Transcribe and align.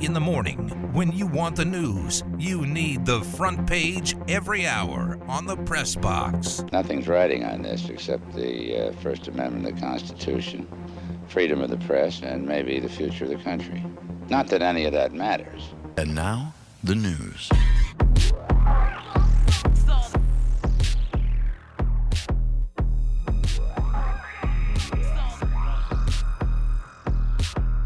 In 0.00 0.12
the 0.12 0.20
morning, 0.20 0.68
when 0.92 1.10
you 1.10 1.26
want 1.26 1.56
the 1.56 1.64
news, 1.64 2.22
you 2.38 2.66
need 2.66 3.06
the 3.06 3.22
front 3.22 3.66
page 3.66 4.14
every 4.28 4.66
hour 4.66 5.18
on 5.26 5.46
the 5.46 5.56
press 5.56 5.96
box. 5.96 6.62
Nothing's 6.70 7.08
riding 7.08 7.44
on 7.44 7.62
this 7.62 7.88
except 7.88 8.34
the 8.34 8.88
uh, 8.88 8.92
First 9.00 9.26
Amendment 9.26 9.66
of 9.66 9.74
the 9.74 9.80
Constitution, 9.80 10.68
freedom 11.28 11.62
of 11.62 11.70
the 11.70 11.78
press, 11.78 12.20
and 12.20 12.46
maybe 12.46 12.78
the 12.78 12.90
future 12.90 13.24
of 13.24 13.30
the 13.30 13.36
country. 13.36 13.82
Not 14.28 14.48
that 14.48 14.60
any 14.60 14.84
of 14.84 14.92
that 14.92 15.14
matters. 15.14 15.72
And 15.96 16.14
now, 16.14 16.52
the 16.84 16.94
news. 16.94 17.48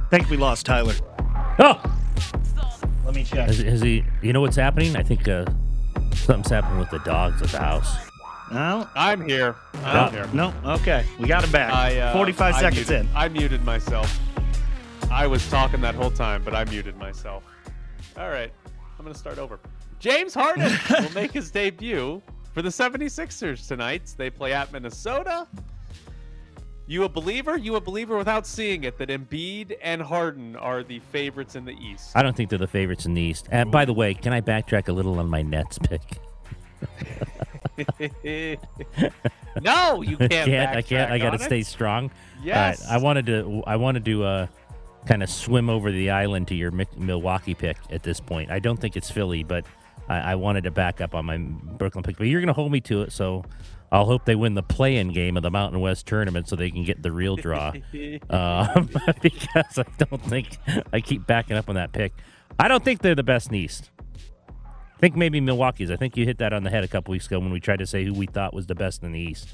I 0.03 0.11
think 0.11 0.29
we 0.29 0.37
lost 0.37 0.67
Tyler. 0.67 0.95
Oh, 1.61 1.81
Let 3.11 3.17
me 3.17 3.25
check. 3.25 3.49
is, 3.49 3.59
is 3.59 3.81
he? 3.81 4.05
You 4.23 4.33
know 4.33 4.41
what's 4.41 4.55
happening? 4.55 4.95
I 4.95 5.03
think 5.03 5.27
uh, 5.27 5.45
something's 6.15 6.49
happening 6.49 6.79
with 6.79 6.91
the 6.91 7.01
dogs 7.01 7.43
at 7.43 7.49
the 7.49 7.59
house. 7.59 7.93
No, 8.53 8.89
I'm 8.95 9.29
here. 9.29 9.57
I'm 9.83 10.13
here. 10.13 10.29
no. 10.33 10.55
Okay, 10.65 11.05
we 11.19 11.27
got 11.27 11.43
him 11.43 11.51
back. 11.51 11.73
I, 11.73 11.99
uh, 11.99 12.13
45 12.13 12.55
I 12.55 12.61
seconds 12.61 12.89
muted- 12.89 13.07
in. 13.11 13.17
I 13.17 13.29
muted 13.29 13.65
myself. 13.65 14.17
I 15.11 15.27
was 15.27 15.45
talking 15.51 15.81
that 15.81 15.97
whole 15.97 16.13
time, 16.13 16.45
but 16.45 16.55
I 16.55 16.65
muted 16.67 16.97
myself. 16.99 17.43
All 18.17 18.31
right, 18.31 18.53
I'm 18.97 19.05
going 19.05 19.13
to 19.13 19.19
start 19.19 19.39
over. 19.39 19.59
James 19.99 20.33
Harden 20.33 20.71
will 20.91 21.13
make 21.13 21.33
his 21.33 21.51
debut 21.51 22.23
for 22.55 22.63
the 22.63 22.69
76ers 22.69 23.67
tonight. 23.67 24.15
They 24.17 24.31
play 24.31 24.53
at 24.53 24.73
Minnesota. 24.73 25.49
You 26.91 27.05
a 27.05 27.09
believer? 27.09 27.57
You 27.57 27.77
a 27.77 27.81
believer 27.81 28.17
without 28.17 28.49
seeing 28.49 28.83
it 28.83 28.99
that 28.99 29.11
Embiid 29.11 29.77
and 29.81 30.03
Harden 30.03 30.57
are 30.57 30.83
the 30.83 30.99
favorites 30.99 31.55
in 31.55 31.65
the 31.65 31.75
East? 31.75 32.11
I 32.17 32.23
don't 32.25 32.37
think 32.37 32.51
they're 32.51 32.59
the 32.59 32.67
favorites 32.67 33.07
in 33.07 33.15
the 33.15 33.23
East. 33.23 33.47
And 33.53 33.71
by 33.71 33.85
the 33.85 33.93
way, 33.93 34.13
can 34.13 34.33
I 34.33 34.41
backtrack 34.41 34.89
a 34.89 34.93
little 34.93 35.21
on 35.21 35.29
my 35.29 35.41
Nets 35.41 35.79
pick? 35.79 36.01
no, 39.63 40.03
you 40.03 40.17
can't. 40.17 40.31
can't 40.31 40.77
I 40.77 40.83
can't. 40.83 41.13
I 41.13 41.19
got 41.19 41.31
to 41.31 41.39
stay 41.39 41.61
it. 41.61 41.69
strong. 41.69 42.11
Yes. 42.43 42.81
Right, 42.81 42.95
I 42.95 42.99
wanted 42.99 43.27
to. 43.27 43.63
I 43.69 43.77
wanted 43.77 44.05
to 44.07 44.25
uh, 44.25 44.47
kind 45.07 45.23
of 45.23 45.31
swim 45.31 45.71
over 45.71 45.93
the 45.93 46.11
island 46.11 46.49
to 46.49 46.57
your 46.57 46.73
Milwaukee 46.97 47.55
pick 47.55 47.77
at 47.91 48.03
this 48.03 48.19
point. 48.19 48.51
I 48.51 48.59
don't 48.59 48.81
think 48.81 48.97
it's 48.97 49.13
Philly, 49.13 49.45
but 49.45 49.65
I, 50.09 50.33
I 50.33 50.35
wanted 50.35 50.65
to 50.65 50.73
back 50.73 51.01
up 51.01 51.15
on 51.15 51.25
my 51.25 51.39
Brooklyn 51.39 52.03
pick. 52.03 52.17
But 52.17 52.27
you're 52.27 52.41
going 52.41 52.49
to 52.49 52.53
hold 52.53 52.73
me 52.73 52.81
to 52.81 53.03
it, 53.03 53.13
so 53.13 53.45
I'll 53.93 54.07
hope 54.07 54.25
they 54.25 54.37
win 54.37 54.55
the 54.55 54.63
play-in 54.63 55.13
game 55.13 55.37
of 55.37 55.43
the 55.43 55.51
Mountain 55.51 55.81
West 55.81 56.07
tournament 56.07 56.49
so 56.49 56.55
they 56.55 56.71
can 56.71 56.85
get 56.85 57.03
the 57.03 57.11
real 57.11 57.37
draw. 57.37 57.73
um, 58.31 58.89
because 59.23 59.79
I 59.79 59.85
don't 59.99 60.23
think 60.23 60.59
I 60.93 61.01
keep 61.01 61.27
backing 61.27 61.57
up 61.57 61.69
on 61.69 61.75
that 61.75 61.93
pick. 61.93 62.13
I 62.59 62.69
don't 62.69 62.85
think 62.85 63.03
they're 63.03 63.15
the 63.15 63.23
best 63.23 63.49
in 63.49 63.55
the 63.55 63.59
East. 63.59 63.91
I 64.49 65.01
think 65.01 65.17
maybe 65.17 65.41
Milwaukee's. 65.41 65.91
I 65.91 65.97
think 65.97 66.17
you 66.17 66.25
hit 66.25 66.39
that 66.39 66.53
on 66.53 66.63
the 66.63 66.71
head 66.71 66.85
a 66.85 66.89
couple 66.89 67.13
weeks 67.13 67.27
ago 67.27 67.41
when 67.41 67.51
we 67.51 67.59
tried 67.59 67.79
to 67.79 67.87
say 67.87 68.05
who 68.05 68.13
we 68.13 68.27
thought 68.27 68.53
was 68.53 68.67
the 68.67 68.75
best 68.75 69.03
in 69.03 69.13
the 69.13 69.21
East. 69.21 69.49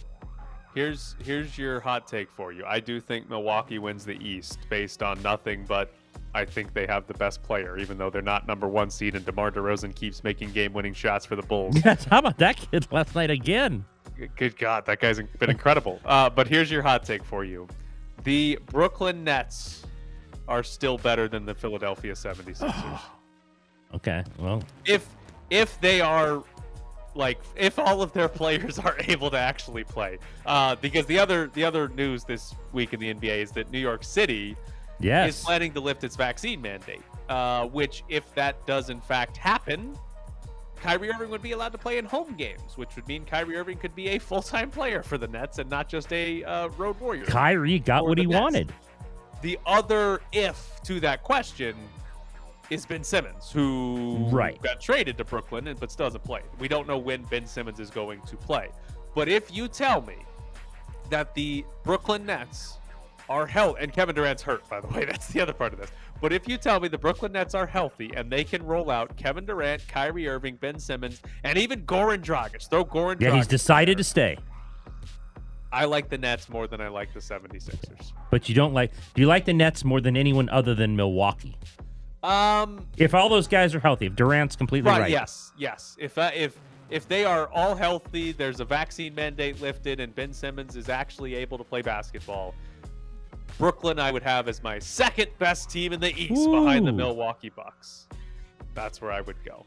Here's 0.74 1.16
here's 1.24 1.56
your 1.56 1.80
hot 1.80 2.06
take 2.06 2.30
for 2.30 2.52
you. 2.52 2.62
I 2.66 2.80
do 2.80 3.00
think 3.00 3.30
Milwaukee 3.30 3.78
wins 3.78 4.04
the 4.04 4.18
East 4.18 4.58
based 4.68 5.02
on 5.02 5.22
nothing 5.22 5.64
but 5.66 5.94
I 6.34 6.44
think 6.44 6.74
they 6.74 6.86
have 6.86 7.06
the 7.06 7.14
best 7.14 7.42
player, 7.42 7.78
even 7.78 7.96
though 7.96 8.10
they're 8.10 8.20
not 8.20 8.46
number 8.46 8.68
one 8.68 8.90
seed 8.90 9.14
and 9.14 9.24
DeMar 9.24 9.52
DeRozan 9.52 9.94
keeps 9.94 10.22
making 10.22 10.50
game-winning 10.50 10.92
shots 10.92 11.24
for 11.24 11.34
the 11.36 11.42
Bulls. 11.42 11.76
Yes, 11.84 12.04
how 12.04 12.18
about 12.18 12.36
that 12.38 12.56
kid 12.56 12.86
last 12.90 13.14
night 13.14 13.30
again? 13.30 13.86
Good 14.36 14.58
God, 14.58 14.86
that 14.86 15.00
guy's 15.00 15.20
been 15.20 15.50
incredible. 15.50 16.00
Uh, 16.04 16.30
but 16.30 16.48
here's 16.48 16.70
your 16.70 16.82
hot 16.82 17.04
take 17.04 17.24
for 17.24 17.44
you: 17.44 17.68
the 18.24 18.58
Brooklyn 18.66 19.24
Nets 19.24 19.84
are 20.48 20.62
still 20.62 20.98
better 20.98 21.28
than 21.28 21.44
the 21.44 21.54
Philadelphia 21.54 22.12
76ers. 22.12 23.00
Okay, 23.94 24.24
well, 24.38 24.64
if 24.84 25.06
if 25.48 25.80
they 25.80 26.00
are 26.00 26.42
like 27.14 27.38
if 27.54 27.78
all 27.78 28.02
of 28.02 28.12
their 28.12 28.28
players 28.40 28.78
are 28.78 28.96
able 29.06 29.30
to 29.30 29.38
actually 29.38 29.84
play. 29.84 30.18
Uh, 30.44 30.76
because 30.76 31.06
the 31.06 31.18
other 31.18 31.48
the 31.54 31.64
other 31.64 31.88
news 31.88 32.24
this 32.24 32.54
week 32.72 32.92
in 32.92 33.00
the 33.00 33.14
nba 33.14 33.42
is 33.42 33.52
that 33.52 33.70
new 33.70 33.78
york 33.78 34.04
city 34.04 34.56
is 35.28 35.42
planning 35.42 35.72
to 35.72 35.80
lift 35.80 36.04
its 36.04 36.16
vaccine 36.16 36.60
mandate. 36.60 37.02
Uh, 37.28 37.66
which 37.68 38.04
if 38.08 38.32
that 38.34 38.64
does 38.66 38.90
in 38.90 39.00
fact 39.00 39.36
happen 39.36 39.96
Kyrie 40.80 41.10
Irving 41.10 41.30
would 41.30 41.42
be 41.42 41.52
allowed 41.52 41.72
to 41.72 41.78
play 41.78 41.98
in 41.98 42.04
home 42.04 42.34
games, 42.36 42.76
which 42.76 42.94
would 42.96 43.06
mean 43.08 43.24
Kyrie 43.24 43.56
Irving 43.56 43.78
could 43.78 43.94
be 43.94 44.08
a 44.10 44.18
full-time 44.18 44.70
player 44.70 45.02
for 45.02 45.18
the 45.18 45.26
Nets 45.28 45.58
and 45.58 45.68
not 45.70 45.88
just 45.88 46.12
a 46.12 46.44
uh, 46.44 46.68
road 46.76 46.98
warrior. 47.00 47.24
Kyrie 47.24 47.78
got 47.78 48.06
what 48.06 48.18
he 48.18 48.26
Nets. 48.26 48.40
wanted. 48.40 48.72
The 49.42 49.58
other 49.66 50.20
if 50.32 50.80
to 50.84 51.00
that 51.00 51.22
question 51.22 51.76
is 52.70 52.84
Ben 52.84 53.04
Simmons, 53.04 53.50
who 53.50 54.26
Right. 54.30 54.60
got 54.62 54.80
traded 54.80 55.16
to 55.18 55.24
Brooklyn 55.24 55.68
and 55.68 55.78
but 55.78 55.90
still 55.92 56.06
hasn't 56.06 56.24
played. 56.24 56.44
We 56.58 56.68
don't 56.68 56.86
know 56.88 56.98
when 56.98 57.22
Ben 57.24 57.46
Simmons 57.46 57.78
is 57.80 57.90
going 57.90 58.20
to 58.22 58.36
play. 58.36 58.70
But 59.14 59.28
if 59.28 59.54
you 59.54 59.68
tell 59.68 60.02
me 60.02 60.16
that 61.10 61.34
the 61.34 61.64
Brooklyn 61.84 62.26
Nets 62.26 62.78
are 63.28 63.46
healthy, 63.46 63.82
and 63.82 63.92
Kevin 63.92 64.14
Durant's 64.14 64.42
hurt, 64.42 64.68
by 64.68 64.80
the 64.80 64.88
way, 64.88 65.04
that's 65.10 65.28
the 65.28 65.40
other 65.40 65.52
part 65.52 65.72
of 65.72 65.78
this. 65.78 65.90
But 66.20 66.32
if 66.32 66.48
you 66.48 66.56
tell 66.56 66.80
me 66.80 66.88
the 66.88 66.98
Brooklyn 66.98 67.32
Nets 67.32 67.54
are 67.54 67.66
healthy 67.66 68.10
and 68.16 68.30
they 68.30 68.44
can 68.44 68.64
roll 68.64 68.90
out 68.90 69.16
Kevin 69.16 69.44
Durant, 69.44 69.86
Kyrie 69.88 70.28
Irving, 70.28 70.56
Ben 70.56 70.78
Simmons, 70.78 71.20
and 71.44 71.58
even 71.58 71.82
Goran 71.84 72.22
Dragic, 72.24 72.68
throw 72.68 72.84
Goran 72.84 73.20
Yeah, 73.20 73.34
he's 73.34 73.46
decided 73.46 73.92
in 73.92 73.98
to 73.98 74.04
stay. 74.04 74.38
I 75.72 75.84
like 75.84 76.08
the 76.08 76.16
Nets 76.16 76.48
more 76.48 76.66
than 76.66 76.80
I 76.80 76.88
like 76.88 77.12
the 77.12 77.20
76ers. 77.20 78.12
But 78.30 78.48
you 78.48 78.54
don't 78.54 78.72
like 78.72 78.92
do 79.14 79.20
you 79.20 79.26
like 79.26 79.44
the 79.44 79.52
Nets 79.52 79.84
more 79.84 80.00
than 80.00 80.16
anyone 80.16 80.48
other 80.48 80.74
than 80.74 80.96
Milwaukee? 80.96 81.58
Um, 82.22 82.86
If 82.96 83.14
all 83.14 83.28
those 83.28 83.46
guys 83.46 83.74
are 83.74 83.80
healthy, 83.80 84.06
if 84.06 84.16
Durant's 84.16 84.56
completely 84.56 84.90
right. 84.90 85.02
Right. 85.02 85.10
Yes. 85.10 85.52
Yes. 85.58 85.96
If 85.98 86.16
uh, 86.16 86.30
if 86.34 86.58
if 86.88 87.08
they 87.08 87.24
are 87.24 87.48
all 87.52 87.74
healthy, 87.74 88.32
there's 88.32 88.60
a 88.60 88.64
vaccine 88.64 89.14
mandate 89.14 89.60
lifted, 89.60 90.00
and 90.00 90.14
Ben 90.14 90.32
Simmons 90.32 90.76
is 90.76 90.88
actually 90.88 91.34
able 91.34 91.58
to 91.58 91.64
play 91.64 91.82
basketball. 91.82 92.54
Brooklyn, 93.58 93.98
I 93.98 94.10
would 94.12 94.22
have 94.22 94.48
as 94.48 94.62
my 94.62 94.78
second 94.78 95.28
best 95.38 95.70
team 95.70 95.92
in 95.92 96.00
the 96.00 96.14
East, 96.14 96.50
behind 96.50 96.86
the 96.86 96.92
Milwaukee 96.92 97.50
Bucks. 97.50 98.06
That's 98.74 99.00
where 99.00 99.10
I 99.12 99.22
would 99.22 99.42
go. 99.44 99.64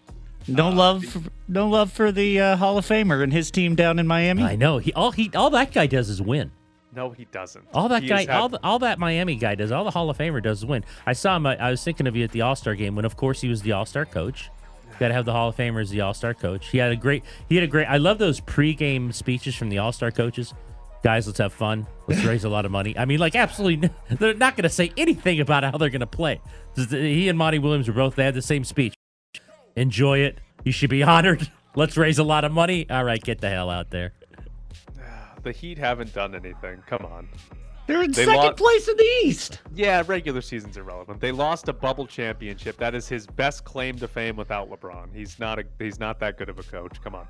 No 0.48 0.70
love, 0.70 1.04
for, 1.06 1.22
no 1.48 1.68
love 1.68 1.92
for 1.92 2.12
the 2.12 2.40
uh, 2.40 2.56
Hall 2.56 2.78
of 2.78 2.86
Famer 2.88 3.24
and 3.24 3.32
his 3.34 3.52
team 3.52 3.76
down 3.76 4.00
in 4.00 4.08
Miami. 4.08 4.44
I 4.44 4.56
know. 4.56 4.78
He 4.78 4.94
all 4.94 5.12
he 5.12 5.30
all 5.36 5.50
that 5.52 5.72
guy 5.74 5.86
does 5.88 6.10
is 6.10 6.22
win. 6.22 6.52
No, 6.96 7.12
he 7.12 7.26
doesn't. 7.26 7.66
All 7.74 7.88
that 7.90 8.02
He 8.02 8.10
guy, 8.10 8.22
had- 8.22 8.30
all, 8.32 8.50
the, 8.50 8.60
all 8.64 8.80
that 8.80 8.98
Miami 8.98 9.36
guy 9.36 9.54
does, 9.54 9.72
all 9.72 9.84
the 9.84 9.92
Hall 9.92 10.10
of 10.10 10.18
Famer 10.18 10.42
does 10.42 10.60
is 10.60 10.66
win. 10.66 10.84
I 11.06 11.14
saw 11.14 11.36
him. 11.36 11.46
I, 11.46 11.56
I 11.58 11.70
was 11.70 11.84
thinking 11.84 12.08
of 12.08 12.16
you 12.16 12.24
at 12.24 12.32
the 12.32 12.42
All 12.42 12.56
Star 12.56 12.74
game 12.74 12.96
when, 12.96 13.06
of 13.06 13.16
course, 13.16 13.42
he 13.42 13.48
was 13.48 13.62
the 13.62 13.74
All 13.74 13.86
Star 13.86 14.06
coach. 14.06 14.50
Got 15.00 15.10
to 15.10 15.14
have 15.14 15.26
the 15.26 15.32
Hall 15.34 15.50
of 15.50 15.56
Famer 15.56 15.82
as 15.82 15.92
the 15.92 16.02
All 16.02 16.14
Star 16.16 16.34
coach. 16.34 16.70
He 16.70 16.78
had 16.80 16.92
a 16.92 16.96
great. 16.96 17.24
He 17.48 17.56
had 17.56 17.64
a 17.64 17.68
great. 17.68 17.86
I 17.86 17.98
love 17.98 18.18
those 18.18 18.42
pregame 18.42 19.14
speeches 19.14 19.56
from 19.56 19.70
the 19.70 19.78
All 19.78 19.92
Star 19.92 20.10
coaches. 20.12 20.54
Guys, 21.04 21.28
let's 21.28 21.40
have 21.40 21.54
fun. 21.54 21.88
Let's 22.08 22.24
raise 22.26 22.44
a 22.44 22.50
lot 22.50 22.66
of 22.66 22.72
money. 22.72 22.98
I 22.98 23.06
mean, 23.06 23.20
like, 23.20 23.36
absolutely, 23.36 23.90
they're 24.10 24.34
not 24.34 24.58
going 24.58 24.64
to 24.64 24.70
say 24.70 24.92
anything 24.98 25.40
about 25.40 25.64
how 25.64 25.78
they're 25.78 25.90
going 25.90 26.02
to 26.02 26.08
play. 26.08 26.42
He 26.76 27.30
and 27.30 27.38
Monty 27.38 27.58
Williams 27.60 27.88
were 27.88 27.94
both. 27.94 28.16
They 28.16 28.26
had 28.26 28.34
the 28.34 28.42
same 28.42 28.64
speech. 28.66 28.94
Enjoy 29.76 30.20
it. 30.20 30.40
You 30.66 30.72
should 30.74 30.90
be 30.90 31.04
honored. 31.04 31.50
Let's 31.76 31.96
raise 31.96 32.20
a 32.20 32.24
lot 32.24 32.44
of 32.44 32.52
money. 32.52 32.90
All 32.90 33.04
right, 33.06 33.22
get 33.22 33.40
the 33.40 33.50
hell 33.50 33.70
out 33.70 33.92
there. 33.92 34.14
the 35.44 35.52
Heat 35.54 35.78
haven't 35.78 36.14
done 36.14 36.36
anything. 36.36 36.84
Come 36.86 37.06
on. 37.06 37.30
They're 37.88 38.04
in 38.04 38.12
They 38.12 38.26
second 38.26 38.36
lost- 38.44 38.58
place 38.58 38.88
in 38.88 38.98
the 38.98 39.10
East. 39.24 39.60
Yeah, 39.74 40.04
regular 40.06 40.42
season's 40.42 40.78
irrelevant. 40.78 41.22
They 41.22 41.32
lost 41.32 41.70
a 41.70 41.74
bubble 41.74 42.06
championship. 42.06 42.78
That 42.78 42.94
is 42.94 43.08
his 43.08 43.26
best 43.26 43.64
claim 43.64 43.98
to 44.00 44.08
fame 44.08 44.36
without 44.36 44.70
LeBron. 44.70 45.08
He's 45.16 45.40
not 45.40 45.58
a 45.60 45.64
he's 45.80 46.00
not 46.00 46.20
that 46.20 46.38
good 46.38 46.50
of 46.50 46.60
a 46.60 46.64
coach. 46.64 47.02
Come 47.04 47.16
on. 47.16 47.26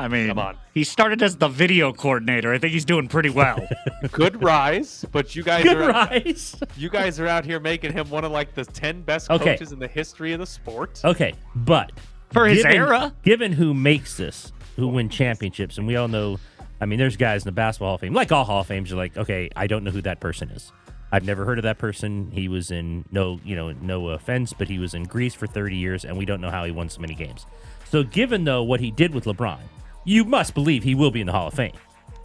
I 0.00 0.08
mean, 0.08 0.28
Come 0.28 0.38
on. 0.38 0.56
he 0.74 0.84
started 0.84 1.22
as 1.22 1.36
the 1.36 1.48
video 1.48 1.92
coordinator. 1.92 2.52
I 2.52 2.58
think 2.58 2.72
he's 2.72 2.84
doing 2.84 3.06
pretty 3.08 3.30
well. 3.30 3.58
Good 4.12 4.42
rise, 4.42 5.04
but 5.12 5.34
you 5.36 5.42
guys 5.42 5.62
Good 5.64 5.76
are 5.76 5.88
rise. 5.90 6.56
you 6.76 6.88
guys 6.88 7.20
are 7.20 7.26
out 7.26 7.44
here 7.44 7.60
making 7.60 7.92
him 7.92 8.08
one 8.10 8.24
of 8.24 8.32
like 8.32 8.54
the 8.54 8.64
10 8.64 9.02
best 9.02 9.30
Okay. 9.30 9.52
coaches 9.52 9.72
in 9.72 9.78
the 9.78 9.88
history 9.88 10.32
of 10.32 10.40
the 10.40 10.46
sport. 10.46 11.00
Okay, 11.04 11.34
but 11.54 11.92
For 12.32 12.46
his 12.46 12.62
given, 12.62 12.76
era. 12.76 13.14
given 13.22 13.52
who 13.52 13.74
makes 13.74 14.16
this, 14.16 14.52
who 14.76 14.88
win 14.88 15.08
championships, 15.08 15.78
and 15.78 15.86
we 15.86 15.96
all 15.96 16.08
know, 16.08 16.38
I 16.80 16.86
mean, 16.86 16.98
there's 16.98 17.16
guys 17.16 17.42
in 17.42 17.46
the 17.48 17.52
basketball 17.52 17.88
Hall 17.88 17.94
of 17.96 18.00
Fame, 18.00 18.14
like 18.14 18.32
all 18.32 18.44
Hall 18.44 18.60
of 18.62 18.66
Fames, 18.66 18.90
are 18.92 18.96
like, 18.96 19.16
okay, 19.16 19.50
I 19.54 19.66
don't 19.66 19.84
know 19.84 19.90
who 19.90 20.02
that 20.02 20.20
person 20.20 20.50
is. 20.50 20.72
I've 21.12 21.24
never 21.24 21.44
heard 21.44 21.58
of 21.58 21.64
that 21.64 21.76
person. 21.78 22.30
He 22.30 22.46
was 22.48 22.70
in 22.70 23.04
no, 23.10 23.40
you 23.44 23.56
know, 23.56 23.72
no 23.72 24.08
offense, 24.10 24.52
but 24.56 24.68
he 24.68 24.78
was 24.78 24.94
in 24.94 25.02
Greece 25.04 25.34
for 25.34 25.46
30 25.48 25.76
years, 25.76 26.04
and 26.04 26.16
we 26.16 26.24
don't 26.24 26.40
know 26.40 26.50
how 26.50 26.64
he 26.64 26.70
won 26.70 26.88
so 26.88 27.00
many 27.00 27.14
games. 27.14 27.46
So, 27.90 28.04
given 28.04 28.44
though 28.44 28.62
what 28.62 28.78
he 28.78 28.92
did 28.92 29.12
with 29.12 29.24
LeBron, 29.24 29.58
you 30.04 30.24
must 30.24 30.54
believe 30.54 30.82
he 30.84 30.94
will 30.94 31.10
be 31.10 31.20
in 31.20 31.26
the 31.26 31.32
Hall 31.32 31.48
of 31.48 31.54
Fame. 31.54 31.72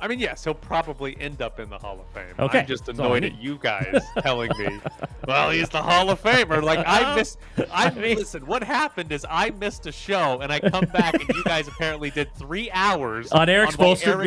I 0.01 0.07
mean, 0.09 0.19
yes, 0.19 0.43
he'll 0.43 0.53
probably 0.53 1.17
end 1.19 1.41
up 1.41 1.59
in 1.59 1.69
the 1.69 1.77
Hall 1.79 1.99
of 1.99 2.07
Fame. 2.09 2.33
Okay, 2.37 2.59
I'm 2.59 2.67
just 2.67 2.87
I 2.89 2.91
annoyed 2.91 3.23
at 3.23 3.41
you 3.41 3.57
guys 3.57 4.01
telling 4.19 4.51
me, 4.57 4.79
well, 5.25 5.49
he's 5.51 5.69
the 5.69 5.81
Hall 5.81 6.09
of 6.09 6.21
Famer. 6.21 6.61
Like 6.61 6.83
I 6.85 7.15
missed. 7.15 7.39
I 7.71 7.89
listen. 7.89 8.45
What 8.45 8.61
happened 8.61 9.11
is 9.11 9.25
I 9.29 9.51
missed 9.51 9.87
a 9.87 9.91
show, 9.91 10.41
and 10.41 10.51
I 10.51 10.59
come 10.59 10.85
back, 10.85 11.13
and 11.15 11.27
you 11.29 11.43
guys 11.45 11.67
apparently 11.67 12.11
did 12.11 12.31
three 12.35 12.69
hours 12.71 13.31
On 13.31 13.47
Eric 13.49 13.71
why 13.79 13.85
Spoelstra 13.85 14.07
Eric 14.07 14.19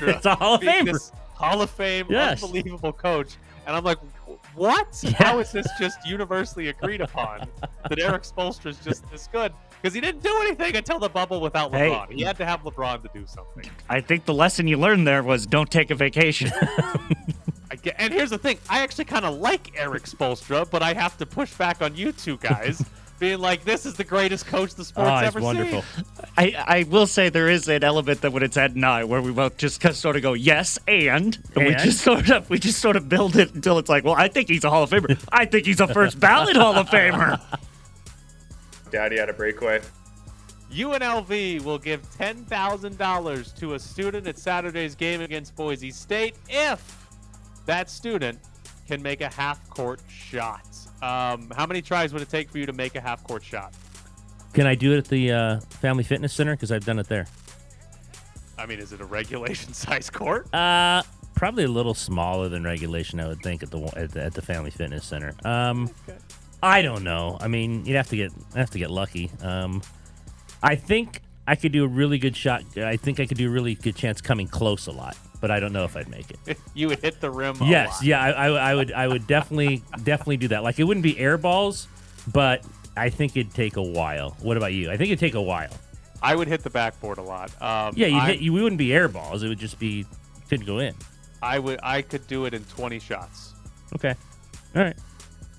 being- 0.00 0.08
It's 0.16 0.26
a 0.26 0.34
Hall 0.36 0.54
of 0.54 0.60
Famer. 0.62 0.84
this 0.92 1.12
Hall 1.34 1.60
of 1.60 1.70
Fame, 1.70 2.06
Yes. 2.08 2.42
unbelievable 2.42 2.92
coach, 2.92 3.34
and 3.66 3.74
I'm 3.76 3.84
like, 3.84 3.98
what? 4.54 5.02
How 5.18 5.38
is 5.40 5.50
this 5.52 5.66
just 5.78 5.98
universally 6.06 6.68
agreed 6.68 7.00
upon 7.00 7.46
that 7.88 7.98
Erik 7.98 8.22
Spoelstra 8.22 8.66
is 8.66 8.78
just 8.78 9.10
this 9.10 9.26
good? 9.26 9.52
Because 9.80 9.94
he 9.94 10.00
didn't 10.00 10.22
do 10.22 10.34
anything 10.42 10.76
until 10.76 10.98
the 10.98 11.08
bubble 11.08 11.40
without 11.40 11.72
Hey. 11.72 11.88
LeBron. 11.90 12.12
He 12.12 12.22
had 12.22 12.36
to 12.38 12.44
have 12.44 12.62
LeBron 12.62 13.02
to 13.02 13.08
do 13.14 13.24
something. 13.26 13.64
I 13.88 14.00
think 14.00 14.26
the 14.26 14.34
lesson 14.34 14.66
you 14.68 14.76
learned 14.76 15.06
there 15.06 15.22
was 15.22 15.46
don't 15.46 15.70
take 15.70 15.90
a 15.90 15.94
vacation. 15.94 16.50
I 17.70 17.76
get, 17.76 17.94
and 17.98 18.12
here's 18.12 18.30
the 18.30 18.38
thing: 18.38 18.58
I 18.68 18.80
actually 18.80 19.04
kind 19.06 19.24
of 19.24 19.38
like 19.38 19.72
Erik 19.78 20.02
Spoelstra, 20.04 20.68
but 20.70 20.82
I 20.82 20.92
have 20.92 21.16
to 21.18 21.26
push 21.26 21.54
back 21.54 21.80
on 21.82 21.94
you 21.94 22.10
two 22.12 22.36
guys, 22.38 22.84
being 23.20 23.38
like, 23.38 23.64
"This 23.64 23.86
is 23.86 23.94
the 23.94 24.02
greatest 24.02 24.46
coach 24.46 24.74
the 24.74 24.84
sport's 24.84 25.08
ah, 25.08 25.14
Oh, 25.14 25.18
it's 25.18 25.26
ever 25.36 25.40
wonderful. 25.40 25.82
seen." 25.82 26.04
I, 26.36 26.64
I 26.66 26.82
will 26.88 27.06
say 27.06 27.28
there 27.28 27.48
is 27.48 27.68
an 27.68 27.84
element 27.84 28.22
that 28.22 28.32
when 28.32 28.42
it's 28.42 28.56
at 28.56 28.74
nine 28.74 29.08
where 29.08 29.22
we 29.22 29.30
both 29.30 29.56
just 29.56 29.80
sort 29.94 30.16
of 30.16 30.22
go 30.22 30.32
yes 30.32 30.78
and, 30.88 31.38
and 31.54 31.66
we 31.66 31.74
just 31.76 32.00
sort 32.00 32.28
of 32.30 32.50
we 32.50 32.58
just 32.58 32.80
sort 32.80 32.96
of 32.96 33.08
build 33.08 33.36
it 33.36 33.54
until 33.54 33.78
it's 33.78 33.88
like 33.88 34.04
well 34.04 34.14
I 34.16 34.28
think 34.28 34.48
he's 34.48 34.64
a 34.64 34.70
Hall 34.70 34.82
of 34.82 34.90
Famer 34.90 35.22
I 35.32 35.44
think 35.44 35.66
he's 35.66 35.80
a 35.80 35.86
first 35.88 36.18
ballot 36.18 36.56
Hall 36.56 36.76
of 36.76 36.88
Famer 36.88 37.40
Daddy 38.90 39.18
had 39.18 39.28
a 39.28 39.32
breakaway. 39.32 39.80
UNLV 40.72 41.62
will 41.64 41.78
give 41.78 42.02
$10,000 42.12 43.58
to 43.58 43.74
a 43.74 43.78
student 43.78 44.26
at 44.26 44.38
Saturday's 44.38 44.94
game 44.94 45.20
against 45.20 45.56
Boise 45.56 45.90
State 45.90 46.36
if 46.48 47.08
that 47.66 47.90
student 47.90 48.38
can 48.86 49.02
make 49.02 49.20
a 49.20 49.28
half 49.28 49.68
court 49.68 50.00
shot. 50.08 50.66
Um, 51.02 51.50
how 51.56 51.66
many 51.66 51.82
tries 51.82 52.12
would 52.12 52.22
it 52.22 52.28
take 52.28 52.50
for 52.50 52.58
you 52.58 52.66
to 52.66 52.72
make 52.72 52.94
a 52.94 53.00
half 53.00 53.24
court 53.24 53.42
shot? 53.42 53.74
Can 54.52 54.66
I 54.66 54.74
do 54.74 54.92
it 54.92 54.98
at 54.98 55.04
the 55.06 55.32
uh, 55.32 55.60
Family 55.60 56.04
Fitness 56.04 56.32
Center? 56.32 56.54
Because 56.54 56.72
I've 56.72 56.84
done 56.84 56.98
it 56.98 57.08
there. 57.08 57.26
I 58.58 58.66
mean, 58.66 58.78
is 58.78 58.92
it 58.92 59.00
a 59.00 59.04
regulation 59.04 59.72
size 59.74 60.10
court? 60.10 60.52
Uh, 60.54 61.02
probably 61.34 61.64
a 61.64 61.68
little 61.68 61.94
smaller 61.94 62.48
than 62.48 62.64
regulation, 62.64 63.20
I 63.20 63.28
would 63.28 63.40
think, 63.42 63.62
at 63.62 63.70
the 63.70 63.80
at 63.96 64.12
the, 64.12 64.24
at 64.24 64.34
the 64.34 64.42
Family 64.42 64.70
Fitness 64.70 65.04
Center. 65.04 65.34
Um, 65.44 65.90
I 66.62 66.82
don't 66.82 67.04
know. 67.04 67.38
I 67.40 67.48
mean, 67.48 67.84
you'd 67.86 67.96
have 67.96 68.08
to 68.08 68.16
get 68.16 68.32
have 68.54 68.70
to 68.70 68.78
get 68.78 68.90
lucky. 68.90 69.30
Um, 69.42 69.82
I 70.62 70.76
think 70.76 71.22
I 71.46 71.56
could 71.56 71.72
do 71.72 71.84
a 71.84 71.88
really 71.88 72.18
good 72.18 72.36
shot. 72.36 72.62
I 72.76 72.96
think 72.96 73.18
I 73.18 73.26
could 73.26 73.38
do 73.38 73.48
a 73.48 73.50
really 73.50 73.74
good 73.74 73.96
chance 73.96 74.20
coming 74.20 74.46
close 74.46 74.86
a 74.86 74.92
lot, 74.92 75.16
but 75.40 75.50
I 75.50 75.58
don't 75.58 75.72
know 75.72 75.84
if 75.84 75.96
I'd 75.96 76.08
make 76.08 76.26
it. 76.30 76.58
you 76.74 76.88
would 76.88 77.00
hit 77.00 77.20
the 77.20 77.30
rim. 77.30 77.60
A 77.60 77.64
yes, 77.64 77.88
lot. 77.88 78.04
yeah, 78.04 78.20
I, 78.22 78.30
I, 78.30 78.70
I 78.70 78.74
would 78.74 78.92
I 78.92 79.08
would 79.08 79.26
definitely 79.26 79.82
definitely 80.04 80.36
do 80.36 80.48
that. 80.48 80.62
Like 80.62 80.78
it 80.78 80.84
wouldn't 80.84 81.04
be 81.04 81.18
air 81.18 81.38
balls, 81.38 81.88
but 82.32 82.64
I 82.96 83.08
think 83.08 83.36
it'd 83.36 83.54
take 83.54 83.76
a 83.76 83.82
while. 83.82 84.36
What 84.40 84.56
about 84.56 84.72
you? 84.74 84.90
I 84.90 84.96
think 84.96 85.08
it'd 85.08 85.18
take 85.18 85.34
a 85.34 85.42
while. 85.42 85.70
I 86.22 86.34
would 86.34 86.48
hit 86.48 86.62
the 86.62 86.70
backboard 86.70 87.16
a 87.16 87.22
lot. 87.22 87.50
Um, 87.62 87.94
Yeah, 87.96 88.08
you 88.08 88.20
hit. 88.20 88.40
You 88.40 88.52
wouldn't 88.52 88.76
be 88.76 88.92
air 88.92 89.08
balls. 89.08 89.42
It 89.42 89.48
would 89.48 89.58
just 89.58 89.78
be 89.78 90.04
couldn't 90.50 90.66
go 90.66 90.78
in. 90.80 90.94
I 91.42 91.58
would. 91.58 91.80
I 91.82 92.02
could 92.02 92.26
do 92.26 92.44
it 92.44 92.52
in 92.52 92.62
20 92.64 92.98
shots. 92.98 93.54
Okay. 93.94 94.14
All 94.76 94.82
right. 94.82 94.96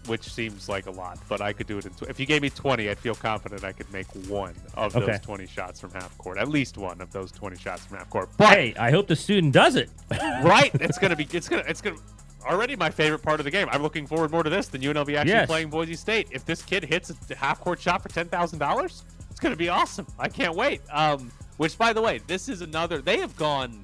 Which 0.08 0.24
seems 0.24 0.68
like 0.68 0.88
a 0.88 0.92
lot, 0.92 1.20
but 1.30 1.42
I 1.42 1.54
could 1.54 1.68
do 1.68 1.78
it 1.78 1.86
in. 1.86 1.92
Tw- 1.94 2.10
if 2.10 2.20
you 2.20 2.26
gave 2.26 2.42
me 2.42 2.50
20, 2.50 2.90
I'd 2.90 2.98
feel 3.00 3.16
confident 3.16 3.64
I 3.64 3.72
could 3.72 3.92
make 3.94 4.08
one 4.28 4.56
of 4.74 4.96
Okay. 4.96 5.06
those 5.06 5.20
20 5.22 5.46
shots 5.48 5.80
from 5.80 5.92
half 5.92 6.18
court, 6.18 6.38
at 6.38 6.48
least 6.48 6.78
one 6.78 7.02
of 7.02 7.12
those 7.12 7.32
20 7.32 7.58
shots 7.58 7.86
from 7.86 7.98
half 7.98 8.10
court. 8.10 8.30
But 8.38 8.50
Hey, 8.50 8.74
I 8.80 8.90
hope 8.92 9.08
the 9.08 9.16
student 9.16 9.54
does 9.54 9.76
it. 9.76 9.90
right, 10.12 10.72
it's 10.76 10.98
gonna 10.98 11.16
be, 11.16 11.28
it's 11.32 11.48
gonna, 11.50 11.64
it's 11.68 11.82
gonna. 11.82 11.98
Already 12.44 12.76
my 12.76 12.90
favorite 12.90 13.22
part 13.22 13.40
of 13.40 13.44
the 13.44 13.52
game. 13.52 13.68
I'm 13.72 13.84
looking 13.84 14.08
forward 14.08 14.32
more 14.32 14.42
to 14.42 14.50
this 14.50 14.68
than 14.68 14.82
UNLV 14.82 15.16
actually 15.16 15.32
Yes. 15.32 15.46
playing 15.46 15.70
Boise 15.70 15.94
State. 15.94 16.28
If 16.32 16.44
this 16.44 16.64
kid 16.64 16.84
hits 16.84 17.14
a 17.30 17.36
half 17.36 17.60
court 17.60 17.80
shot 17.80 18.02
for 18.02 18.10
ten 18.10 18.28
thousand 18.28 18.58
dollars, 18.58 19.04
it's 19.30 19.40
gonna 19.40 19.56
be 19.56 19.70
awesome. 19.70 20.08
I 20.18 20.28
can't 20.28 20.56
wait. 20.56 20.82
Um, 20.92 21.32
which 21.58 21.78
by 21.78 21.94
the 21.94 22.02
way, 22.02 22.20
this 22.26 22.50
is 22.50 22.62
another. 22.62 23.00
They 23.00 23.20
have 23.20 23.36
gone, 23.36 23.84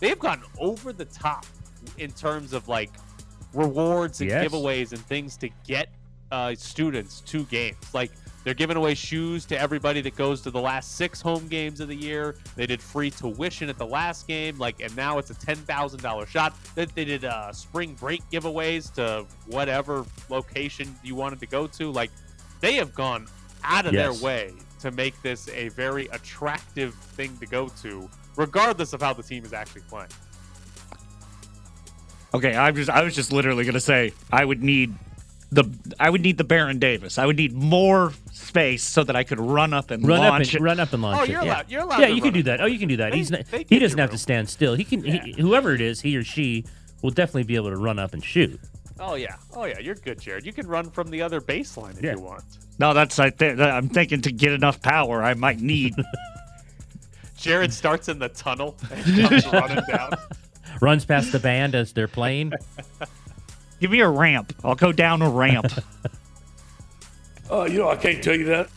they 0.00 0.08
have 0.08 0.18
gone 0.18 0.42
over 0.58 0.92
the 0.92 1.04
top 1.04 1.46
in 1.98 2.10
terms 2.10 2.52
of 2.52 2.66
like 2.66 2.90
rewards 3.54 4.20
and 4.20 4.30
Yes. 4.30 4.48
giveaways 4.48 4.92
and 4.92 5.00
things 5.06 5.36
to 5.38 5.48
get 5.66 5.88
uh, 6.30 6.54
students 6.54 7.20
to 7.22 7.44
games. 7.44 7.76
Like 7.92 8.10
they're 8.44 8.54
giving 8.54 8.76
away 8.76 8.94
shoes 8.94 9.44
to 9.46 9.58
everybody 9.60 10.00
that 10.00 10.16
goes 10.16 10.40
to 10.42 10.50
the 10.50 10.60
last 10.60 10.96
six 10.96 11.20
home 11.20 11.46
games 11.48 11.78
of 11.80 11.88
the 11.88 11.94
year. 11.94 12.36
They 12.56 12.66
did 12.66 12.80
free 12.80 13.10
tuition 13.10 13.68
at 13.68 13.78
the 13.78 13.86
last 13.86 14.26
game. 14.26 14.58
Like, 14.58 14.80
and 14.80 14.94
now 14.96 15.18
it's 15.18 15.30
a 15.30 15.34
ten 15.34 15.56
thousand 15.56 16.02
dollar 16.02 16.26
shot. 16.26 16.56
That 16.74 16.92
they 16.94 17.04
did 17.04 17.24
uh, 17.24 17.52
spring 17.52 17.94
break 17.94 18.22
giveaways 18.32 18.92
to 18.94 19.26
whatever 19.46 20.04
location 20.28 20.92
you 21.04 21.14
wanted 21.14 21.38
to 21.40 21.46
go 21.46 21.66
to. 21.68 21.90
Like, 21.92 22.10
they 22.60 22.74
have 22.74 22.94
gone 22.94 23.26
out 23.62 23.86
of 23.86 23.92
Yes. 23.92 24.18
their 24.18 24.24
way 24.24 24.52
to 24.80 24.90
make 24.90 25.20
this 25.22 25.48
a 25.50 25.68
very 25.68 26.06
attractive 26.08 26.94
thing 26.94 27.36
to 27.38 27.46
go 27.46 27.68
to, 27.82 28.08
regardless 28.36 28.92
of 28.92 29.00
how 29.00 29.12
the 29.12 29.22
team 29.22 29.44
is 29.44 29.52
actually 29.52 29.82
playing. 29.82 30.08
Okay 32.34 32.54
I 32.54 32.70
was 32.70 32.88
I 32.88 33.02
was 33.02 33.14
just 33.14 33.32
literally 33.32 33.64
gonna 33.64 33.80
say 33.80 34.12
I 34.32 34.44
would 34.44 34.62
need 34.62 34.94
the 35.50 35.64
I 36.00 36.08
would 36.10 36.22
need 36.22 36.38
the 36.38 36.44
Baron 36.44 36.78
Davis 36.78 37.18
I 37.18 37.26
would 37.26 37.36
need 37.36 37.52
more 37.52 38.12
space 38.32 38.82
so 38.82 39.04
that 39.04 39.16
I 39.16 39.24
could 39.24 39.38
run 39.40 39.72
up 39.74 39.90
and 39.90 40.06
Run 40.06 40.20
up 40.22 40.30
launch 40.32 40.54
and 40.54 40.62
it. 40.62 40.64
run 40.64 40.80
up 40.80 40.92
and 40.92 41.02
launch 41.02 41.20
Oh, 41.20 41.22
it. 41.24 41.30
you're 41.30 41.42
yeah. 41.44 41.48
allowed- 41.52 41.70
you're 41.70 41.80
allowed 41.82 42.00
Yeah, 42.00 42.06
to 42.06 42.12
you 42.12 42.22
run 42.22 42.22
can 42.22 42.32
do 42.34 42.42
that. 42.44 42.60
Oh, 42.60 42.66
you 42.66 42.78
can 42.78 42.88
do 42.88 42.96
that. 42.98 43.12
They- 43.12 43.18
He's 43.18 43.30
not, 43.30 43.40
he 43.68 43.78
doesn't 43.78 43.96
you 43.98 44.02
have 44.02 44.10
to 44.10 44.18
stand 44.18 44.48
still. 44.48 44.74
He 44.74 44.84
can. 44.84 45.02
He, 45.04 45.32
whoever 45.40 45.74
it 45.74 45.80
is, 45.80 46.00
he 46.00 46.16
or 46.16 46.24
she 46.24 46.64
will 47.02 47.10
definitely 47.10 47.44
be 47.44 47.56
able 47.56 47.70
to 47.70 47.76
run 47.76 47.98
up 47.98 48.12
and 48.14 48.22
shoot. 48.24 48.58
Oh 49.00 49.14
yeah, 49.14 49.36
oh 49.54 49.64
yeah, 49.64 49.78
you're 49.78 49.94
good, 49.96 50.20
Jared. 50.20 50.46
You 50.46 50.52
can 50.52 50.66
run 50.66 50.90
from 50.90 51.10
the 51.10 51.22
other 51.22 51.40
baseline 51.40 51.96
if 51.98 52.02
Yeah. 52.04 52.12
you 52.12 52.20
want. 52.20 52.44
no 52.78 52.94
that's 52.94 53.18
I 53.18 53.30
th- 53.30 53.58
I'm 53.58 53.88
thinking 53.88 54.20
to 54.22 54.32
get 54.32 54.52
enough 54.52 54.80
power 54.80 55.22
I 55.22 55.34
might 55.34 55.60
need 55.60 55.94
Jared 57.36 57.72
starts 57.72 58.08
in 58.08 58.18
the 58.18 58.28
tunnel 58.28 58.76
and 58.92 59.04
comes 59.28 59.46
running 59.52 59.84
down. 59.88 60.12
Runs 60.82 61.04
past 61.04 61.30
the 61.30 61.38
band 61.38 61.76
as 61.76 61.92
they're 61.92 62.08
playing. 62.08 62.52
give 63.80 63.92
me 63.92 64.00
a 64.00 64.08
ramp 64.08 64.52
I'll 64.64 64.74
go 64.74 64.90
down 64.90 65.22
a 65.22 65.30
ramp 65.30 65.72
Oh, 67.48 67.64
you 67.66 67.78
know, 67.78 67.88
I 67.88 67.96
can't 67.96 68.22
tell 68.22 68.34
you 68.34 68.46
that. 68.46 68.68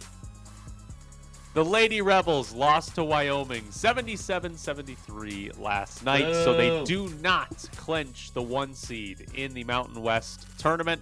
The 1.55 1.65
Lady 1.65 2.01
Rebels 2.01 2.53
lost 2.53 2.95
to 2.95 3.03
Wyoming 3.03 3.63
77-73 3.63 5.57
last 5.59 6.03
night, 6.03 6.33
so 6.33 6.53
they 6.53 6.83
do 6.83 7.09
not 7.21 7.69
clinch 7.77 8.33
the 8.33 8.41
one 8.41 8.73
seed 8.73 9.27
in 9.33 9.53
the 9.53 9.63
Mountain 9.63 10.01
West 10.01 10.47
tournament. 10.59 11.01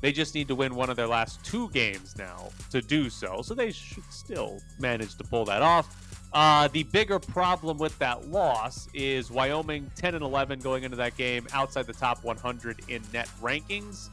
They 0.00 0.10
just 0.10 0.34
need 0.34 0.48
to 0.48 0.56
win 0.56 0.74
one 0.74 0.90
of 0.90 0.96
their 0.96 1.06
last 1.06 1.44
two 1.44 1.70
games 1.70 2.16
now 2.18 2.48
to 2.70 2.82
do 2.82 3.08
so, 3.08 3.42
so 3.42 3.54
they 3.54 3.70
should 3.70 4.02
still 4.10 4.60
manage 4.80 5.14
to 5.16 5.24
pull 5.24 5.44
that 5.44 5.62
off. 5.62 6.01
Uh, 6.34 6.66
the 6.68 6.82
bigger 6.84 7.18
problem 7.18 7.76
with 7.78 7.98
that 7.98 8.28
loss 8.30 8.88
is 8.94 9.30
Wyoming 9.30 9.90
10 9.96 10.14
and 10.14 10.24
11 10.24 10.60
going 10.60 10.82
into 10.84 10.96
that 10.96 11.16
game 11.16 11.46
outside 11.52 11.86
the 11.86 11.92
top 11.92 12.24
100 12.24 12.80
in 12.88 13.02
net 13.12 13.28
rankings. 13.42 14.08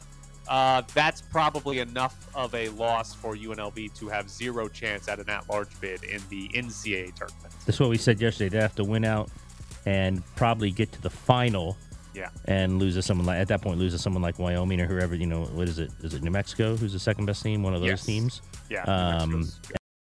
Uh, 0.49 0.81
that's 0.95 1.21
probably 1.21 1.79
enough 1.79 2.27
of 2.35 2.53
a 2.55 2.69
loss 2.69 3.13
for 3.13 3.35
UNLV 3.35 3.93
to 3.99 4.09
have 4.09 4.29
zero 4.29 4.67
chance 4.67 5.07
at 5.07 5.19
an 5.19 5.29
at-large 5.29 5.69
bid 5.79 6.03
in 6.03 6.21
the 6.29 6.49
NCAA 6.49 7.13
tournament. 7.15 7.53
That's 7.65 7.79
what 7.79 7.89
we 7.89 7.97
said 7.97 8.19
yesterday. 8.19 8.49
They 8.49 8.61
have 8.61 8.75
to 8.75 8.83
win 8.83 9.05
out 9.05 9.29
and 9.85 10.23
probably 10.35 10.71
get 10.71 10.91
to 10.93 11.01
the 11.01 11.09
final 11.09 11.77
Yeah. 12.15 12.29
and 12.45 12.79
lose 12.79 12.95
to 12.95 13.01
someone 13.03 13.27
like 13.27 13.39
at 13.39 13.47
that 13.49 13.61
point 13.61 13.77
lose 13.77 13.93
to 13.93 13.99
someone 13.99 14.23
like 14.23 14.39
Wyoming 14.39 14.81
or 14.81 14.87
whoever. 14.87 15.13
You 15.15 15.27
know 15.27 15.43
what 15.45 15.69
is 15.69 15.77
it? 15.79 15.91
Is 16.01 16.15
it 16.15 16.23
New 16.23 16.31
Mexico? 16.31 16.75
Who's 16.75 16.93
the 16.93 16.99
second 16.99 17.27
best 17.27 17.43
team? 17.43 17.61
One 17.63 17.75
of 17.75 17.81
those 17.81 17.89
Yes. 17.91 18.05
teams. 18.05 18.41
Yeah. 18.69 18.81
Um, 18.83 19.47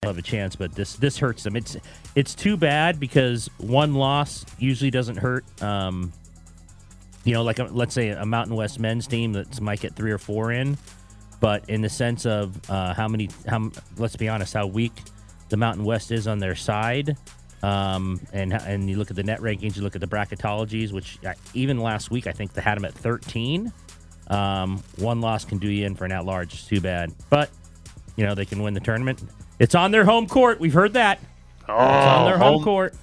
have 0.07 0.17
a 0.17 0.23
chance, 0.23 0.55
but 0.55 0.73
this 0.75 0.95
this 0.95 1.19
hurts 1.19 1.43
them. 1.43 1.57
It's 1.57 1.77
it's 2.15 2.35
too 2.35 2.57
bad 2.57 3.01
because 3.01 3.51
one 3.59 3.95
loss 3.95 4.45
usually 4.59 4.93
doesn't 4.93 5.17
hurt. 5.17 5.45
Um, 5.61 6.13
you 7.25 7.35
know, 7.35 7.43
like 7.43 7.59
a, 7.59 7.65
let's 7.65 7.95
say 7.95 8.11
a 8.11 8.25
Mountain 8.25 8.55
West 8.55 8.79
men's 8.79 9.09
team 9.09 9.33
that 9.33 9.61
might 9.61 9.81
get 9.81 9.97
three 9.97 10.13
or 10.13 10.19
four 10.19 10.53
in, 10.53 10.79
but 11.41 11.69
in 11.69 11.83
the 11.83 11.89
sense 11.89 12.27
of 12.27 12.59
uh, 12.71 12.95
how 12.95 13.09
many, 13.09 13.29
how 13.47 13.73
let's 13.97 14.15
be 14.15 14.29
honest, 14.29 14.55
how 14.55 14.67
weak 14.67 14.93
the 15.49 15.57
Mountain 15.57 15.85
West 15.85 16.13
is 16.13 16.29
on 16.29 16.39
their 16.39 16.55
side, 16.55 17.17
um, 17.65 18.21
and 18.33 18.53
and 18.53 18.89
you 18.89 18.97
look 18.97 19.11
at 19.11 19.17
the 19.17 19.25
net 19.25 19.41
rankings, 19.41 19.77
you 19.77 19.83
look 19.83 19.97
at 19.97 20.01
the 20.01 20.07
bracketologies, 20.07 20.93
which 20.93 21.19
uh, 21.27 21.35
even 21.55 21.79
last 21.79 22.13
week 22.13 22.29
I 22.29 22.33
think 22.33 22.53
they 22.53 22.63
had 22.63 22.77
them 22.77 22.85
at 22.85 22.95
thirteen. 22.95 23.73
Um, 24.29 24.81
one 24.99 25.21
loss 25.21 25.45
can 25.45 25.59
do 25.59 25.69
you 25.69 25.87
in 25.87 25.97
for 25.97 26.05
an 26.05 26.13
at 26.13 26.25
large. 26.25 26.67
Too 26.67 26.81
bad, 26.81 27.13
but 27.31 27.51
you 28.17 28.25
know 28.25 28.37
they 28.37 28.45
can 28.45 28.63
win 28.63 28.75
the 28.75 28.81
tournament. 28.81 29.21
It's 29.59 29.75
on 29.75 29.91
their 29.91 30.05
home 30.05 30.27
court. 30.29 30.61
We've 30.61 30.73
heard 30.73 30.93
that. 30.95 31.19
Oh, 31.69 31.75
It's 31.75 32.07
on 32.07 32.25
their 32.27 32.39
home, 32.39 32.63
court. 32.65 32.95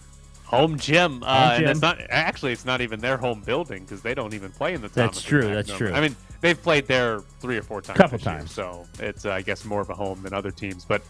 home 0.46 0.78
gym. 0.80 1.22
Uh, 1.24 1.50
Home 1.56 1.62
And 1.62 1.70
it's 1.72 1.82
not 1.82 2.00
actually 2.10 2.52
it's 2.54 2.66
not 2.66 2.82
even 2.82 3.00
their 3.00 3.18
home 3.18 3.42
building 3.42 3.84
because 3.84 4.02
they 4.02 4.14
don't 4.14 4.34
even 4.34 4.52
play 4.52 4.74
in 4.74 4.82
the 4.82 4.90
Thomas 4.90 5.16
That's 5.18 5.22
true, 5.22 5.42
that's 5.54 5.68
number. 5.70 5.88
true. 5.88 5.94
I 5.96 6.02
mean, 6.02 6.16
they've 6.42 6.62
played 6.62 6.88
there 6.88 7.20
three 7.42 7.58
or 7.58 7.62
four 7.62 7.82
times. 7.82 7.98
Couple 7.98 8.18
this 8.18 8.26
year, 8.26 8.36
times. 8.38 8.52
so 8.52 8.86
it's 9.00 9.26
uh, 9.26 9.32
I 9.32 9.42
guess 9.42 9.66
more 9.66 9.82
of 9.82 9.90
a 9.90 9.94
home 9.96 10.22
than 10.24 10.34
other 10.34 10.52
teams. 10.52 10.86
But 10.86 11.02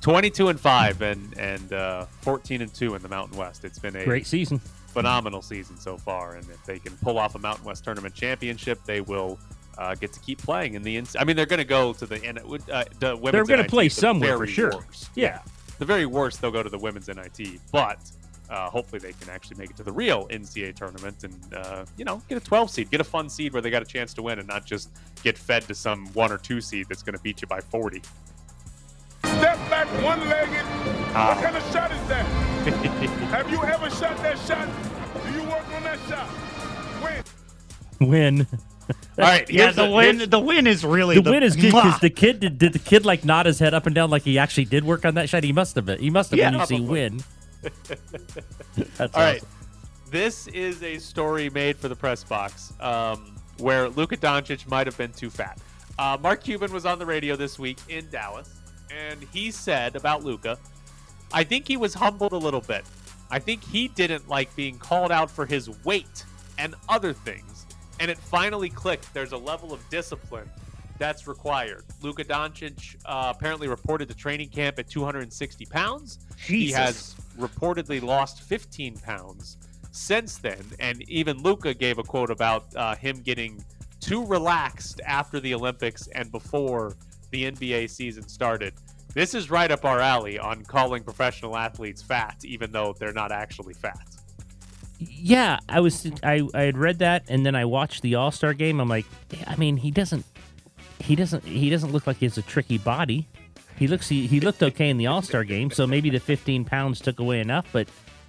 22 0.00 0.48
and 0.48 0.60
five 0.60 1.00
and 1.02 1.36
and 1.38 1.72
uh, 1.72 2.04
14 2.22 2.62
and 2.62 2.72
two 2.74 2.94
in 2.94 3.02
the 3.02 3.08
Mountain 3.08 3.38
West. 3.38 3.64
It's 3.64 3.78
been 3.78 3.96
a 3.96 4.04
Great 4.04 4.26
season. 4.26 4.58
phenomenal 4.88 5.42
season 5.42 5.78
so 5.78 5.96
far. 5.96 6.34
And 6.36 6.48
if 6.50 6.64
they 6.66 6.78
can 6.78 6.96
pull 6.98 7.18
off 7.18 7.34
a 7.34 7.38
Mountain 7.38 7.64
West 7.64 7.84
tournament 7.84 8.14
championship, 8.14 8.80
they 8.84 9.00
will. 9.00 9.38
Uh, 9.78 9.94
get 9.94 10.12
to 10.12 10.20
keep 10.20 10.38
playing 10.42 10.74
in 10.74 10.82
the. 10.82 10.96
Ins- 10.96 11.14
I 11.16 11.22
mean, 11.24 11.36
they're 11.36 11.46
going 11.46 11.58
to 11.58 11.64
go 11.64 11.92
to 11.92 12.04
the. 12.04 12.22
N- 12.24 12.38
uh, 12.38 12.84
the 12.98 13.16
women's 13.16 13.46
They're 13.46 13.56
gonna 13.56 13.68
play 13.68 13.86
at 13.86 13.92
somewhere 13.92 14.36
for 14.36 14.46
sure. 14.46 14.72
worst. 14.74 15.08
Yeah. 15.14 15.38
the 15.78 15.84
very 15.84 16.04
worst 16.04 16.40
they'll 16.40 16.50
go 16.50 16.62
to 16.64 16.68
the 16.68 16.78
women's 16.78 17.08
NIT, 17.08 17.60
but 17.72 17.98
Uh, 18.50 18.68
hopefully, 18.70 18.98
they 18.98 19.12
can 19.12 19.28
actually 19.28 19.58
make 19.58 19.68
it 19.68 19.76
to 19.76 19.82
the 19.82 19.92
real 19.92 20.26
NCAA 20.28 20.74
tournament 20.74 21.22
and 21.22 21.34
uh, 21.54 21.84
you 21.98 22.04
know 22.06 22.22
get 22.30 22.38
a 22.38 22.40
12 22.40 22.70
seed, 22.70 22.90
get 22.90 22.98
a 23.00 23.04
fun 23.04 23.28
seed 23.28 23.52
where 23.52 23.60
they 23.60 23.68
got 23.70 23.82
a 23.82 23.84
chance 23.84 24.14
to 24.14 24.22
win, 24.22 24.38
and 24.38 24.48
not 24.48 24.64
just 24.64 24.88
get 25.22 25.36
fed 25.36 25.62
to 25.68 25.74
some 25.74 26.06
one 26.14 26.32
or 26.32 26.38
two 26.38 26.60
seed 26.62 26.86
that's 26.88 27.02
going 27.02 27.14
to 27.14 27.22
beat 27.22 27.42
you 27.42 27.46
by 27.46 27.60
40. 27.60 28.00
Step 29.24 29.58
back, 29.70 29.86
one-legged. 30.02 30.64
Ah. 31.14 31.34
What 31.34 31.44
kind 31.44 31.56
of 31.56 31.62
shot 31.72 31.92
is 31.92 32.08
that? 32.08 32.24
Have 33.30 33.50
you 33.50 33.62
ever 33.62 33.90
shot 33.90 34.16
that 34.22 34.38
shot? 34.38 34.66
Do 35.26 35.32
you 35.32 35.42
work 35.42 35.66
on 35.74 35.82
that 35.82 35.98
shot? 36.08 36.28
Win. 38.00 38.08
Win. 38.08 38.46
All 39.18 39.24
right, 39.24 39.48
Yeah, 39.50 39.72
the 39.72 39.90
win. 39.90 40.30
The 40.30 40.38
win 40.38 40.66
is 40.66 40.84
really 40.84 41.20
The, 41.20 41.30
win 41.30 41.42
is 41.42 41.56
good 41.56 41.72
because 41.72 42.00
the 42.00 42.10
kid 42.10 42.40
did, 42.40 42.58
did 42.58 42.72
the 42.72 42.78
kid 42.78 43.04
like 43.04 43.24
nod 43.24 43.46
his 43.46 43.58
head 43.58 43.74
up 43.74 43.86
and 43.86 43.94
down 43.94 44.10
like 44.10 44.22
he 44.22 44.38
actually 44.38 44.64
did 44.66 44.84
work 44.84 45.04
on 45.04 45.14
that 45.14 45.28
shot. 45.28 45.44
He 45.44 45.52
must 45.52 45.74
have 45.76 45.86
been. 45.86 45.98
He 45.98 46.10
must 46.10 46.30
have 46.30 46.38
Yeah, 46.38 46.50
been. 46.50 46.60
You 46.60 46.66
see, 46.66 46.80
win. 46.80 47.20
That's 48.96 49.14
All 49.14 49.22
right. 49.22 49.36
awesome. 49.38 49.48
This 50.10 50.46
is 50.48 50.82
a 50.82 50.98
story 50.98 51.50
made 51.50 51.76
for 51.76 51.88
the 51.88 51.96
press 51.96 52.24
box 52.24 52.72
um, 52.80 53.36
where 53.58 53.88
Luka 53.90 54.16
Doncic 54.16 54.66
might 54.68 54.86
have 54.86 54.96
been 54.96 55.12
too 55.12 55.28
fat. 55.30 55.58
Uh, 55.98 56.16
Mark 56.20 56.42
Cuban 56.42 56.72
was 56.72 56.86
on 56.86 56.98
the 56.98 57.04
radio 57.04 57.36
this 57.36 57.58
week 57.58 57.78
in 57.88 58.08
Dallas, 58.08 58.60
and 58.90 59.22
he 59.32 59.50
said 59.50 59.96
about 59.96 60.24
Luka, 60.24 60.56
I 61.32 61.44
think 61.44 61.68
he 61.68 61.76
was 61.76 61.92
humbled 61.92 62.32
a 62.32 62.38
little 62.38 62.60
bit. 62.62 62.84
I 63.30 63.38
think 63.38 63.62
he 63.62 63.88
didn't 63.88 64.28
like 64.28 64.54
being 64.56 64.78
called 64.78 65.12
out 65.12 65.30
for 65.30 65.44
his 65.44 65.68
weight 65.84 66.24
and 66.56 66.74
other 66.88 67.12
things. 67.12 67.57
And 68.00 68.10
it 68.10 68.18
finally 68.18 68.70
clicked. 68.70 69.12
There's 69.12 69.32
a 69.32 69.38
level 69.38 69.72
of 69.72 69.88
discipline 69.90 70.48
that's 70.98 71.26
required. 71.26 71.84
Luka 72.02 72.24
Doncic 72.24 72.96
uh, 73.06 73.32
apparently 73.36 73.68
reported 73.68 74.08
to 74.08 74.14
training 74.14 74.48
camp 74.48 74.78
at 74.78 74.90
260 74.90 75.64
pounds. 75.66 76.18
He 76.36 76.70
has 76.72 77.14
reportedly 77.38 78.02
lost 78.02 78.42
15 78.42 78.96
pounds 78.98 79.56
since 79.92 80.38
then. 80.38 80.64
And 80.80 81.08
even 81.08 81.42
Luka 81.42 81.72
gave 81.72 81.98
a 81.98 82.02
quote 82.02 82.30
about 82.30 82.74
uh, 82.76 82.96
him 82.96 83.20
getting 83.20 83.64
too 84.00 84.24
relaxed 84.26 85.00
after 85.06 85.40
the 85.40 85.54
Olympics 85.54 86.08
and 86.08 86.30
before 86.30 86.96
the 87.30 87.50
NBA 87.50 87.90
season 87.90 88.28
started. 88.28 88.74
This 89.14 89.34
is 89.34 89.50
right 89.50 89.70
up 89.70 89.84
our 89.84 90.00
alley 90.00 90.38
on 90.38 90.64
calling 90.64 91.02
professional 91.02 91.56
athletes 91.56 92.02
fat, 92.02 92.36
even 92.44 92.70
though 92.70 92.94
they're 92.98 93.12
not 93.12 93.32
actually 93.32 93.74
fat. 93.74 94.17
Yeah, 94.98 95.60
I 95.68 95.80
was. 95.80 96.10
I 96.22 96.48
I 96.54 96.62
had 96.62 96.76
read 96.76 96.98
that, 96.98 97.24
and 97.28 97.46
then 97.46 97.54
I 97.54 97.64
watched 97.64 98.02
the 98.02 98.16
All 98.16 98.30
Star 98.30 98.52
game. 98.52 98.80
I'm 98.80 98.88
like, 98.88 99.06
I 99.46 99.56
mean, 99.56 99.76
he 99.76 99.90
doesn't. 99.90 100.24
He 101.00 101.14
doesn't. 101.14 101.44
He 101.44 101.70
doesn't 101.70 101.92
look 101.92 102.06
like 102.06 102.16
he 102.16 102.26
has 102.26 102.36
a 102.36 102.42
tricky 102.42 102.78
body. 102.78 103.28
He 103.78 103.86
looks. 103.86 104.08
He, 104.08 104.26
he 104.26 104.40
looked 104.40 104.62
okay 104.62 104.88
in 104.90 104.96
the 104.96 105.06
All 105.06 105.22
Star 105.22 105.44
game, 105.44 105.70
so 105.70 105.86
maybe 105.86 106.10
the 106.10 106.18
15 106.18 106.64
pounds 106.64 107.00
took 107.00 107.20
away 107.20 107.40
enough. 107.40 107.68
But 107.72 107.88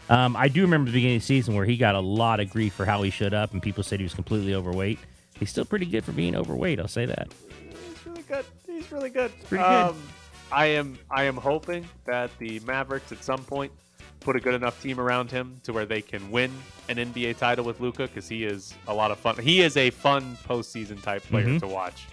um, 0.10 0.36
I 0.36 0.48
do 0.48 0.62
remember 0.62 0.92
the 0.92 0.98
beginning 0.98 1.18
of 1.18 1.24
the 1.24 1.26
season 1.26 1.56
where 1.56 1.66
he 1.66 1.76
got 1.76 1.96
a 1.96 2.00
lot 2.00 2.40
of 2.40 2.52
grief 2.52 2.74
for 2.74 2.86
how 2.86 3.02
he 3.02 3.10
showed 3.10 3.34
up, 3.34 3.52
and 3.52 3.62
people 3.62 3.84
said 3.84 4.00
he 4.00 4.04
was 4.04 4.14
completely 4.14 4.54
overweight. 4.54 5.00
He's 5.40 5.50
still 5.50 5.66
pretty 5.66 5.88
good 5.88 6.04
for 6.04 6.12
being 6.12 6.36
overweight. 6.36 6.80
I'll 6.80 6.88
say 6.88 7.06
that. 7.08 7.30
He's 7.70 8.06
really 8.06 8.24
good. 8.24 8.46
He's 8.68 8.92
really 8.92 9.10
good. 9.10 9.32
pretty 9.46 9.64
good. 9.64 9.90
Um, 9.90 10.04
I 10.52 10.68
am. 10.68 11.00
I 11.10 11.24
am 11.24 11.38
hoping 11.38 11.88
that 12.06 12.30
the 12.38 12.60
Mavericks 12.60 13.12
at 13.12 13.24
some 13.24 13.44
point 13.44 13.72
put 14.20 14.36
a 14.36 14.40
good 14.40 14.54
enough 14.54 14.82
team 14.82 15.00
around 15.00 15.32
him 15.32 15.56
to 15.64 15.72
where 15.74 15.86
they 15.86 16.02
can 16.02 16.30
win 16.32 16.52
an 16.90 16.98
NBA 16.98 17.38
title 17.38 17.64
with 17.66 17.80
Luka 17.80 18.08
because 18.08 18.28
he 18.28 18.44
is 18.44 18.74
a 18.88 18.94
lot 18.94 19.12
of 19.12 19.18
fun. 19.20 19.38
He 19.38 19.62
is 19.62 19.78
a 19.78 19.90
fun 19.90 20.38
postseason 20.48 21.02
type 21.02 21.24
player 21.24 21.46
Mhm. 21.48 21.60
to 21.62 21.68
watch 21.68 22.08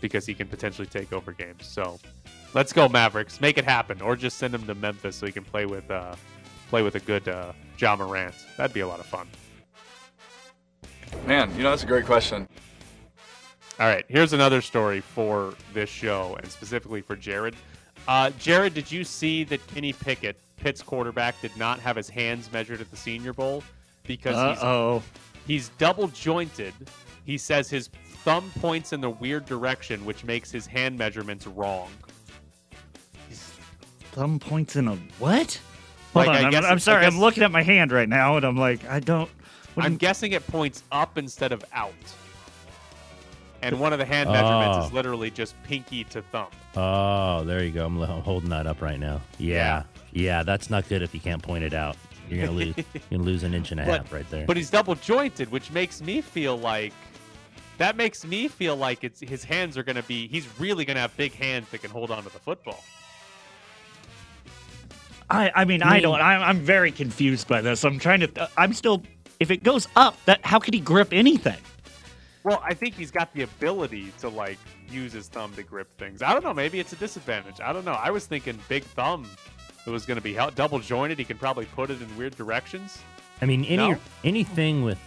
because 0.00 0.26
he 0.26 0.34
can 0.34 0.46
potentially 0.48 0.86
take 0.86 1.12
over 1.12 1.32
games. 1.32 1.66
So 1.66 1.98
let's 2.54 2.72
go 2.72 2.88
Mavericks, 2.88 3.40
make 3.40 3.56
it 3.58 3.64
happen, 3.64 4.00
or 4.02 4.16
just 4.16 4.36
send 4.38 4.54
him 4.54 4.66
to 4.66 4.74
Memphis 4.74 5.16
so 5.16 5.26
he 5.26 5.32
can 5.32 5.44
play 5.44 5.64
with 5.66 5.90
uh, 5.90 6.14
play 6.68 6.82
with 6.82 6.96
a 6.96 7.00
good 7.00 7.26
uh, 7.28 7.52
Ja 7.78 7.96
Morant. 7.96 8.34
That'd 8.56 8.74
be 8.74 8.80
a 8.80 8.88
lot 8.88 9.00
of 9.00 9.06
fun. 9.06 9.26
Man, 11.26 11.54
you 11.56 11.62
know, 11.62 11.70
that's 11.70 11.84
a 11.84 11.86
great 11.86 12.04
question. 12.06 12.46
All 13.78 13.86
right, 13.86 14.04
here's 14.08 14.32
another 14.32 14.60
story 14.60 15.00
for 15.00 15.54
this 15.74 15.90
show, 15.90 16.36
and 16.42 16.50
specifically 16.50 17.02
for 17.02 17.14
Jared. 17.14 17.54
Uh, 18.08 18.30
Jared, 18.38 18.74
did 18.74 18.90
you 18.90 19.04
see 19.04 19.44
that 19.44 19.64
Kenny 19.68 19.92
Pickett, 19.92 20.38
Pitt's 20.66 20.82
quarterback, 20.82 21.40
did 21.40 21.56
not 21.56 21.78
have 21.78 21.94
his 21.94 22.08
hands 22.08 22.50
measured 22.50 22.80
at 22.80 22.90
the 22.90 22.96
Senior 22.96 23.32
Bowl 23.32 23.62
because 24.02 24.34
Uh-oh. 24.34 25.00
he's 25.46 25.68
he's 25.68 25.68
double 25.78 26.08
jointed. 26.08 26.74
He 27.24 27.38
says 27.38 27.70
his 27.70 27.86
thumb 28.24 28.50
points 28.58 28.92
in 28.92 29.00
the 29.00 29.10
weird 29.10 29.46
direction, 29.46 30.04
which 30.04 30.24
makes 30.24 30.50
his 30.50 30.66
hand 30.66 30.98
measurements 30.98 31.46
wrong. 31.46 31.88
His 33.28 33.38
Thumb 34.10 34.40
points 34.40 34.74
in 34.74 34.88
a 34.88 34.96
what? 35.20 35.60
Hold 36.14 36.26
Like, 36.26 36.44
on, 36.46 36.52
I'm, 36.52 36.64
I'm 36.64 36.78
sorry. 36.80 37.04
I 37.04 37.06
I'm 37.06 37.20
looking 37.20 37.44
at 37.44 37.52
my 37.52 37.62
hand 37.62 37.92
right 37.92 38.08
now, 38.08 38.36
and 38.36 38.44
I'm 38.44 38.56
like, 38.56 38.84
I 38.88 38.98
don't. 38.98 39.30
I'm 39.76 39.92
you- 39.92 39.98
guessing 39.98 40.32
it 40.32 40.44
points 40.48 40.82
up 40.90 41.16
instead 41.16 41.52
of 41.52 41.64
out. 41.72 41.92
And 43.62 43.78
one 43.78 43.92
of 43.92 44.00
the 44.00 44.04
hand 44.04 44.30
ah. 44.30 44.32
measurements 44.32 44.78
Oh. 44.78 44.86
is 44.88 44.92
literally 44.92 45.30
just 45.30 45.54
pinky 45.62 46.02
to 46.04 46.22
thumb. 46.22 46.48
Oh, 46.76 47.44
there 47.44 47.62
you 47.62 47.70
go. 47.70 47.86
I'm, 47.86 48.00
I'm 48.00 48.22
holding 48.22 48.50
that 48.50 48.66
up 48.66 48.82
right 48.82 48.98
now. 48.98 49.20
Yeah, 49.38 49.54
yeah, 49.54 49.82
that's 50.42 50.70
not 50.70 50.88
good 50.88 51.02
if 51.02 51.14
you 51.14 51.20
can't 51.20 51.42
point 51.42 51.64
it 51.64 51.74
out. 51.74 51.96
You're 52.28 52.46
gonna 52.46 52.58
lose. 52.58 52.74
you're 52.76 52.84
gonna 53.10 53.22
lose 53.22 53.42
an 53.44 53.54
inch 53.54 53.70
and 53.72 53.80
a 53.80 53.84
But- 53.86 54.02
half 54.02 54.12
right 54.12 54.28
there. 54.30 54.46
But 54.46 54.56
he's 54.56 54.70
double 54.70 54.94
jointed, 54.96 55.50
which 55.50 55.70
makes 55.70 56.00
me 56.00 56.20
feel 56.20 56.56
like 56.56 56.92
that 57.78 57.96
makes 57.96 58.24
me 58.24 58.48
feel 58.48 58.74
like 58.76 59.04
it's 59.04 59.20
his 59.20 59.44
hands 59.44 59.76
are 59.76 59.82
going 59.82 59.96
to 59.96 60.02
be. 60.04 60.26
He's 60.28 60.46
really 60.58 60.84
going 60.86 60.94
to 60.94 61.00
have 61.02 61.14
big 61.18 61.34
hands 61.34 61.68
that 61.70 61.82
can 61.82 61.90
hold 61.90 62.10
on 62.10 62.22
to 62.24 62.30
the 62.30 62.38
football. 62.38 62.82
I, 65.28 65.50
I 65.54 65.64
mean, 65.64 65.82
I 65.82 65.94
mean- 65.94 66.02
don't. 66.02 66.20
I'm, 66.20 66.40
I'm 66.42 66.58
very 66.60 66.90
confused 66.92 67.48
by 67.48 67.60
this. 67.60 67.84
I'm 67.84 67.98
trying 67.98 68.20
to. 68.20 68.48
I'm 68.56 68.72
still. 68.72 69.02
If 69.38 69.50
it 69.50 69.62
goes 69.62 69.86
up, 69.96 70.16
that 70.24 70.44
how 70.46 70.58
could 70.58 70.72
he 70.72 70.80
grip 70.80 71.12
anything? 71.12 71.58
Well, 72.42 72.62
I 72.64 72.72
think 72.74 72.94
he's 72.94 73.10
got 73.10 73.34
the 73.34 73.42
ability 73.42 74.12
to 74.20 74.28
like 74.28 74.58
use 74.88 75.12
his 75.12 75.28
thumb 75.28 75.52
to 75.54 75.62
grip 75.62 75.88
things. 75.98 76.22
I 76.22 76.32
don't 76.32 76.44
know. 76.44 76.54
Maybe 76.54 76.80
it's 76.80 76.92
a 76.92 76.96
disadvantage. 76.96 77.60
I 77.60 77.72
don't 77.72 77.84
know. 77.84 77.92
I 78.00 78.10
was 78.10 78.26
thinking 78.26 78.58
big 78.68 78.84
thumb. 78.84 79.28
It 79.86 79.90
was 79.90 80.04
going 80.04 80.16
to 80.16 80.22
be 80.22 80.34
hel- 80.34 80.50
double 80.50 80.78
jointed. 80.80 81.18
He 81.18 81.24
can 81.24 81.38
probably 81.38 81.66
put 81.66 81.90
it 81.90 82.02
in 82.02 82.16
weird 82.16 82.36
directions. 82.36 82.98
I 83.40 83.46
mean, 83.46 83.64
any 83.64 83.76
No? 83.92 83.98
anything 84.24 84.82
with 84.82 84.98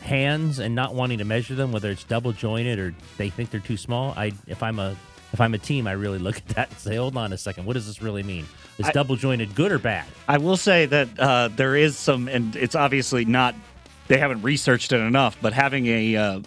hands 0.00 0.58
and 0.58 0.74
not 0.74 0.94
wanting 0.94 1.18
to 1.18 1.24
measure 1.24 1.54
them, 1.54 1.72
whether 1.72 1.90
it's 1.90 2.04
double 2.04 2.32
jointed 2.32 2.78
or 2.78 2.94
they 3.16 3.30
think 3.30 3.50
they're 3.50 3.60
too 3.60 3.76
small. 3.78 4.12
I 4.16 4.32
if 4.46 4.62
I'm 4.62 4.78
a 4.78 4.94
if 5.32 5.40
I'm 5.40 5.54
a 5.54 5.58
team, 5.58 5.86
I 5.86 5.92
really 5.92 6.18
look 6.18 6.36
at 6.36 6.46
that 6.48 6.70
and 6.70 6.78
say, 6.78 6.96
hold 6.96 7.16
on 7.16 7.32
a 7.32 7.38
second, 7.38 7.64
what 7.64 7.72
does 7.72 7.86
this 7.86 8.00
really 8.02 8.22
mean? 8.22 8.46
Is 8.78 8.86
I- 8.86 8.92
double 8.92 9.16
jointed 9.16 9.54
good 9.54 9.72
or 9.72 9.78
bad? 9.78 10.04
I 10.28 10.38
will 10.38 10.56
say 10.56 10.86
that 10.86 11.08
uh, 11.18 11.48
there 11.48 11.74
is 11.74 11.96
some, 11.96 12.28
and 12.28 12.54
it's 12.56 12.74
obviously 12.74 13.24
not. 13.24 13.54
They 14.06 14.18
haven't 14.18 14.42
researched 14.42 14.92
it 14.92 15.00
enough, 15.00 15.38
but 15.40 15.54
having 15.54 15.86
a 15.86 16.16
uh, 16.16 16.40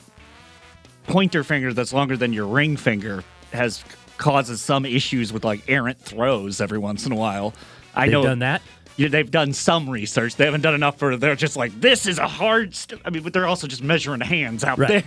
pointer 1.08 1.44
finger 1.44 1.74
that's 1.74 1.92
longer 1.92 2.16
than 2.16 2.32
your 2.34 2.46
ring 2.46 2.78
finger 2.78 3.24
has 3.52 3.84
causes 4.18 4.62
some 4.62 4.86
issues 4.86 5.32
with 5.34 5.44
like 5.46 5.64
errant 5.68 6.00
throws 6.00 6.60
every 6.62 6.78
once 6.80 7.06
in 7.06 7.12
a 7.12 7.16
while. 7.16 7.54
I 7.96 8.06
They've 8.06 8.12
know 8.14 8.24
done 8.24 8.40
that. 8.40 8.62
Yeah, 8.96 9.10
they've 9.10 9.30
done 9.30 9.54
some 9.54 9.90
research. 9.90 10.36
They 10.38 10.46
haven't 10.46 10.62
done 10.62 10.74
enough 10.74 10.98
for. 10.98 11.16
They're 11.18 11.36
just 11.36 11.56
like 11.56 11.80
this 11.80 12.08
is 12.08 12.18
a 12.18 12.28
hard. 12.28 12.74
St-. 12.76 13.00
I 13.06 13.10
mean, 13.12 13.22
but 13.24 13.32
they're 13.34 13.46
also 13.48 13.68
just 13.68 13.84
measuring 13.84 14.22
hands 14.22 14.64
out 14.64 14.80
Right. 14.80 15.06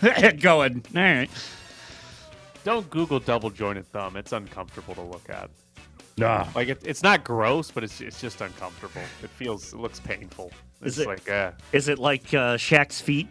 there, 0.00 0.32
going. 0.40 0.82
All 0.96 1.02
right. 1.02 1.30
Don't 2.64 2.88
Google 2.90 3.20
double 3.20 3.50
jointed 3.50 3.86
thumb. 3.92 4.16
It's 4.16 4.32
uncomfortable 4.32 4.94
to 4.94 5.02
look 5.02 5.28
at. 5.30 5.50
Nah. 6.18 6.46
Like 6.54 6.68
it, 6.68 6.82
it's 6.84 7.02
not 7.02 7.24
gross, 7.24 7.70
but 7.70 7.84
it's 7.84 8.00
it's 8.00 8.20
just 8.20 8.40
uncomfortable. 8.40 9.02
It 9.22 9.30
feels 9.30 9.72
it 9.72 9.78
looks 9.78 10.00
painful. 10.00 10.50
Is 10.82 10.98
it- 10.98 11.06
like 11.06 11.28
uh, 11.30 11.52
Is 11.72 11.88
it 11.88 11.98
like 11.98 12.24
uh, 12.32 12.56
Shaq's 12.56 13.00
feet? 13.02 13.28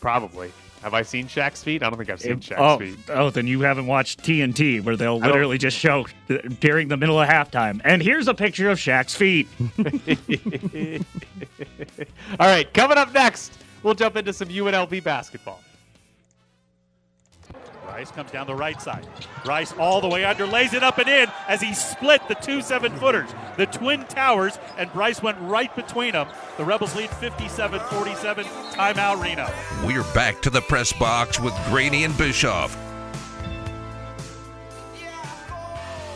probably. 0.00 0.50
Have 0.82 0.94
I 0.94 1.02
seen 1.02 1.26
Shaq's 1.26 1.62
feet? 1.62 1.82
I 1.82 1.90
don't 1.90 1.98
think 1.98 2.08
I've 2.08 2.20
seen 2.20 2.40
Shaq's 2.40 2.54
oh, 2.56 2.78
feet. 2.78 2.98
oh, 3.10 3.28
then 3.28 3.46
you 3.46 3.60
haven't 3.60 3.86
watched 3.86 4.22
TNT, 4.22 4.82
where 4.82 4.96
they'll 4.96 5.18
literally 5.18 5.58
just 5.58 5.76
show 5.76 6.06
during 6.60 6.88
the 6.88 6.96
middle 6.96 7.20
of 7.20 7.28
halftime. 7.28 7.82
And 7.84 8.02
here's 8.02 8.28
a 8.28 8.34
picture 8.34 8.70
of 8.70 8.78
Shaq's 8.78 9.14
feet. 9.14 9.46
All 12.40 12.46
right, 12.46 12.72
coming 12.72 12.96
up 12.96 13.12
next, 13.12 13.52
we'll 13.82 13.94
jump 13.94 14.16
into 14.16 14.32
some 14.32 14.48
UNLV 14.48 15.04
basketball. 15.04 15.60
Bryce 17.90 18.12
comes 18.12 18.30
down 18.30 18.46
the 18.46 18.54
right 18.54 18.80
side. 18.80 19.04
Bryce 19.44 19.72
all 19.72 20.00
the 20.00 20.06
way 20.06 20.24
under, 20.24 20.46
lays 20.46 20.74
it 20.74 20.84
up 20.84 20.98
and 20.98 21.08
in 21.08 21.28
as 21.48 21.60
he 21.60 21.74
split 21.74 22.22
the 22.28 22.36
two 22.36 22.62
seven 22.62 22.94
footers, 22.96 23.28
the 23.56 23.66
Twin 23.66 24.04
Towers, 24.06 24.60
and 24.78 24.92
Bryce 24.92 25.20
went 25.20 25.36
right 25.40 25.74
between 25.74 26.12
them. 26.12 26.28
The 26.56 26.64
Rebels 26.64 26.94
lead 26.94 27.10
57 27.10 27.80
47. 27.80 28.44
Timeout, 28.44 29.20
Reno. 29.20 29.52
We're 29.84 30.04
back 30.14 30.40
to 30.42 30.50
the 30.50 30.60
press 30.60 30.92
box 30.92 31.40
with 31.40 31.52
Graney 31.66 32.04
and 32.04 32.16
Bischoff. 32.16 32.76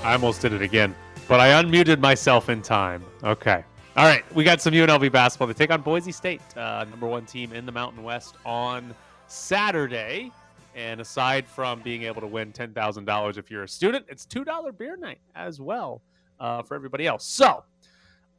I 0.05 0.13
almost 0.13 0.43
did 0.43 0.53
it 0.53 0.63
again, 0.63 0.95
but 1.27 1.41
I 1.41 1.61
unmuted 1.61 1.99
myself 1.99 2.51
in 2.51 2.63
time. 2.63 3.05
Okay. 3.25 3.65
All 3.97 4.07
right, 4.07 4.25
we 4.33 4.45
got 4.45 4.61
some 4.61 4.75
UNLV 4.75 5.11
basketball. 5.11 5.49
They 5.49 5.55
take 5.55 5.73
on 5.73 5.83
Boise 5.83 6.13
State, 6.13 6.41
uh, 6.57 6.85
number 6.89 7.09
one 7.09 7.27
team 7.27 7.53
in 7.53 7.67
the 7.67 7.73
Mountain 7.73 8.05
West, 8.05 8.37
on 8.45 8.95
Saturday. 9.27 10.31
And 10.75 11.01
aside 11.01 11.47
from 11.47 11.81
being 11.83 12.03
able 12.03 12.21
to 12.21 12.27
win 12.27 12.53
$10,000 12.53 13.39
if 13.39 13.51
you're 13.51 13.63
a 13.63 13.69
student, 13.69 14.07
it's 14.09 14.27
$2 14.27 14.77
beer 14.77 14.97
night 14.97 15.21
as 15.35 15.61
well 15.61 16.03
uh, 16.41 16.63
for 16.63 16.75
everybody 16.75 17.07
else. 17.07 17.25
So, 17.25 17.65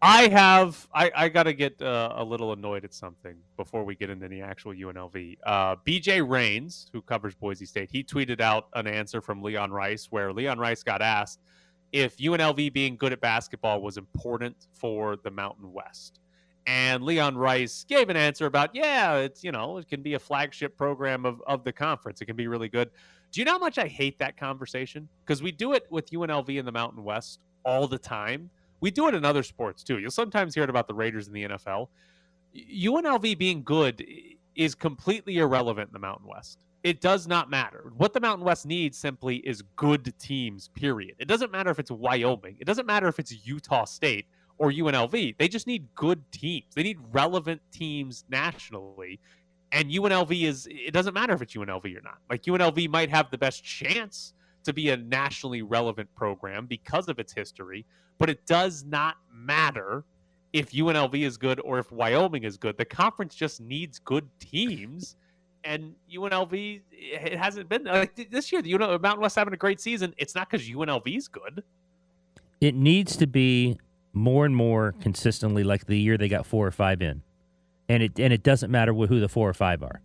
I 0.01 0.27
have. 0.27 0.87
I, 0.93 1.11
I 1.15 1.29
got 1.29 1.43
to 1.43 1.53
get 1.53 1.81
uh, 1.81 2.13
a 2.15 2.23
little 2.23 2.53
annoyed 2.53 2.83
at 2.83 2.93
something 2.93 3.35
before 3.57 3.83
we 3.83 3.95
get 3.95 4.09
into 4.09 4.27
the 4.27 4.41
actual 4.41 4.73
UNLV. 4.73 5.37
Uh, 5.43 5.75
BJ 5.77 6.27
Rains, 6.27 6.89
who 6.93 7.01
covers 7.01 7.33
Boise 7.33 7.65
State, 7.65 7.89
he 7.91 8.03
tweeted 8.03 8.41
out 8.41 8.67
an 8.73 8.87
answer 8.87 9.21
from 9.21 9.41
Leon 9.41 9.71
Rice 9.71 10.07
where 10.11 10.31
Leon 10.31 10.59
Rice 10.59 10.83
got 10.83 11.01
asked 11.01 11.39
if 11.91 12.17
UNLV 12.17 12.73
being 12.73 12.97
good 12.97 13.13
at 13.13 13.21
basketball 13.21 13.81
was 13.81 13.97
important 13.97 14.67
for 14.73 15.15
the 15.15 15.31
Mountain 15.31 15.71
West. 15.71 16.19
And 16.67 17.03
Leon 17.03 17.37
Rice 17.37 17.85
gave 17.87 18.09
an 18.09 18.17
answer 18.17 18.47
about, 18.47 18.73
yeah, 18.73 19.15
it's, 19.17 19.43
you 19.43 19.51
know, 19.51 19.77
it 19.77 19.87
can 19.87 20.01
be 20.01 20.15
a 20.15 20.19
flagship 20.19 20.75
program 20.75 21.25
of, 21.25 21.41
of 21.45 21.63
the 21.63 21.71
conference. 21.71 22.21
It 22.21 22.25
can 22.25 22.35
be 22.35 22.47
really 22.47 22.69
good. 22.69 22.89
Do 23.31 23.41
you 23.41 23.45
know 23.45 23.53
how 23.53 23.59
much 23.59 23.77
I 23.77 23.87
hate 23.87 24.17
that 24.19 24.37
conversation? 24.37 25.07
Because 25.23 25.43
we 25.43 25.51
do 25.51 25.73
it 25.73 25.85
with 25.91 26.09
UNLV 26.09 26.57
in 26.57 26.65
the 26.65 26.71
Mountain 26.71 27.03
West 27.03 27.39
all 27.63 27.87
the 27.87 27.99
time. 27.99 28.49
We 28.81 28.91
do 28.91 29.07
it 29.07 29.13
in 29.13 29.25
other 29.25 29.43
sports 29.43 29.83
too. 29.83 29.99
You'll 29.99 30.11
sometimes 30.11 30.55
hear 30.55 30.63
it 30.63 30.69
about 30.69 30.87
the 30.87 30.93
Raiders 30.93 31.27
in 31.27 31.33
the 31.33 31.43
NFL. 31.43 31.89
UNLV 32.55 33.37
being 33.37 33.63
good 33.63 34.05
is 34.55 34.73
completely 34.73 35.37
irrelevant 35.37 35.89
in 35.89 35.93
the 35.93 35.99
Mountain 35.99 36.27
West. 36.27 36.59
It 36.83 37.01
does 37.01 37.27
not 37.27 37.49
matter. 37.49 37.91
What 37.97 38.13
the 38.13 38.19
Mountain 38.19 38.45
West 38.45 38.65
needs 38.65 38.97
simply 38.97 39.37
is 39.37 39.63
good 39.75 40.13
teams, 40.19 40.69
period. 40.69 41.15
It 41.19 41.27
doesn't 41.27 41.51
matter 41.51 41.71
if 41.71 41.79
it's 41.79 41.91
Wyoming. 41.91 42.57
It 42.59 42.65
doesn't 42.65 42.85
matter 42.85 43.07
if 43.07 43.19
it's 43.19 43.45
Utah 43.45 43.85
State 43.85 44.27
or 44.57 44.71
UNLV. 44.71 45.37
They 45.37 45.47
just 45.47 45.67
need 45.67 45.87
good 45.95 46.23
teams. 46.31 46.65
They 46.75 46.83
need 46.83 46.97
relevant 47.11 47.61
teams 47.71 48.25
nationally. 48.29 49.19
And 49.71 49.89
UNLV 49.89 50.43
is, 50.43 50.67
it 50.69 50.93
doesn't 50.93 51.13
matter 51.13 51.33
if 51.33 51.41
it's 51.41 51.53
UNLV 51.53 51.85
or 51.97 52.01
not. 52.01 52.19
Like 52.29 52.43
UNLV 52.43 52.89
might 52.89 53.09
have 53.09 53.29
the 53.31 53.37
best 53.37 53.63
chance 53.63 54.33
to 54.63 54.73
be 54.73 54.89
a 54.89 54.97
nationally 54.97 55.61
relevant 55.61 56.13
program 56.15 56.65
because 56.65 57.07
of 57.09 57.19
its 57.19 57.33
history, 57.33 57.85
but 58.17 58.29
it 58.29 58.45
does 58.45 58.85
not 58.85 59.17
matter 59.33 60.03
if 60.53 60.71
UNLV 60.71 61.13
is 61.21 61.37
good 61.37 61.59
or 61.59 61.79
if 61.79 61.91
Wyoming 61.91 62.43
is 62.43 62.57
good. 62.57 62.77
The 62.77 62.85
conference 62.85 63.35
just 63.35 63.59
needs 63.59 63.99
good 63.99 64.27
teams. 64.39 65.17
And 65.65 65.95
UNLV, 66.13 66.81
it 66.91 67.37
hasn't 67.37 67.67
been 67.67 67.83
like 67.83 68.29
this 68.29 68.51
year. 68.51 68.61
You 68.63 68.77
know, 68.77 68.97
Mountain 68.99 69.21
West 69.21 69.35
having 69.35 69.53
a 69.53 69.57
great 69.57 69.81
season. 69.81 70.13
It's 70.17 70.35
not 70.35 70.49
because 70.49 70.67
UNLV 70.67 71.17
is 71.17 71.27
good. 71.27 71.63
It 72.61 72.75
needs 72.75 73.17
to 73.17 73.27
be 73.27 73.77
more 74.15 74.45
and 74.45 74.55
more 74.55 74.93
consistently 75.01 75.63
like 75.63 75.85
the 75.85 75.99
year 75.99 76.17
they 76.17 76.27
got 76.27 76.45
four 76.47 76.65
or 76.65 76.71
five 76.71 77.01
in, 77.01 77.21
and 77.87 78.01
it 78.01 78.19
and 78.19 78.33
it 78.33 78.41
doesn't 78.41 78.71
matter 78.71 78.93
who 78.93 79.19
the 79.19 79.29
four 79.29 79.47
or 79.49 79.53
five 79.53 79.83
are. 79.83 80.01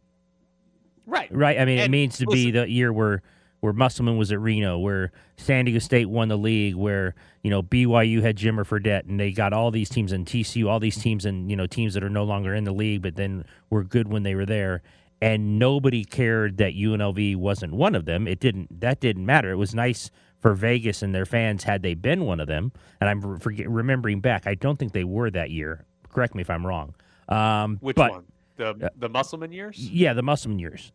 Right. 1.06 1.34
Right. 1.34 1.58
I 1.58 1.64
mean, 1.64 1.78
And 1.78 1.86
it 1.86 1.90
means 1.90 2.18
to 2.18 2.26
listen- 2.26 2.44
be 2.46 2.50
the 2.50 2.68
year 2.70 2.92
where 2.92 3.22
where 3.60 3.72
Musselman 3.74 4.16
was 4.16 4.32
at 4.32 4.40
Reno, 4.40 4.78
where 4.78 5.12
San 5.36 5.66
Diego 5.66 5.80
State 5.80 6.08
won 6.08 6.28
the 6.28 6.38
league, 6.38 6.74
where 6.74 7.14
you 7.42 7.50
know 7.50 7.62
BYU 7.62 8.22
had 8.22 8.36
Jimmer 8.36 8.64
Fredette, 8.66 9.06
and 9.08 9.20
they 9.20 9.32
got 9.32 9.52
all 9.52 9.70
these 9.70 9.88
teams 9.90 10.12
in 10.12 10.24
TCU, 10.24 10.66
all 10.68 10.80
these 10.80 10.96
teams 11.00 11.24
and 11.26 11.50
you 11.50 11.56
know 11.56 11.66
teams 11.66 11.94
that 11.94 12.02
are 12.02 12.08
no 12.10 12.24
longer 12.24 12.54
in 12.54 12.64
the 12.64 12.72
league, 12.72 13.02
but 13.02 13.16
then 13.16 13.44
were 13.68 13.84
good 13.84 14.08
when 14.08 14.22
they 14.22 14.34
were 14.34 14.46
there, 14.46 14.80
and 15.20 15.58
nobody 15.58 16.04
cared 16.04 16.56
that 16.56 16.74
UNLV 16.74 17.36
wasn't 17.36 17.74
one 17.74 17.94
of 17.94 18.06
them. 18.06 18.26
It 18.26 18.40
didn't. 18.40 18.80
That 18.80 18.98
didn't 19.00 19.26
matter. 19.26 19.50
It 19.50 19.56
was 19.56 19.74
nice 19.74 20.10
for 20.40 20.54
Vegas 20.54 21.02
and 21.02 21.14
their 21.14 21.26
fans 21.26 21.64
had 21.64 21.82
they 21.82 21.94
been 21.94 22.24
one 22.24 22.40
of 22.40 22.48
them. 22.48 22.72
And 23.00 23.08
I'm 23.08 23.38
forget, 23.38 23.68
remembering 23.68 24.20
back. 24.20 24.46
I 24.46 24.54
don't 24.54 24.78
think 24.78 24.92
they 24.92 25.04
were 25.04 25.30
that 25.30 25.50
year. 25.50 25.84
Correct 26.08 26.34
me 26.34 26.40
if 26.40 26.50
I'm 26.50 26.66
wrong. 26.66 26.94
Um, 27.28 27.78
Which 27.80 27.96
but, 27.96 28.10
one? 28.10 28.24
The 28.56 28.90
the 28.98 29.08
Musselman 29.08 29.52
years? 29.52 29.78
Yeah, 29.78 30.12
the 30.12 30.22
Musselman 30.22 30.58
years. 30.58 30.92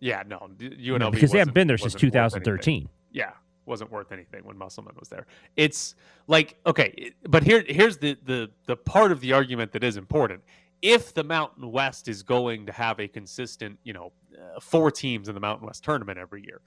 Yeah, 0.00 0.24
no, 0.26 0.50
No, 0.58 1.10
because 1.10 1.30
they 1.30 1.38
haven't 1.38 1.54
been 1.54 1.68
there 1.68 1.78
since 1.78 1.94
wasn't 1.94 2.12
worth 2.12 2.34
anything. 2.34 2.42
2013. 2.42 2.88
Yeah, 3.12 3.30
wasn't 3.66 3.90
worth 3.92 4.12
anything 4.12 4.44
when 4.44 4.58
Musselman 4.58 4.94
was 4.98 5.08
there. 5.08 5.26
It's 5.56 5.94
like 6.26 6.56
okay, 6.66 7.12
but 7.22 7.44
here 7.44 7.64
here's 7.66 7.98
the 7.98 8.16
the 8.24 8.50
the 8.66 8.76
part 8.76 9.12
of 9.12 9.20
the 9.20 9.32
argument 9.32 9.72
that 9.72 9.84
is 9.84 9.96
important. 9.96 10.42
If 10.82 11.14
the 11.14 11.22
Mountain 11.22 11.70
West 11.70 12.08
is 12.08 12.24
going 12.24 12.66
to 12.66 12.72
have 12.72 12.98
a 12.98 13.06
consistent, 13.06 13.78
you 13.84 13.92
know, 13.92 14.12
uh, 14.34 14.58
four 14.58 14.90
teams 14.90 15.28
in 15.28 15.34
the 15.34 15.40
Mountain 15.40 15.66
West 15.66 15.84
tournament 15.84 16.18
every 16.18 16.42
year, 16.44 16.60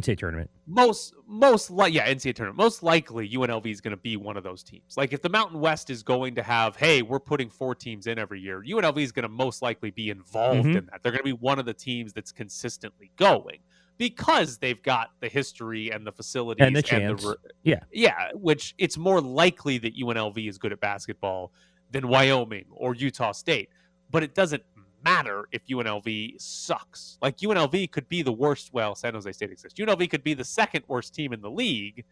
NCAA 0.00 0.16
tournament. 0.18 0.50
most 0.66 1.14
most 1.26 1.70
like 1.70 1.92
yeah 1.94 2.08
NCAA 2.12 2.34
tournament 2.34 2.56
most 2.56 2.82
likely 2.82 3.28
UNLV 3.28 3.66
is 3.66 3.80
going 3.80 3.92
to 3.92 3.96
be 4.02 4.16
one 4.16 4.36
of 4.36 4.42
those 4.44 4.62
teams. 4.62 4.96
Like 4.96 5.12
if 5.12 5.22
the 5.22 5.28
Mountain 5.28 5.60
West 5.60 5.90
is 5.90 6.02
going 6.02 6.34
to 6.36 6.42
have 6.42 6.76
hey 6.76 7.02
we're 7.02 7.20
putting 7.20 7.48
four 7.50 7.74
teams 7.74 8.06
in 8.06 8.18
every 8.18 8.40
year, 8.40 8.62
UNLV 8.62 8.98
is 8.98 9.12
going 9.12 9.24
to 9.24 9.28
most 9.28 9.62
likely 9.62 9.90
be 9.90 10.10
involved 10.10 10.66
Mhm. 10.68 10.76
in 10.78 10.86
that. 10.86 11.02
They're 11.02 11.12
going 11.12 11.20
to 11.20 11.24
be 11.24 11.32
one 11.32 11.58
of 11.58 11.66
the 11.66 11.74
teams 11.74 12.12
that's 12.12 12.32
consistently 12.32 13.10
going 13.16 13.58
because 13.98 14.58
they've 14.58 14.82
got 14.82 15.10
the 15.20 15.28
history 15.28 15.90
and 15.92 16.06
the 16.06 16.12
facilities 16.12 16.66
And 16.66 16.74
the 16.74 16.82
chance. 16.82 17.24
re- 17.24 17.34
Yeah. 17.62 17.80
yeah, 17.92 18.30
which 18.34 18.74
it's 18.78 18.96
more 18.96 19.20
likely 19.20 19.78
that 19.78 19.94
UNLV 19.96 20.48
is 20.48 20.58
good 20.58 20.72
at 20.72 20.80
basketball 20.80 21.52
than 21.90 22.08
Wyoming 22.08 22.64
or 22.70 22.94
Utah 22.94 23.32
State, 23.32 23.68
but 24.10 24.22
it 24.22 24.34
doesn't 24.34 24.62
matter 25.04 25.48
if 25.52 25.66
UNLV 25.66 26.40
sucks. 26.40 27.18
Like 27.22 27.38
UNLV 27.38 27.90
could 27.90 28.08
be 28.08 28.22
the 28.22 28.32
worst. 28.32 28.70
Well, 28.72 28.94
San 28.94 29.14
Jose 29.14 29.30
State 29.32 29.50
exists. 29.50 29.78
UNLV 29.78 30.08
could 30.10 30.22
be 30.24 30.34
the 30.34 30.44
second 30.44 30.84
worst 30.88 31.14
team 31.14 31.32
in 31.32 31.40
the 31.40 31.50
league. 31.50 32.04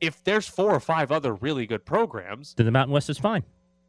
If 0.00 0.22
there's 0.24 0.46
four 0.48 0.72
or 0.74 0.80
five 0.80 1.10
other 1.12 1.34
really 1.34 1.66
good 1.66 1.84
programs, 1.84 2.54
Then 2.54 2.66
the 2.66 2.72
Mountain 2.72 2.92
West 2.92 3.08
is 3.08 3.18
fine. 3.18 3.44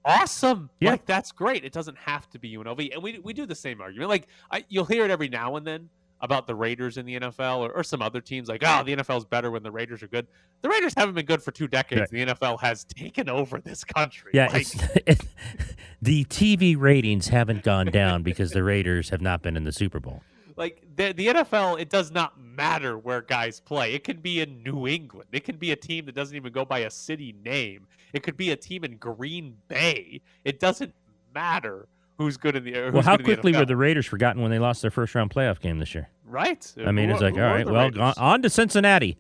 awesome. 0.06 0.70
Yeah. 0.80 0.92
Like 0.92 1.06
that's 1.06 1.32
great. 1.32 1.66
It 1.66 1.74
doesn't 1.74 1.98
have 1.98 2.30
to 2.30 2.40
be 2.40 2.56
UNLV, 2.56 2.94
and 2.94 3.02
we 3.04 3.20
we 3.20 3.34
do 3.34 3.46
the 3.46 3.56
same 3.56 3.82
argument. 3.82 4.10
Like 4.10 4.28
I, 4.52 4.64
you'll 4.70 4.86
hear 4.86 5.04
it 5.04 5.12
every 5.12 5.30
now 5.30 5.56
and 5.56 5.66
then 5.66 5.90
about 6.26 6.48
the 6.48 6.56
Raiders 6.56 6.98
in 6.98 7.06
the 7.06 7.20
NFL 7.20 7.60
or, 7.60 7.72
or 7.72 7.84
some 7.84 8.02
other 8.02 8.20
teams. 8.20 8.50
Like, 8.50 8.64
oh, 8.66 8.84
the 8.84 8.96
NFL 8.96 9.20
is 9.20 9.26
better 9.26 9.52
when 9.52 9.64
the 9.64 9.72
Raiders 9.72 10.04
are 10.04 10.08
good. 10.08 10.28
The 10.62 10.70
Raiders 10.70 10.94
haven't 10.98 11.16
been 11.16 11.26
good 11.26 11.42
for 11.42 11.52
two 11.52 11.68
decades. 11.68 12.12
The 12.12 12.26
NFL 12.26 12.60
has 12.60 12.84
taken 12.84 13.30
over 13.30 13.62
this 13.62 13.84
country. 13.84 14.32
Yeah, 14.34 14.50
Like, 14.52 14.68
it, 15.06 15.24
the 16.02 16.26
TV 16.26 16.76
ratings 16.78 17.30
haven't 17.30 17.64
gone 17.64 17.88
down 17.88 18.24
because 18.24 18.52
the 18.52 18.64
Raiders 18.64 19.10
have 19.10 19.22
not 19.22 19.42
been 19.42 19.56
in 19.56 19.64
the 19.64 19.72
Super 19.72 20.00
Bowl. 20.00 20.24
like 20.58 20.84
the, 20.96 21.14
the 21.14 21.28
NFL, 21.28 21.80
it 21.80 21.90
does 21.90 22.12
not 22.12 22.40
matter 22.40 22.98
where 22.98 23.22
guys 23.22 23.60
play. 23.60 23.94
It 23.94 24.04
can 24.04 24.18
be 24.18 24.42
in 24.42 24.64
New 24.64 24.88
England. 24.88 25.30
It 25.32 25.44
can 25.44 25.58
be 25.58 25.72
a 25.72 25.76
team 25.76 26.06
that 26.06 26.16
doesn't 26.16 26.36
even 26.36 26.52
go 26.52 26.66
by 26.66 26.80
a 26.80 26.90
city 26.90 27.36
name. 27.44 27.88
It 28.14 28.24
could 28.24 28.36
be 28.36 28.52
a 28.52 28.56
team 28.56 28.84
in 28.84 28.98
Green 28.98 29.58
Bay. 29.68 30.22
It 30.44 30.60
doesn't 30.60 30.94
matter 31.34 31.88
who's 32.18 32.38
good 32.38 32.56
in 32.56 32.64
the. 32.64 32.74
Who's 32.74 32.94
Well, 32.94 33.04
how 33.04 33.18
quickly 33.18 33.52
the 33.52 33.60
were 33.60 33.66
the 33.66 33.76
Raiders 33.78 34.06
forgotten 34.06 34.42
when 34.42 34.52
they 34.52 34.60
lost 34.60 34.82
their 34.82 34.92
first 34.92 35.16
round 35.16 35.32
playoff 35.32 35.60
game 35.60 35.80
this 35.80 35.94
year? 35.96 36.10
right? 36.26 36.74
I 36.86 36.92
mean, 36.92 37.10
it's 37.10 37.22
like, 37.22 37.36
all 37.36 37.40
right, 37.42 37.66
well, 37.66 37.92
on, 38.02 38.14
on 38.18 38.42
to 38.42 38.50
Cincinnati. 38.50 39.18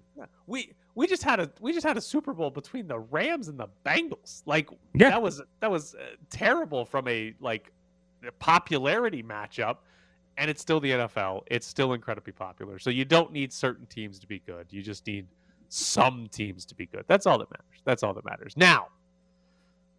we 0.48 0.74
we 0.96 1.08
just 1.08 1.24
had 1.24 1.40
a 1.40 1.50
we 1.60 1.74
just 1.74 1.86
had 1.86 1.98
a 1.98 2.02
Super 2.02 2.34
Bowl 2.34 2.50
between 2.50 2.88
the 2.88 3.00
Rams 3.00 3.48
and 3.48 3.60
the 3.60 3.68
Bengals. 3.86 4.42
Like 4.46 4.70
Yeah. 4.94 5.10
that 5.10 5.22
was 5.22 5.42
that 5.60 5.70
was 5.70 5.96
uh, 5.96 6.00
terrible 6.30 6.86
from 6.86 7.08
a 7.08 7.34
like 7.40 7.72
a 8.28 8.32
popularity 8.34 9.22
matchup, 9.22 9.78
and 10.38 10.50
it's 10.50 10.62
still 10.62 10.80
the 10.80 10.92
NFL. 10.92 11.44
It's 11.48 11.68
still 11.68 11.94
incredibly 11.94 12.34
popular. 12.34 12.80
So 12.80 12.90
you 12.90 13.06
don't 13.06 13.32
need 13.32 13.52
certain 13.54 13.86
teams 13.88 14.20
to 14.20 14.28
be 14.28 14.40
good. 14.40 14.68
You 14.70 14.82
just 14.82 15.06
need 15.06 15.28
some 15.70 16.28
teams 16.32 16.66
to 16.66 16.76
be 16.76 16.86
good. 16.86 17.04
That's 17.08 17.26
all 17.26 17.38
that 17.40 17.52
matters. 17.52 17.82
That's 17.84 18.04
all 18.04 18.14
that 18.14 18.26
matters. 18.26 18.56
Now, 18.56 18.88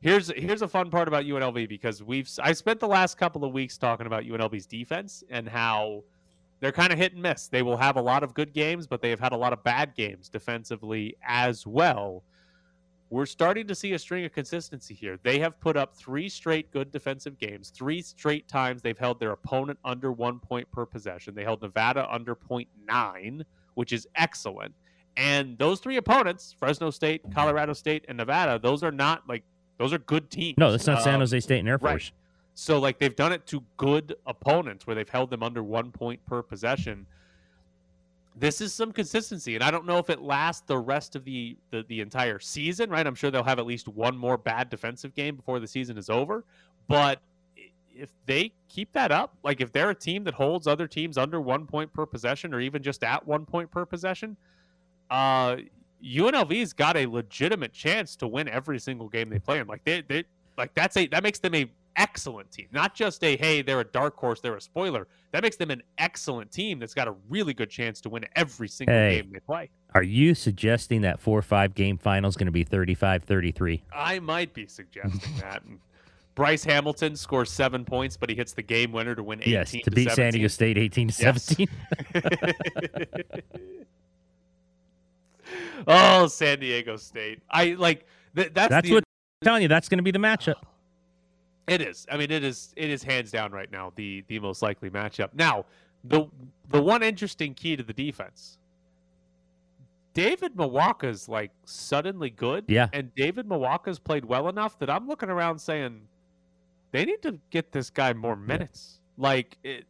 here's 0.06 0.30
here's 0.36 0.62
a 0.62 0.68
fun 0.68 0.88
part 0.88 1.08
about 1.08 1.24
UNLV 1.24 1.68
because 1.68 2.00
we've 2.00 2.30
I 2.40 2.52
spent 2.52 2.78
the 2.78 2.86
last 2.86 3.18
couple 3.18 3.44
of 3.44 3.52
weeks 3.52 3.76
talking 3.76 4.06
about 4.06 4.22
UNLV's 4.22 4.64
defense 4.64 5.24
and 5.30 5.48
how 5.48 6.04
they're 6.60 6.70
kind 6.70 6.92
of 6.92 6.98
hit 6.98 7.14
and 7.14 7.22
miss. 7.22 7.48
They 7.48 7.62
will 7.62 7.76
have 7.76 7.96
a 7.96 8.00
lot 8.00 8.22
of 8.22 8.32
good 8.32 8.52
games, 8.52 8.86
but 8.86 9.02
they 9.02 9.10
have 9.10 9.18
had 9.18 9.32
a 9.32 9.36
lot 9.36 9.52
of 9.52 9.64
bad 9.64 9.96
games 9.96 10.28
defensively 10.28 11.16
as 11.24 11.66
well. 11.66 12.22
We're 13.10 13.26
starting 13.26 13.66
to 13.66 13.74
see 13.74 13.94
a 13.94 13.98
string 13.98 14.24
of 14.24 14.32
consistency 14.32 14.94
here. 14.94 15.18
They 15.24 15.40
have 15.40 15.58
put 15.60 15.76
up 15.76 15.96
three 15.96 16.28
straight 16.28 16.70
good 16.70 16.92
defensive 16.92 17.36
games, 17.38 17.70
three 17.70 18.00
straight 18.00 18.46
times 18.46 18.82
they've 18.82 18.96
held 18.96 19.18
their 19.18 19.32
opponent 19.32 19.78
under 19.84 20.12
one 20.12 20.38
point 20.38 20.70
per 20.70 20.86
possession. 20.86 21.34
They 21.34 21.44
held 21.44 21.62
Nevada 21.62 22.06
under 22.08 22.36
0.9, 22.36 23.42
which 23.74 23.92
is 23.92 24.06
excellent. 24.14 24.72
And 25.16 25.58
those 25.58 25.80
three 25.80 25.96
opponents, 25.96 26.54
Fresno 26.56 26.90
State, 26.90 27.22
Colorado 27.34 27.72
State, 27.72 28.04
and 28.08 28.16
Nevada, 28.18 28.60
those 28.60 28.82
are 28.82 28.92
not 28.92 29.28
like 29.28 29.42
those 29.78 29.92
are 29.92 29.98
good 29.98 30.30
teams. 30.30 30.56
No, 30.58 30.70
that's 30.70 30.86
not 30.86 31.02
San 31.02 31.14
Um, 31.14 31.20
Jose 31.20 31.38
State 31.40 31.58
and 31.60 31.68
Air 31.68 31.78
Force. 31.78 31.90
right. 31.92 32.12
So 32.54 32.78
like 32.78 32.98
they've 32.98 33.14
done 33.14 33.32
it 33.32 33.46
to 33.48 33.62
good 33.76 34.16
opponents 34.26 34.86
where 34.86 34.96
they've 34.96 35.08
held 35.08 35.28
them 35.30 35.42
under 35.42 35.62
one 35.62 35.90
point 35.92 36.24
per 36.26 36.42
possession. 36.42 37.06
This 38.38 38.60
is 38.60 38.72
some 38.74 38.92
consistency, 38.92 39.54
and 39.54 39.64
I 39.64 39.70
don't 39.70 39.86
know 39.86 39.96
if 39.98 40.10
it 40.10 40.20
lasts 40.20 40.62
the 40.66 40.76
rest 40.78 41.16
of 41.16 41.24
the, 41.24 41.56
the 41.70 41.84
the 41.88 42.00
entire 42.00 42.38
season. 42.38 42.90
Right? 42.90 43.06
I'm 43.06 43.14
sure 43.14 43.30
they'll 43.30 43.42
have 43.44 43.58
at 43.58 43.66
least 43.66 43.88
one 43.88 44.16
more 44.16 44.36
bad 44.36 44.68
defensive 44.70 45.14
game 45.14 45.36
before 45.36 45.58
the 45.60 45.66
season 45.66 45.96
is 45.98 46.10
over. 46.10 46.44
But 46.88 47.20
if 47.94 48.10
they 48.26 48.52
keep 48.68 48.92
that 48.92 49.10
up, 49.10 49.34
like 49.42 49.60
if 49.62 49.72
they're 49.72 49.88
a 49.90 49.94
team 49.94 50.24
that 50.24 50.34
holds 50.34 50.66
other 50.66 50.86
teams 50.86 51.16
under 51.16 51.40
one 51.40 51.66
point 51.66 51.92
per 51.94 52.04
possession, 52.04 52.52
or 52.52 52.60
even 52.60 52.82
just 52.82 53.02
at 53.02 53.26
one 53.26 53.46
point 53.46 53.70
per 53.70 53.86
possession, 53.86 54.36
uh, 55.10 55.56
UNLV's 56.06 56.72
got 56.72 56.96
a 56.96 57.06
legitimate 57.06 57.72
chance 57.72 58.14
to 58.16 58.26
win 58.28 58.48
every 58.48 58.78
single 58.78 59.08
game 59.08 59.28
they 59.28 59.38
play 59.38 59.58
in. 59.58 59.66
Like 59.66 59.84
they, 59.84 60.02
they 60.02 60.24
like 60.56 60.72
that's 60.74 60.96
a 60.96 61.06
that 61.08 61.22
makes 61.22 61.38
them 61.38 61.54
a 61.54 61.70
excellent 61.96 62.50
team. 62.52 62.66
Not 62.72 62.94
just 62.94 63.24
a 63.24 63.36
hey, 63.36 63.62
they're 63.62 63.80
a 63.80 63.84
dark 63.84 64.16
horse, 64.16 64.40
they're 64.40 64.56
a 64.56 64.60
spoiler. 64.60 65.06
That 65.32 65.42
makes 65.42 65.56
them 65.56 65.70
an 65.70 65.82
excellent 65.98 66.52
team 66.52 66.78
that's 66.78 66.94
got 66.94 67.08
a 67.08 67.14
really 67.28 67.54
good 67.54 67.70
chance 67.70 68.00
to 68.02 68.08
win 68.08 68.24
every 68.36 68.68
single 68.68 68.94
Hey. 68.94 69.22
game 69.22 69.30
they 69.32 69.40
play. 69.40 69.70
Are 69.94 70.02
you 70.02 70.34
suggesting 70.34 71.00
that 71.02 71.18
four 71.20 71.38
or 71.38 71.42
five 71.42 71.74
game 71.74 71.96
final 71.96 72.28
is 72.28 72.36
going 72.36 72.46
to 72.46 72.52
be 72.52 72.64
35 72.64 73.24
33? 73.24 73.82
I 73.94 74.18
might 74.18 74.52
be 74.54 74.66
suggesting 74.66 75.36
that. 75.40 75.62
Bryce 76.34 76.64
Hamilton 76.64 77.16
scores 77.16 77.50
seven 77.50 77.82
points, 77.86 78.18
but 78.18 78.28
he 78.28 78.36
hits 78.36 78.52
the 78.52 78.60
game 78.60 78.92
winner 78.92 79.14
to 79.14 79.22
win 79.22 79.40
18 79.40 79.52
Yes, 79.54 79.70
to 79.84 79.90
beat 79.90 80.10
San 80.10 80.32
Diego 80.32 80.48
State 80.48 80.76
18 80.76 81.08
to 81.08 81.22
Yes. 81.22 81.42
17. 81.44 81.68
oh, 85.86 86.26
San 86.26 86.60
Diego 86.60 86.96
State. 86.96 87.40
I 87.50 87.74
like 87.78 88.06
th- 88.34 88.52
that's 88.52 88.70
That's 88.70 88.88
the, 88.88 88.94
what 88.94 89.04
I'm 89.42 89.44
telling 89.44 89.62
you. 89.62 89.68
That's 89.68 89.88
going 89.88 89.98
to 89.98 90.04
be 90.04 90.10
the 90.10 90.18
matchup. 90.18 90.56
It 91.68 91.80
is. 91.80 92.06
I 92.08 92.16
mean, 92.16 92.30
it 92.30 92.44
is. 92.44 92.72
It 92.76 92.90
is 92.90 93.02
hands 93.02 93.32
down 93.32 93.50
right 93.50 93.68
now 93.72 93.92
the 93.96 94.22
the 94.28 94.38
most 94.38 94.62
likely 94.62 94.88
matchup. 94.88 95.30
Now, 95.34 95.64
the 96.04 96.28
the 96.68 96.80
one 96.80 97.02
interesting 97.02 97.54
key 97.54 97.74
to 97.74 97.82
the 97.82 97.92
defense. 97.92 98.58
David 100.14 100.54
Muoka's 100.54 101.28
like 101.28 101.50
suddenly 101.64 102.30
good. 102.30 102.66
Yeah. 102.68 102.88
And 102.92 103.14
David 103.16 103.48
Muoka's 103.48 103.98
played 103.98 104.24
well 104.24 104.48
enough 104.48 104.78
that 104.78 104.88
I'm 104.88 105.08
looking 105.08 105.28
around 105.28 105.58
saying 105.58 106.02
they 106.92 107.04
need 107.04 107.20
to 107.22 107.38
get 107.50 107.72
this 107.72 107.90
guy 107.90 108.12
more 108.12 108.36
minutes. 108.36 109.00
Like 109.18 109.58
it, 109.64 109.86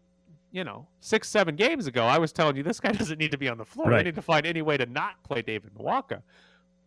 you 0.52 0.64
know, 0.64 0.86
six 1.00 1.28
seven 1.28 1.56
games 1.56 1.86
ago, 1.86 2.04
I 2.04 2.18
was 2.18 2.32
telling 2.32 2.56
you 2.56 2.62
this 2.62 2.80
guy 2.80 2.92
doesn't 2.92 3.18
need 3.18 3.30
to 3.32 3.38
be 3.38 3.48
on 3.48 3.58
the 3.58 3.64
floor. 3.64 3.90
Right. 3.90 3.98
They 3.98 4.04
need 4.04 4.14
to 4.16 4.22
find 4.22 4.46
any 4.46 4.62
way 4.62 4.76
to 4.76 4.86
not 4.86 5.22
play 5.22 5.42
David 5.42 5.72
Muoka. 5.74 6.22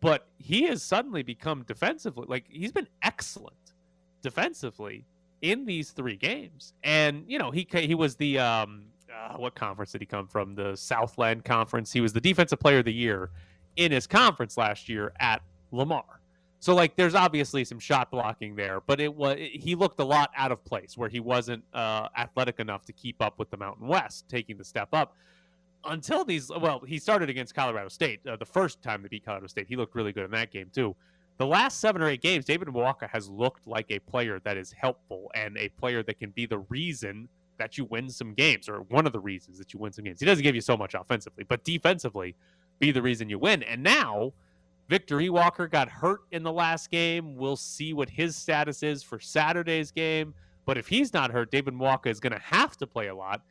But 0.00 0.28
he 0.38 0.62
has 0.64 0.82
suddenly 0.82 1.22
become 1.22 1.62
defensively 1.64 2.24
like 2.26 2.46
he's 2.48 2.72
been 2.72 2.88
excellent 3.02 3.74
defensively 4.22 5.04
in 5.42 5.66
these 5.66 5.90
three 5.90 6.16
games. 6.16 6.72
And 6.82 7.24
you 7.26 7.38
know, 7.38 7.50
he 7.50 7.66
he 7.70 7.94
was 7.94 8.16
the 8.16 8.38
um 8.38 8.86
uh, 9.12 9.36
what 9.36 9.54
conference 9.54 9.92
did 9.92 10.00
he 10.00 10.06
come 10.06 10.26
from? 10.26 10.54
The 10.54 10.76
Southland 10.76 11.44
Conference. 11.44 11.92
He 11.92 12.00
was 12.00 12.12
the 12.12 12.20
defensive 12.20 12.60
player 12.60 12.78
of 12.78 12.84
the 12.84 12.92
year 12.92 13.30
in 13.76 13.92
his 13.92 14.06
conference 14.06 14.56
last 14.56 14.88
year 14.88 15.12
at 15.20 15.42
Lamar. 15.72 16.19
So 16.60 16.74
like 16.74 16.94
there's 16.94 17.14
obviously 17.14 17.64
some 17.64 17.78
shot 17.78 18.10
blocking 18.10 18.54
there, 18.54 18.80
but 18.86 19.00
it 19.00 19.14
was 19.14 19.38
he 19.38 19.74
looked 19.74 19.98
a 19.98 20.04
lot 20.04 20.30
out 20.36 20.52
of 20.52 20.62
place 20.62 20.96
where 20.96 21.08
he 21.08 21.18
wasn't 21.18 21.64
uh, 21.72 22.08
athletic 22.16 22.60
enough 22.60 22.84
to 22.86 22.92
keep 22.92 23.20
up 23.22 23.38
with 23.38 23.50
the 23.50 23.56
Mountain 23.56 23.88
West 23.88 24.28
taking 24.28 24.58
the 24.58 24.64
step 24.64 24.88
up. 24.92 25.16
Until 25.86 26.22
these 26.22 26.50
well, 26.50 26.80
he 26.80 26.98
started 26.98 27.30
against 27.30 27.54
Colorado 27.54 27.88
State 27.88 28.20
uh, 28.26 28.36
the 28.36 28.44
first 28.44 28.82
time 28.82 29.02
they 29.02 29.08
beat 29.08 29.24
Colorado 29.24 29.46
State. 29.46 29.66
He 29.68 29.76
looked 29.76 29.94
really 29.94 30.12
good 30.12 30.24
in 30.26 30.30
that 30.32 30.52
game 30.52 30.70
too. 30.72 30.94
The 31.38 31.46
last 31.46 31.80
seven 31.80 32.02
or 32.02 32.08
eight 32.08 32.20
games, 32.20 32.44
David 32.44 32.68
Muoka 32.68 33.08
has 33.08 33.30
looked 33.30 33.66
like 33.66 33.86
a 33.90 33.98
player 33.98 34.38
that 34.44 34.58
is 34.58 34.72
helpful 34.72 35.30
and 35.34 35.56
a 35.56 35.70
player 35.70 36.02
that 36.02 36.18
can 36.18 36.28
be 36.30 36.44
the 36.44 36.58
reason 36.68 37.30
that 37.56 37.78
you 37.78 37.86
win 37.86 38.10
some 38.10 38.34
games, 38.34 38.68
or 38.68 38.80
one 38.88 39.06
of 39.06 39.12
the 39.12 39.20
reasons 39.20 39.56
that 39.58 39.72
you 39.72 39.80
win 39.80 39.92
some 39.92 40.04
games. 40.04 40.20
He 40.20 40.26
doesn't 40.26 40.42
give 40.42 40.54
you 40.54 40.60
so 40.60 40.76
much 40.76 40.92
offensively, 40.92 41.44
but 41.44 41.64
defensively, 41.64 42.34
be 42.78 42.90
the 42.90 43.00
reason 43.00 43.30
you 43.30 43.38
win. 43.38 43.62
And 43.62 43.82
now, 43.82 44.32
Victor 44.90 45.18
Iwuakor 45.18 45.70
got 45.70 45.88
hurt 45.88 46.22
in 46.32 46.42
the 46.42 46.50
last 46.50 46.90
game. 46.90 47.36
We'll 47.36 47.56
see 47.56 47.92
what 47.92 48.10
his 48.10 48.34
status 48.34 48.82
is 48.82 49.04
for 49.04 49.20
Saturday's 49.20 49.92
game. 49.92 50.34
But 50.66 50.78
if 50.78 50.88
he's 50.88 51.14
not 51.14 51.30
hurt, 51.30 51.52
David 51.52 51.74
Muoka 51.74 52.08
is 52.08 52.18
going 52.18 52.32
to 52.32 52.40
have 52.40 52.76
to 52.78 52.88
play 52.88 53.06
a 53.06 53.14
lot. 53.14 53.42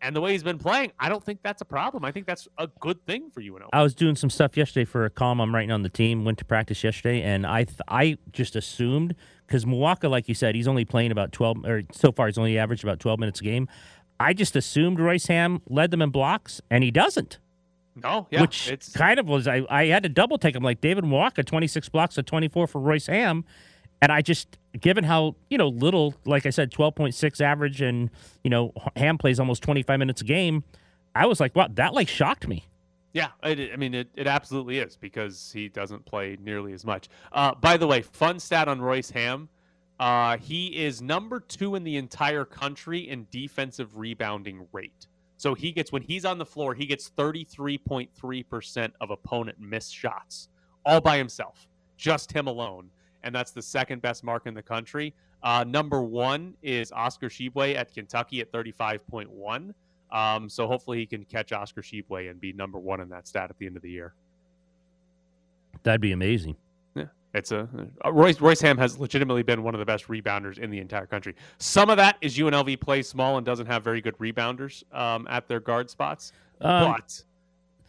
And 0.00 0.14
the 0.14 0.20
way 0.20 0.32
he's 0.32 0.44
been 0.44 0.58
playing, 0.58 0.92
I 1.00 1.08
don't 1.08 1.24
think 1.24 1.40
that's 1.42 1.60
a 1.62 1.64
problem. 1.64 2.04
I 2.04 2.12
think 2.12 2.26
that's 2.26 2.46
a 2.58 2.68
good 2.78 3.04
thing 3.06 3.28
for 3.30 3.40
UNO. 3.40 3.70
I 3.72 3.82
was 3.82 3.92
doing 3.92 4.14
some 4.14 4.30
stuff 4.30 4.56
yesterday 4.56 4.84
for 4.84 5.04
a 5.04 5.10
column 5.10 5.40
I'm 5.40 5.52
writing 5.52 5.72
on 5.72 5.82
the 5.82 5.88
team. 5.88 6.24
Went 6.24 6.38
to 6.38 6.44
practice 6.44 6.84
yesterday, 6.84 7.22
and 7.22 7.44
I 7.44 7.64
th- 7.64 7.80
I 7.88 8.16
just 8.30 8.54
assumed 8.54 9.16
because 9.48 9.64
Muoka, 9.64 10.08
like 10.08 10.28
you 10.28 10.34
said, 10.36 10.54
he's 10.54 10.68
only 10.68 10.84
playing 10.84 11.10
about 11.10 11.32
12 11.32 11.64
or 11.64 11.82
so 11.90 12.12
far 12.12 12.26
he's 12.26 12.38
only 12.38 12.56
averaged 12.56 12.84
about 12.84 13.00
12 13.00 13.18
minutes 13.18 13.40
a 13.40 13.44
game. 13.44 13.66
I 14.20 14.32
just 14.32 14.54
assumed 14.54 15.00
Royce 15.00 15.26
Hamm 15.26 15.60
led 15.68 15.90
them 15.90 16.02
in 16.02 16.10
blocks, 16.10 16.60
and 16.70 16.84
he 16.84 16.92
doesn't. 16.92 17.40
No, 17.96 18.26
yeah, 18.30 18.40
which 18.40 18.68
it's 18.68 18.92
kind 18.92 19.20
of 19.20 19.26
was 19.26 19.46
I, 19.46 19.64
I 19.70 19.86
had 19.86 20.02
to 20.02 20.08
double 20.08 20.36
take 20.38 20.56
him 20.56 20.62
like 20.62 20.80
David 20.80 21.04
Muoka, 21.04 21.44
26 21.44 21.88
blocks 21.90 22.16
to 22.16 22.22
24 22.22 22.66
for 22.66 22.80
Royce 22.80 23.06
Hamm. 23.06 23.44
And 24.02 24.12
I 24.12 24.20
just, 24.20 24.58
given 24.78 25.04
how, 25.04 25.34
you 25.48 25.56
know, 25.56 25.68
little, 25.68 26.14
like 26.26 26.44
I 26.44 26.50
said, 26.50 26.70
12.6 26.70 27.40
average 27.40 27.80
and, 27.80 28.10
you 28.42 28.50
know, 28.50 28.72
Hamm 28.96 29.16
plays 29.16 29.40
almost 29.40 29.62
25 29.62 29.98
minutes 29.98 30.20
a 30.20 30.24
game, 30.24 30.62
I 31.14 31.24
was 31.24 31.40
like, 31.40 31.56
wow, 31.56 31.68
that 31.72 31.94
like 31.94 32.08
shocked 32.08 32.46
me. 32.46 32.66
Yeah, 33.14 33.28
it, 33.44 33.72
I 33.72 33.76
mean, 33.76 33.94
it, 33.94 34.08
it 34.14 34.26
absolutely 34.26 34.80
is 34.80 34.96
because 34.96 35.52
he 35.52 35.68
doesn't 35.68 36.04
play 36.04 36.36
nearly 36.38 36.72
as 36.72 36.84
much. 36.84 37.08
Uh, 37.32 37.54
by 37.54 37.76
the 37.76 37.86
way, 37.86 38.02
fun 38.02 38.40
stat 38.40 38.68
on 38.68 38.80
Royce 38.80 39.10
Hamm. 39.10 39.48
Uh, 40.00 40.36
he 40.36 40.84
is 40.84 41.00
number 41.00 41.38
two 41.38 41.76
in 41.76 41.84
the 41.84 41.96
entire 41.96 42.44
country 42.44 43.08
in 43.08 43.28
defensive 43.30 43.96
rebounding 43.96 44.66
rate. 44.72 45.06
So 45.36 45.54
he 45.54 45.72
gets, 45.72 45.92
when 45.92 46.02
he's 46.02 46.24
on 46.24 46.38
the 46.38 46.46
floor, 46.46 46.74
he 46.74 46.86
gets 46.86 47.10
33.3% 47.10 48.92
of 49.00 49.10
opponent 49.10 49.58
missed 49.60 49.94
shots 49.94 50.48
all 50.84 51.00
by 51.00 51.16
himself, 51.16 51.66
just 51.96 52.32
him 52.32 52.46
alone. 52.46 52.90
And 53.22 53.34
that's 53.34 53.52
the 53.52 53.62
second 53.62 54.02
best 54.02 54.22
mark 54.22 54.46
in 54.46 54.54
the 54.54 54.62
country. 54.62 55.14
Uh, 55.42 55.64
number 55.66 56.02
one 56.02 56.54
is 56.62 56.92
Oscar 56.92 57.28
Tshiebwe 57.28 57.74
at 57.74 57.92
Kentucky 57.92 58.40
at 58.40 58.52
35.1. 58.52 59.74
Um, 60.12 60.48
so 60.48 60.66
hopefully 60.66 60.98
he 60.98 61.06
can 61.06 61.24
catch 61.24 61.52
Oscar 61.52 61.82
Tshiebwe 61.82 62.30
and 62.30 62.40
be 62.40 62.52
number 62.52 62.78
one 62.78 63.00
in 63.00 63.08
that 63.08 63.26
stat 63.26 63.50
at 63.50 63.58
the 63.58 63.66
end 63.66 63.76
of 63.76 63.82
the 63.82 63.90
year. 63.90 64.14
That'd 65.82 66.00
be 66.00 66.12
amazing. 66.12 66.56
It's 67.34 67.50
a 67.50 67.68
uh, 68.04 68.12
Royce 68.12 68.40
Royce 68.40 68.60
Hamm 68.60 68.78
has 68.78 68.98
legitimately 68.98 69.42
been 69.42 69.64
one 69.64 69.74
of 69.74 69.80
the 69.80 69.84
best 69.84 70.06
rebounders 70.06 70.58
in 70.58 70.70
the 70.70 70.78
entire 70.78 71.06
country. 71.06 71.34
Some 71.58 71.90
of 71.90 71.96
that 71.96 72.16
is 72.20 72.38
UNLV 72.38 72.80
plays 72.80 73.08
small 73.08 73.36
and 73.36 73.44
doesn't 73.44 73.66
have 73.66 73.82
very 73.82 74.00
good 74.00 74.16
rebounders 74.18 74.84
um, 74.94 75.26
at 75.28 75.48
their 75.48 75.60
guard 75.60 75.90
spots, 75.90 76.32
Um, 76.60 76.92
but 76.92 77.22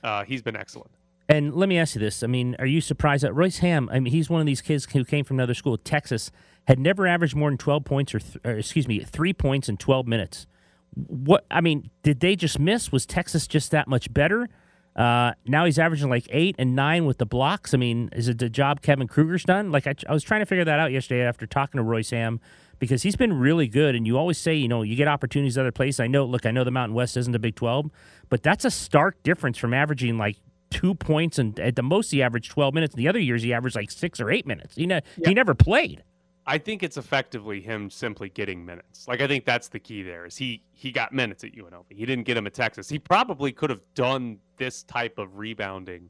uh, 0.03 0.23
he's 0.23 0.41
been 0.41 0.55
excellent. 0.55 0.89
And 1.29 1.55
let 1.55 1.69
me 1.69 1.77
ask 1.77 1.95
you 1.95 2.01
this: 2.01 2.23
I 2.23 2.27
mean, 2.27 2.55
are 2.57 2.65
you 2.65 2.81
surprised 2.81 3.23
that 3.23 3.33
Royce 3.33 3.59
Hamm? 3.59 3.87
I 3.91 3.99
mean, 3.99 4.11
he's 4.11 4.29
one 4.29 4.41
of 4.41 4.47
these 4.47 4.61
kids 4.61 4.87
who 4.91 5.05
came 5.05 5.23
from 5.23 5.37
another 5.37 5.53
school, 5.53 5.77
Texas, 5.77 6.31
had 6.67 6.79
never 6.79 7.05
averaged 7.05 7.35
more 7.35 7.49
than 7.49 7.57
twelve 7.57 7.85
points, 7.85 8.15
or, 8.15 8.19
th- 8.19 8.37
or 8.43 8.53
excuse 8.53 8.87
me, 8.87 8.99
three 8.99 9.33
points 9.33 9.69
in 9.69 9.77
twelve 9.77 10.07
minutes. 10.07 10.47
What 10.95 11.45
I 11.51 11.61
mean, 11.61 11.89
did 12.03 12.19
they 12.19 12.35
just 12.35 12.57
miss? 12.59 12.91
Was 12.91 13.05
Texas 13.05 13.47
just 13.47 13.69
that 13.71 13.87
much 13.87 14.11
better? 14.13 14.49
Uh, 14.95 15.33
now 15.45 15.65
he's 15.65 15.77
averaging 15.77 16.09
like 16.09 16.27
eight 16.29 16.55
and 16.57 16.75
nine 16.75 17.05
with 17.05 17.17
the 17.17 17.25
blocks. 17.25 17.73
I 17.73 17.77
mean, 17.77 18.09
is 18.13 18.29
it 18.29 18.39
the 18.39 18.49
job 18.49 18.81
Kevin 18.81 19.07
Kruger's 19.07 19.43
done? 19.43 19.71
Like 19.71 19.87
I, 19.87 19.95
I 20.07 20.13
was 20.13 20.23
trying 20.23 20.39
to 20.41 20.45
figure 20.45 20.63
that 20.65 20.79
out 20.79 20.91
yesterday 20.91 21.23
after 21.23 21.45
talking 21.45 21.79
to 21.79 21.83
Royce 21.83 22.11
Hamm 22.11 22.39
because 22.79 23.03
he's 23.03 23.15
been 23.15 23.33
really 23.33 23.67
good. 23.67 23.95
And 23.95 24.07
you 24.07 24.17
always 24.17 24.37
say, 24.37 24.55
you 24.55 24.67
know, 24.67 24.83
you 24.83 24.95
get 24.95 25.07
opportunities 25.07 25.57
other 25.57 25.71
places. 25.71 25.99
I 25.99 26.07
know, 26.07 26.25
look, 26.25 26.45
I 26.45 26.51
know 26.51 26.63
the 26.63 26.71
Mountain 26.71 26.95
West 26.95 27.17
isn't 27.17 27.35
a 27.35 27.39
Big 27.39 27.55
Twelve, 27.55 27.89
but 28.29 28.41
that's 28.41 28.63
a 28.63 28.71
stark 28.71 29.21
difference 29.23 29.57
from 29.57 29.73
averaging 29.73 30.17
like 30.17 30.37
two 30.71 30.95
points 30.95 31.39
and 31.39 31.59
at 31.59 31.75
the 31.75 31.83
most 31.83 32.11
he 32.11 32.21
averaged 32.21 32.51
12 32.51 32.73
minutes. 32.73 32.95
The 32.95 33.07
other 33.07 33.19
years 33.19 33.43
he 33.43 33.53
averaged 33.53 33.75
like 33.75 33.91
six 33.91 34.19
or 34.19 34.31
eight 34.31 34.47
minutes. 34.47 34.75
He, 34.75 34.85
ne- 34.85 35.01
he 35.23 35.33
never 35.33 35.53
played. 35.53 36.03
I 36.47 36.57
think 36.59 36.83
it's 36.83 36.97
effectively 36.97 37.59
him 37.59 37.89
simply 37.89 38.29
getting 38.29 38.65
minutes. 38.65 39.07
Like 39.07 39.21
I 39.21 39.27
think 39.27 39.45
that's 39.45 39.67
the 39.67 39.79
key 39.79 40.03
there 40.03 40.25
is 40.25 40.37
he 40.37 40.61
he 40.73 40.91
got 40.91 41.11
minutes 41.11 41.43
at 41.43 41.53
UNLV. 41.53 41.85
He 41.89 42.05
didn't 42.05 42.25
get 42.25 42.35
them 42.35 42.45
at 42.45 42.53
Texas. 42.53 42.87
He 42.87 42.99
probably 42.99 43.51
could 43.51 43.71
have 43.71 43.81
done 43.95 44.37
this 44.57 44.83
type 44.83 45.17
of 45.17 45.37
rebounding 45.37 46.09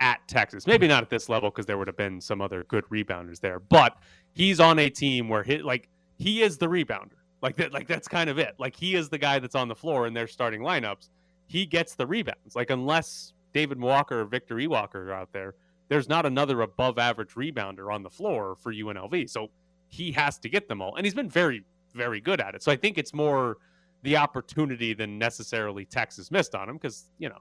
at 0.00 0.26
Texas. 0.26 0.66
Maybe 0.66 0.88
not 0.88 1.02
at 1.02 1.10
this 1.10 1.28
level 1.28 1.50
because 1.50 1.66
there 1.66 1.78
would 1.78 1.86
have 1.86 1.96
been 1.96 2.20
some 2.20 2.40
other 2.40 2.64
good 2.64 2.84
rebounders 2.86 3.40
there. 3.40 3.60
But 3.60 3.96
he's 4.32 4.58
on 4.58 4.78
a 4.78 4.90
team 4.90 5.28
where 5.28 5.44
he 5.44 5.58
like 5.58 5.88
he 6.16 6.42
is 6.42 6.58
the 6.58 6.66
rebounder. 6.66 7.18
Like 7.40 7.56
that 7.56 7.72
like 7.72 7.86
that's 7.86 8.08
kind 8.08 8.28
of 8.28 8.38
it. 8.38 8.54
Like 8.58 8.74
he 8.74 8.96
is 8.96 9.08
the 9.08 9.18
guy 9.18 9.38
that's 9.38 9.54
on 9.54 9.68
the 9.68 9.76
floor 9.76 10.08
in 10.08 10.14
their 10.14 10.26
starting 10.26 10.62
lineups. 10.62 11.10
He 11.46 11.64
gets 11.64 11.94
the 11.94 12.06
rebounds. 12.06 12.56
Like 12.56 12.70
unless 12.70 13.34
David 13.52 13.80
Walker 13.80 14.22
or 14.22 14.24
Victor 14.24 14.58
E. 14.58 14.66
Walker 14.66 15.10
are 15.10 15.14
out 15.14 15.32
there, 15.32 15.54
there's 15.88 16.08
not 16.08 16.26
another 16.26 16.62
above 16.62 16.98
average 16.98 17.34
rebounder 17.34 17.92
on 17.92 18.02
the 18.02 18.10
floor 18.10 18.56
for 18.56 18.72
UNLV. 18.72 19.30
So 19.30 19.50
he 19.88 20.12
has 20.12 20.38
to 20.40 20.48
get 20.48 20.68
them 20.68 20.80
all. 20.82 20.96
And 20.96 21.06
he's 21.06 21.14
been 21.14 21.30
very, 21.30 21.64
very 21.94 22.20
good 22.20 22.40
at 22.40 22.54
it. 22.54 22.62
So 22.62 22.70
I 22.72 22.76
think 22.76 22.98
it's 22.98 23.14
more 23.14 23.58
the 24.02 24.16
opportunity 24.16 24.94
than 24.94 25.18
necessarily 25.18 25.84
Texas 25.84 26.30
missed 26.30 26.54
on 26.54 26.68
him 26.68 26.76
because, 26.76 27.06
you 27.18 27.28
know, 27.28 27.38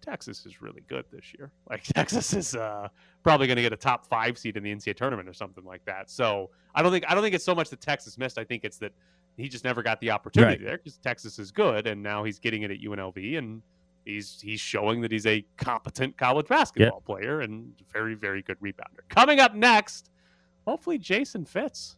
Texas 0.00 0.44
is 0.46 0.60
really 0.60 0.82
good 0.88 1.04
this 1.12 1.32
year. 1.38 1.52
Like 1.70 1.84
Texas 1.84 2.32
is 2.34 2.54
uh, 2.54 2.88
probably 3.22 3.46
going 3.46 3.56
to 3.56 3.62
get 3.62 3.72
a 3.72 3.76
top 3.76 4.06
five 4.06 4.36
seed 4.36 4.56
in 4.56 4.62
the 4.62 4.74
NCAA 4.74 4.96
tournament 4.96 5.28
or 5.28 5.32
something 5.32 5.64
like 5.64 5.84
that. 5.86 6.10
So 6.10 6.50
I 6.74 6.82
don't 6.82 6.92
think 6.92 7.04
I 7.08 7.14
don't 7.14 7.22
think 7.22 7.34
it's 7.34 7.44
so 7.44 7.54
much 7.54 7.70
that 7.70 7.80
Texas 7.80 8.18
missed. 8.18 8.36
I 8.36 8.44
think 8.44 8.64
it's 8.64 8.78
that 8.78 8.92
he 9.38 9.48
just 9.48 9.64
never 9.64 9.82
got 9.82 10.00
the 10.00 10.10
opportunity 10.10 10.56
Right. 10.62 10.66
there 10.68 10.76
because 10.76 10.98
Texas 10.98 11.38
is 11.38 11.50
good, 11.52 11.86
and 11.86 12.02
now 12.02 12.24
he's 12.24 12.38
getting 12.38 12.62
it 12.62 12.70
at 12.70 12.80
UNLV, 12.80 13.38
and 13.38 13.62
he's 14.04 14.38
he's 14.42 14.60
showing 14.60 15.00
that 15.00 15.10
he's 15.12 15.24
a 15.24 15.42
competent 15.56 16.18
college 16.18 16.48
basketball 16.48 17.00
player 17.00 17.40
and 17.40 17.72
very 17.90 18.14
very 18.14 18.42
good 18.42 18.58
rebounder. 18.60 19.08
Coming 19.08 19.40
up 19.40 19.54
next, 19.54 20.10
hopefully 20.66 20.98
Jason 20.98 21.44
Fitz. 21.44 21.96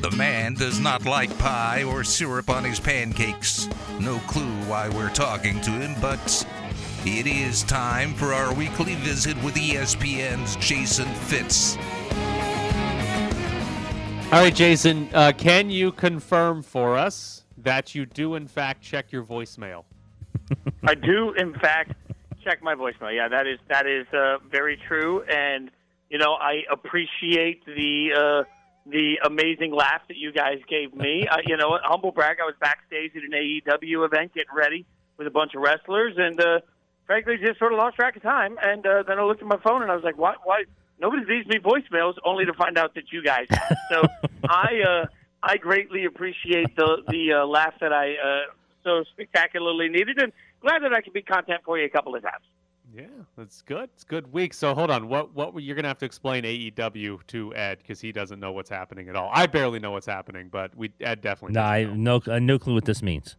The 0.00 0.14
man 0.16 0.54
does 0.54 0.80
not 0.80 1.04
like 1.04 1.36
pie 1.38 1.82
or 1.82 2.04
syrup 2.04 2.50
on 2.50 2.64
his 2.64 2.78
pancakes. 2.78 3.68
No 4.00 4.18
clue 4.20 4.54
why 4.66 4.88
we're 4.88 5.10
talking 5.10 5.60
to 5.62 5.70
him, 5.70 5.94
but 6.00 6.46
it 7.04 7.26
is 7.26 7.62
time 7.64 8.14
for 8.14 8.32
our 8.32 8.54
weekly 8.54 8.94
visit 8.96 9.36
with 9.42 9.54
ESPN's 9.54 10.56
Jason 10.56 11.08
Fitz. 11.08 11.76
All 14.30 14.42
right, 14.42 14.54
Jason, 14.54 15.08
uh, 15.14 15.32
can 15.36 15.70
you 15.70 15.90
confirm 15.90 16.62
for 16.62 16.98
us 16.98 17.44
that 17.56 17.94
you 17.94 18.04
do, 18.04 18.34
in 18.34 18.46
fact, 18.46 18.82
check 18.82 19.10
your 19.10 19.24
voicemail? 19.24 19.84
I 20.84 20.94
do, 20.94 21.32
in 21.32 21.54
fact, 21.54 21.94
check 22.48 22.62
my 22.62 22.74
voicemail. 22.74 23.14
Yeah, 23.14 23.28
that 23.28 23.46
is 23.46 23.58
that 23.68 23.86
is 23.86 24.06
uh, 24.12 24.38
very 24.50 24.80
true, 24.88 25.22
and 25.22 25.70
you 26.08 26.18
know 26.18 26.32
I 26.32 26.62
appreciate 26.70 27.64
the 27.66 28.10
uh, 28.16 28.90
the 28.90 29.18
amazing 29.24 29.72
laugh 29.72 30.02
that 30.08 30.16
you 30.16 30.32
guys 30.32 30.58
gave 30.68 30.94
me. 30.94 31.26
Uh, 31.28 31.36
you 31.44 31.56
know, 31.58 31.78
humble 31.82 32.10
brag. 32.10 32.38
I 32.40 32.44
was 32.44 32.54
backstage 32.58 33.12
at 33.14 33.22
an 33.22 33.32
AEW 33.32 34.06
event 34.06 34.32
getting 34.32 34.54
ready 34.54 34.86
with 35.18 35.26
a 35.26 35.30
bunch 35.30 35.54
of 35.54 35.60
wrestlers, 35.60 36.14
and 36.16 36.40
uh, 36.40 36.60
frankly, 37.06 37.36
just 37.36 37.58
sort 37.58 37.72
of 37.72 37.78
lost 37.78 37.96
track 37.96 38.16
of 38.16 38.22
time. 38.22 38.56
And 38.62 38.86
uh, 38.86 39.02
then 39.06 39.18
I 39.18 39.24
looked 39.24 39.42
at 39.42 39.46
my 39.46 39.58
phone, 39.62 39.82
and 39.82 39.90
I 39.90 39.94
was 39.94 40.04
like, 40.04 40.16
"Why? 40.16 40.34
Why? 40.42 40.64
Nobody 40.98 41.24
leaves 41.26 41.46
me 41.48 41.58
voicemails." 41.58 42.14
Only 42.24 42.46
to 42.46 42.54
find 42.54 42.78
out 42.78 42.94
that 42.94 43.12
you 43.12 43.22
guys. 43.22 43.46
Have. 43.50 43.76
So 43.90 44.02
I 44.48 44.80
uh, 44.88 45.06
I 45.42 45.58
greatly 45.58 46.06
appreciate 46.06 46.74
the 46.76 47.02
the 47.08 47.42
uh, 47.42 47.46
laugh 47.46 47.74
that 47.80 47.92
I 47.92 48.14
uh, 48.14 48.52
so 48.84 49.04
spectacularly 49.12 49.88
needed, 49.88 50.22
and 50.22 50.32
glad 50.60 50.82
that 50.82 50.92
I 50.92 51.00
could 51.00 51.12
be 51.12 51.22
content 51.22 51.62
for 51.64 51.78
you 51.78 51.86
a 51.86 51.88
couple 51.88 52.14
of 52.14 52.22
times. 52.22 52.44
Yeah, 52.94 53.04
that's 53.36 53.60
good. 53.62 53.90
It's 53.94 54.04
a 54.04 54.06
good 54.06 54.32
week. 54.32 54.54
So 54.54 54.74
hold 54.74 54.90
on. 54.90 55.08
What 55.08 55.34
what 55.34 55.62
you're 55.62 55.76
gonna 55.76 55.88
have 55.88 55.98
to 55.98 56.06
explain 56.06 56.44
AEW 56.44 57.26
to 57.26 57.54
Ed 57.54 57.78
because 57.78 58.00
he 58.00 58.12
doesn't 58.12 58.40
know 58.40 58.52
what's 58.52 58.70
happening 58.70 59.08
at 59.08 59.16
all. 59.16 59.30
I 59.32 59.46
barely 59.46 59.78
know 59.78 59.90
what's 59.90 60.06
happening, 60.06 60.48
but 60.50 60.74
we 60.74 60.92
Ed 61.00 61.20
definitely. 61.20 61.54
No, 61.54 61.62
I 61.62 61.80
have 61.80 61.96
no 61.96 62.20
no 62.38 62.58
clue 62.58 62.74
what 62.74 62.86
this 62.86 63.02
means. 63.02 63.36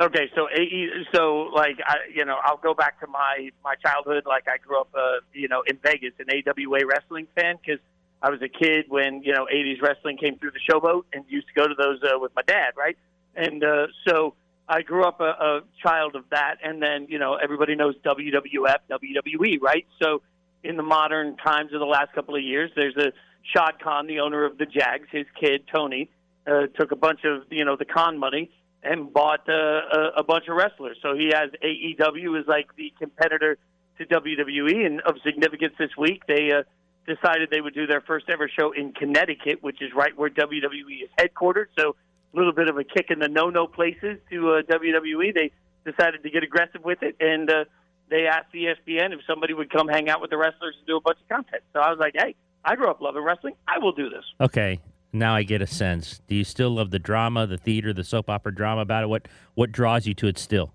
Okay, 0.00 0.28
so 0.34 0.48
AE, 0.50 0.88
so 1.14 1.50
like 1.54 1.76
I, 1.86 1.98
you 2.12 2.24
know, 2.24 2.36
I'll 2.42 2.56
go 2.56 2.74
back 2.74 2.98
to 2.98 3.06
my 3.06 3.50
my 3.62 3.76
childhood. 3.76 4.24
Like 4.26 4.48
I 4.48 4.58
grew 4.58 4.80
up, 4.80 4.88
uh, 4.92 5.20
you 5.32 5.46
know, 5.46 5.62
in 5.68 5.78
Vegas, 5.84 6.12
an 6.18 6.26
AWA 6.30 6.84
wrestling 6.84 7.28
fan 7.36 7.58
because 7.64 7.80
I 8.20 8.30
was 8.30 8.42
a 8.42 8.48
kid 8.48 8.86
when 8.88 9.22
you 9.22 9.32
know 9.32 9.46
'80s 9.54 9.80
wrestling 9.80 10.16
came 10.16 10.36
through 10.36 10.50
the 10.50 10.58
showboat 10.68 11.04
and 11.12 11.24
used 11.28 11.46
to 11.46 11.54
go 11.54 11.68
to 11.68 11.74
those 11.78 12.00
uh, 12.02 12.18
with 12.18 12.32
my 12.34 12.42
dad, 12.42 12.72
right? 12.76 12.96
And 13.36 13.62
uh, 13.62 13.86
so 14.08 14.34
I 14.68 14.82
grew 14.82 15.04
up 15.04 15.20
a, 15.20 15.24
a 15.24 15.60
child 15.82 16.16
of 16.16 16.24
that, 16.30 16.56
and 16.62 16.82
then 16.82 17.06
you 17.08 17.18
know 17.18 17.34
everybody 17.34 17.74
knows 17.74 17.94
WWF, 18.04 18.78
WWE, 18.90 19.60
right? 19.60 19.86
So 20.02 20.22
in 20.62 20.76
the 20.76 20.82
modern 20.82 21.36
times 21.36 21.72
of 21.72 21.80
the 21.80 21.86
last 21.86 22.12
couple 22.14 22.34
of 22.34 22.42
years, 22.42 22.70
there's 22.74 22.96
a 22.96 23.12
Shad 23.54 23.78
Khan, 23.82 24.06
the 24.06 24.20
owner 24.20 24.44
of 24.44 24.56
the 24.56 24.66
Jags. 24.66 25.08
His 25.10 25.26
kid 25.38 25.64
Tony 25.72 26.08
uh, 26.46 26.66
took 26.78 26.92
a 26.92 26.96
bunch 26.96 27.20
of 27.24 27.44
you 27.50 27.64
know 27.64 27.76
the 27.76 27.84
Khan 27.84 28.18
money 28.18 28.50
and 28.82 29.12
bought 29.12 29.48
uh, 29.48 29.52
a, 29.52 30.10
a 30.18 30.22
bunch 30.22 30.48
of 30.48 30.56
wrestlers. 30.56 30.98
So 31.02 31.14
he 31.14 31.30
has 31.34 31.50
AEW 31.62 32.40
is 32.40 32.46
like 32.46 32.74
the 32.76 32.92
competitor 32.98 33.58
to 33.98 34.06
WWE, 34.06 34.86
and 34.86 35.00
of 35.02 35.16
significance 35.24 35.74
this 35.78 35.90
week, 35.96 36.22
they 36.26 36.50
uh, 36.52 36.62
decided 37.06 37.50
they 37.50 37.60
would 37.60 37.74
do 37.74 37.86
their 37.86 38.00
first 38.00 38.26
ever 38.28 38.48
show 38.48 38.72
in 38.72 38.92
Connecticut, 38.92 39.62
which 39.62 39.80
is 39.80 39.92
right 39.94 40.16
where 40.16 40.30
WWE 40.30 41.02
is 41.02 41.10
headquartered. 41.18 41.66
So 41.78 41.96
little 42.34 42.52
bit 42.52 42.68
of 42.68 42.76
a 42.76 42.84
kick 42.84 43.06
in 43.10 43.18
the 43.18 43.28
no-no 43.28 43.66
places 43.66 44.18
to 44.30 44.54
uh, 44.54 44.62
WWE. 44.62 45.34
They 45.34 45.50
decided 45.84 46.22
to 46.22 46.30
get 46.30 46.42
aggressive 46.42 46.82
with 46.84 47.02
it, 47.02 47.16
and 47.20 47.50
uh, 47.50 47.64
they 48.10 48.26
asked 48.26 48.52
ESPN 48.54 49.12
if 49.12 49.20
somebody 49.26 49.54
would 49.54 49.70
come 49.70 49.88
hang 49.88 50.08
out 50.08 50.20
with 50.20 50.30
the 50.30 50.36
wrestlers 50.36 50.74
and 50.78 50.86
do 50.86 50.96
a 50.96 51.00
bunch 51.00 51.18
of 51.20 51.28
content. 51.28 51.62
So 51.72 51.80
I 51.80 51.90
was 51.90 51.98
like, 51.98 52.14
hey, 52.16 52.34
I 52.64 52.76
grew 52.76 52.88
up 52.88 53.00
loving 53.00 53.22
wrestling. 53.22 53.54
I 53.68 53.78
will 53.78 53.92
do 53.92 54.08
this. 54.08 54.24
Okay, 54.40 54.80
now 55.12 55.34
I 55.34 55.42
get 55.42 55.62
a 55.62 55.66
sense. 55.66 56.20
Do 56.26 56.34
you 56.34 56.44
still 56.44 56.70
love 56.70 56.90
the 56.90 56.98
drama, 56.98 57.46
the 57.46 57.58
theater, 57.58 57.92
the 57.92 58.04
soap 58.04 58.30
opera 58.30 58.54
drama 58.54 58.82
about 58.82 59.04
it? 59.04 59.06
What 59.08 59.28
what 59.54 59.72
draws 59.72 60.06
you 60.06 60.14
to 60.14 60.26
it 60.26 60.38
still? 60.38 60.72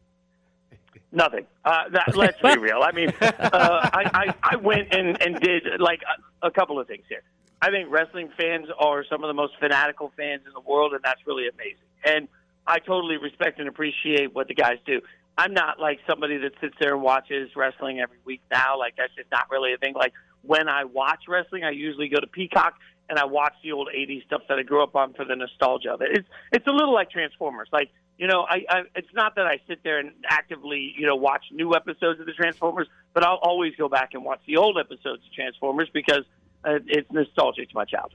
Nothing. 1.12 1.46
Uh, 1.66 1.90
that, 1.92 2.16
let's 2.16 2.40
be 2.42 2.58
real. 2.58 2.82
I 2.84 2.92
mean, 2.92 3.12
uh, 3.22 3.30
I, 3.42 4.34
I, 4.44 4.54
I 4.54 4.56
went 4.58 4.94
and, 4.94 5.22
and 5.22 5.40
did 5.40 5.64
like 5.80 6.02
a, 6.44 6.48
a 6.48 6.52
couple 6.52 6.80
of 6.80 6.88
things 6.88 7.04
here. 7.10 7.24
I 7.62 7.72
think 7.72 7.90
wrestling 7.92 8.30
fans 8.38 8.68
are 8.80 9.04
some 9.10 9.24
of 9.24 9.28
the 9.28 9.34
most 9.34 9.54
fanatical 9.60 10.12
fans 10.16 10.44
in 10.46 10.54
the 10.54 10.62
world, 10.62 10.94
and 10.94 11.04
that's 11.04 11.20
really 11.28 11.48
amazing. 11.48 11.84
And 12.06 12.28
I 12.66 12.80
totally 12.80 13.18
respect 13.18 13.60
and 13.60 13.68
appreciate 13.68 14.34
what 14.34 14.48
the 14.48 14.54
guys 14.54 14.78
do. 14.86 15.02
I'm 15.38 15.54
not 15.54 15.80
like 15.80 16.00
somebody 16.08 16.38
that 16.38 16.52
sits 16.62 16.76
there 16.80 16.94
and 16.94 17.02
watches 17.02 17.50
wrestling 17.56 18.00
every 18.00 18.18
week 18.26 18.42
now. 18.52 18.78
Like 18.78 18.96
that's 18.98 19.14
just 19.16 19.32
not 19.32 19.50
really 19.50 19.74
a 19.74 19.78
thing. 19.78 19.94
Like 19.94 20.14
when 20.42 20.68
I 20.68 20.84
watch 20.86 21.24
wrestling, 21.28 21.64
I 21.64 21.72
usually 21.72 22.10
go 22.10 22.20
to 22.20 22.28
Peacock 22.28 22.76
and 23.10 23.18
I 23.18 23.26
watch 23.26 23.54
the 23.64 23.72
old 23.72 23.90
'80s 23.96 24.26
stuff 24.26 24.42
that 24.50 24.60
I 24.60 24.64
grew 24.64 24.84
up 24.84 24.96
on 24.96 25.14
for 25.14 25.26
the 25.26 25.36
nostalgia 25.36 25.94
of 25.94 26.02
it. 26.02 26.10
It's 26.12 26.28
it's 26.52 26.68
a 26.68 26.72
little 26.72 26.94
like 26.94 27.10
Transformers. 27.10 27.70
Like 27.72 27.90
you 28.18 28.28
know, 28.28 28.46
I, 28.48 28.66
I 28.70 28.82
it's 28.96 29.14
not 29.14 29.36
that 29.36 29.48
I 29.48 29.60
sit 29.68 29.82
there 29.84 30.00
and 30.00 30.12
actively 30.28 30.94
you 30.98 31.08
know 31.08 31.16
watch 31.16 31.46
new 31.52 31.74
episodes 31.74 32.20
of 32.20 32.26
the 32.26 32.34
Transformers, 32.34 32.88
but 33.14 33.24
I'll 33.24 33.40
always 33.42 33.76
go 33.78 33.90
back 33.90 34.14
and 34.14 34.24
watch 34.24 34.42
the 34.46 34.58
old 34.58 34.78
episodes 34.78 35.24
of 35.26 35.34
Transformers 35.34 35.90
because 35.94 36.24
uh, 36.64 36.80
it's 36.88 37.12
nostalgic 37.12 37.70
to 37.70 37.76
my 37.76 37.86
child. 37.86 38.14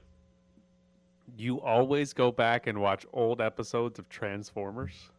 You 1.37 1.61
always 1.61 2.13
go 2.13 2.31
back 2.31 2.67
and 2.67 2.79
watch 2.79 3.05
old 3.11 3.41
episodes 3.41 3.99
of 3.99 4.07
Transformers. 4.09 5.09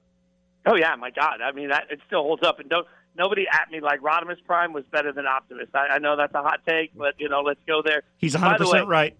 Oh 0.65 0.75
yeah, 0.75 0.95
my 0.97 1.11
God! 1.11 1.41
I 1.43 1.53
mean, 1.53 1.69
that 1.69 1.85
it 1.91 2.01
still 2.07 2.23
holds 2.23 2.43
up, 2.43 2.59
and 2.59 2.69
don't 2.69 2.87
nobody 3.17 3.47
at 3.51 3.71
me 3.71 3.81
like 3.81 4.01
Rodimus 4.01 4.43
Prime 4.47 4.73
was 4.73 4.85
better 4.91 5.13
than 5.13 5.27
Optimus. 5.27 5.69
I, 5.75 5.95
I 5.95 5.99
know 5.99 6.17
that's 6.17 6.35
a 6.35 6.43
hot 6.43 6.61
take, 6.67 6.97
but 6.97 7.15
you 7.19 7.29
know, 7.29 7.41
let's 7.41 7.61
go 7.67 7.83
there. 7.85 8.03
He's 8.19 8.35
By 8.35 8.57
the 8.59 8.65
100% 8.65 8.87
right. 8.87 9.17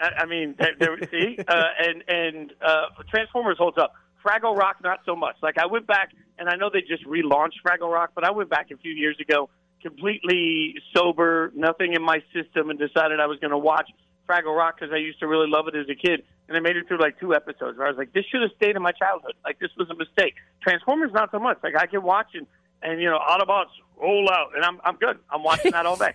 I, 0.00 0.08
I 0.18 0.26
mean, 0.26 0.54
there, 0.58 0.72
there, 0.78 0.98
see, 1.10 1.38
uh, 1.46 1.64
and 1.78 2.04
and 2.08 2.52
uh, 2.64 2.86
Transformers 3.10 3.58
holds 3.58 3.78
up. 3.78 3.94
Fraggle 4.24 4.56
Rock, 4.56 4.76
not 4.82 5.00
so 5.06 5.14
much. 5.14 5.36
Like 5.42 5.56
I 5.58 5.66
went 5.66 5.86
back, 5.86 6.10
and 6.38 6.48
I 6.48 6.56
know 6.56 6.68
they 6.72 6.80
just 6.80 7.04
relaunched 7.04 7.62
Fraggle 7.64 7.92
Rock, 7.92 8.10
but 8.14 8.24
I 8.24 8.30
went 8.30 8.50
back 8.50 8.70
a 8.72 8.76
few 8.76 8.92
years 8.92 9.16
ago, 9.20 9.48
completely 9.82 10.74
sober, 10.94 11.52
nothing 11.54 11.94
in 11.94 12.02
my 12.02 12.22
system, 12.32 12.70
and 12.70 12.78
decided 12.78 13.20
I 13.20 13.26
was 13.26 13.38
going 13.38 13.50
to 13.50 13.58
watch 13.58 13.90
Fraggle 14.28 14.56
Rock 14.56 14.76
because 14.78 14.92
I 14.92 14.98
used 14.98 15.20
to 15.20 15.26
really 15.26 15.48
love 15.48 15.68
it 15.68 15.76
as 15.76 15.86
a 15.88 15.94
kid. 15.94 16.22
And 16.48 16.56
I 16.56 16.60
made 16.60 16.76
it 16.76 16.86
through 16.86 17.00
like 17.00 17.18
two 17.18 17.34
episodes 17.34 17.76
where 17.76 17.86
I 17.86 17.90
was 17.90 17.98
like, 17.98 18.12
this 18.12 18.24
should 18.30 18.42
have 18.42 18.52
stayed 18.56 18.76
in 18.76 18.82
my 18.82 18.92
childhood. 18.92 19.34
Like 19.44 19.58
this 19.58 19.70
was 19.76 19.90
a 19.90 19.94
mistake. 19.94 20.34
Transformers, 20.62 21.10
not 21.12 21.30
so 21.30 21.38
much. 21.38 21.58
Like 21.62 21.76
I 21.76 21.86
can 21.86 22.02
watch 22.02 22.28
and 22.34 22.46
and 22.82 23.00
you 23.00 23.08
know 23.08 23.18
Autobots 23.18 23.74
roll 24.00 24.28
out, 24.30 24.54
and 24.54 24.64
I'm 24.64 24.80
I'm 24.84 24.96
good. 24.96 25.18
I'm 25.30 25.42
watching 25.42 25.72
that 25.72 25.86
all 25.86 25.96
day. 25.96 26.14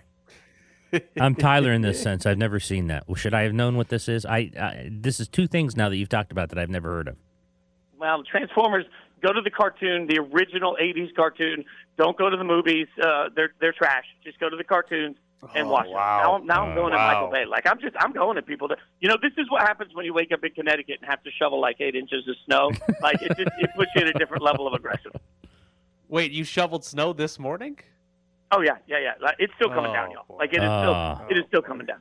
I'm 1.20 1.34
Tyler 1.34 1.72
in 1.72 1.82
this 1.82 2.02
sense. 2.02 2.26
I've 2.26 2.38
never 2.38 2.60
seen 2.60 2.88
that. 2.88 3.08
Well, 3.08 3.14
should 3.14 3.34
I 3.34 3.42
have 3.42 3.52
known 3.52 3.76
what 3.76 3.88
this 3.88 4.08
is? 4.08 4.24
I, 4.24 4.50
I 4.58 4.88
this 4.90 5.20
is 5.20 5.28
two 5.28 5.46
things 5.46 5.76
now 5.76 5.88
that 5.88 5.96
you've 5.96 6.08
talked 6.08 6.32
about 6.32 6.50
that 6.50 6.58
I've 6.58 6.70
never 6.70 6.90
heard 6.90 7.08
of. 7.08 7.16
Well, 7.98 8.22
Transformers, 8.24 8.84
go 9.22 9.32
to 9.32 9.40
the 9.40 9.50
cartoon, 9.50 10.06
the 10.06 10.18
original 10.18 10.76
'80s 10.80 11.14
cartoon. 11.14 11.64
Don't 11.96 12.16
go 12.16 12.28
to 12.30 12.36
the 12.36 12.44
movies; 12.44 12.88
uh, 13.02 13.28
they're 13.34 13.52
they're 13.60 13.72
trash. 13.72 14.04
Just 14.24 14.38
go 14.40 14.48
to 14.50 14.56
the 14.56 14.64
cartoons 14.64 15.16
and 15.56 15.68
watch 15.68 15.86
wow. 15.88 16.38
them. 16.38 16.46
Now, 16.46 16.54
now 16.54 16.62
I'm 16.66 16.72
Oh, 16.72 16.74
going 16.82 16.94
wow. 16.94 17.00
at 17.10 17.14
Michael 17.14 17.30
Bay. 17.30 17.44
Like 17.46 17.66
I'm 17.66 17.80
just 17.80 17.94
I'm 17.98 18.12
going 18.12 18.38
at 18.38 18.46
people 18.46 18.68
that 18.68 18.78
you 19.00 19.08
know. 19.08 19.16
This 19.20 19.32
is 19.38 19.50
what 19.50 19.62
happens 19.62 19.94
when 19.94 20.04
you 20.04 20.14
wake 20.14 20.32
up 20.32 20.44
in 20.44 20.52
Connecticut 20.52 20.98
and 21.00 21.10
have 21.10 21.22
to 21.24 21.30
shovel 21.38 21.60
like 21.60 21.80
eight 21.80 21.94
inches 21.94 22.26
of 22.28 22.36
snow. 22.46 22.70
like 23.02 23.20
it 23.22 23.28
just 23.36 23.50
it 23.58 23.70
puts 23.76 23.90
you 23.94 24.02
at 24.02 24.08
a 24.08 24.12
different 24.18 24.42
level 24.42 24.66
of 24.66 24.74
aggression. 24.74 25.12
Wait, 26.08 26.30
you 26.32 26.44
shoveled 26.44 26.84
snow 26.84 27.12
this 27.12 27.38
morning? 27.38 27.78
Oh 28.54 28.60
yeah, 28.60 28.76
yeah, 28.86 28.98
yeah. 28.98 29.12
Like, 29.20 29.36
it's 29.38 29.52
still 29.54 29.70
coming 29.70 29.92
down, 29.94 30.10
Oh, 30.10 30.24
y'all. 30.28 30.36
Like 30.38 30.52
it 30.52 30.62
is 30.62 30.68
Ah. 30.68 31.14
still 31.16 31.26
it 31.30 31.38
is 31.40 31.44
still 31.48 31.62
coming 31.62 31.86
down. 31.86 32.00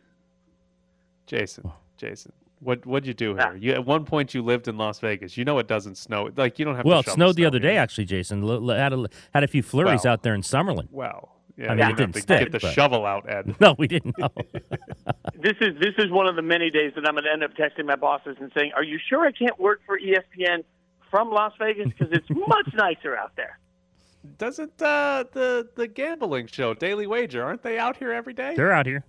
Jason, 1.28 1.72
Jason, 1.98 2.34
what 2.62 2.86
what'd 2.86 3.06
you 3.08 3.14
do 3.14 3.36
here? 3.36 3.56
You 3.60 3.74
at 3.74 3.86
one 3.86 4.06
point 4.06 4.34
you 4.34 4.42
lived 4.44 4.68
in 4.68 4.78
Las 4.78 5.00
Vegas. 5.00 5.36
You 5.36 5.44
know 5.46 5.60
it 5.60 5.68
doesn't 5.68 5.98
snow. 5.98 6.30
Like 6.36 6.58
you 6.60 6.66
don't 6.66 6.76
have. 6.76 6.86
Well, 6.86 7.04
to 7.04 7.10
it 7.10 7.14
snowed 7.14 7.36
the 7.36 7.42
snow 7.42 7.48
other 7.48 7.60
here. 7.60 7.72
day, 7.72 7.78
actually, 7.78 8.06
Jason. 8.06 8.44
L- 8.44 8.70
l- 8.72 8.78
had 8.78 8.94
a, 8.94 9.08
had 9.34 9.44
a 9.44 9.48
few 9.48 9.62
flurries 9.64 10.04
Well, 10.04 10.14
out 10.14 10.24
there 10.24 10.34
in 10.36 10.42
Summerlin. 10.42 10.90
Wow. 10.92 11.30
Yeah, 11.58 11.74
I 11.74 11.76
mean, 11.76 11.86
you 11.88 11.94
it 11.94 11.98
didn't 11.98 12.14
to 12.14 12.22
stick. 12.22 12.40
get 12.40 12.52
the 12.54 12.60
but- 12.60 12.72
shovel 12.74 13.06
out, 13.06 13.30
Ed. 13.30 13.56
No, 13.60 13.76
we 13.78 13.88
didn't 13.88 14.18
know. 14.18 14.30
This 15.36 15.58
is 15.60 15.76
this 15.80 15.96
is 15.98 16.12
one 16.12 16.28
of 16.28 16.36
the 16.36 16.42
many 16.44 16.70
days 16.70 16.92
that 16.96 17.08
I'm 17.08 17.16
going 17.16 17.24
to 17.24 17.32
end 17.32 17.44
up 17.44 17.56
texting 17.56 17.86
my 17.86 17.96
bosses 17.96 18.38
and 18.40 18.52
saying, 18.56 18.74
"Are 18.76 18.84
you 18.84 19.00
sure 19.10 19.26
I 19.26 19.32
can't 19.32 19.60
work 19.60 19.82
for 19.88 19.98
ESPN 20.00 20.64
from 21.10 21.32
Las 21.32 21.54
Vegas 21.58 21.88
because 21.88 22.10
it's 22.14 22.28
much 22.48 22.70
nicer 22.76 23.18
out 23.18 23.32
there?" 23.36 23.58
Doesn't 24.38 24.80
uh, 24.82 25.24
the 25.32 25.68
the 25.76 25.88
gambling 25.88 26.46
show 26.46 26.76
Daily 26.76 27.08
Wager 27.08 27.44
aren't 27.44 27.64
they 27.64 27.80
out 27.80 27.98
here 27.98 28.12
every 28.12 28.34
day? 28.34 28.54
They're 28.56 28.72
out 28.72 28.86
here. 28.86 29.04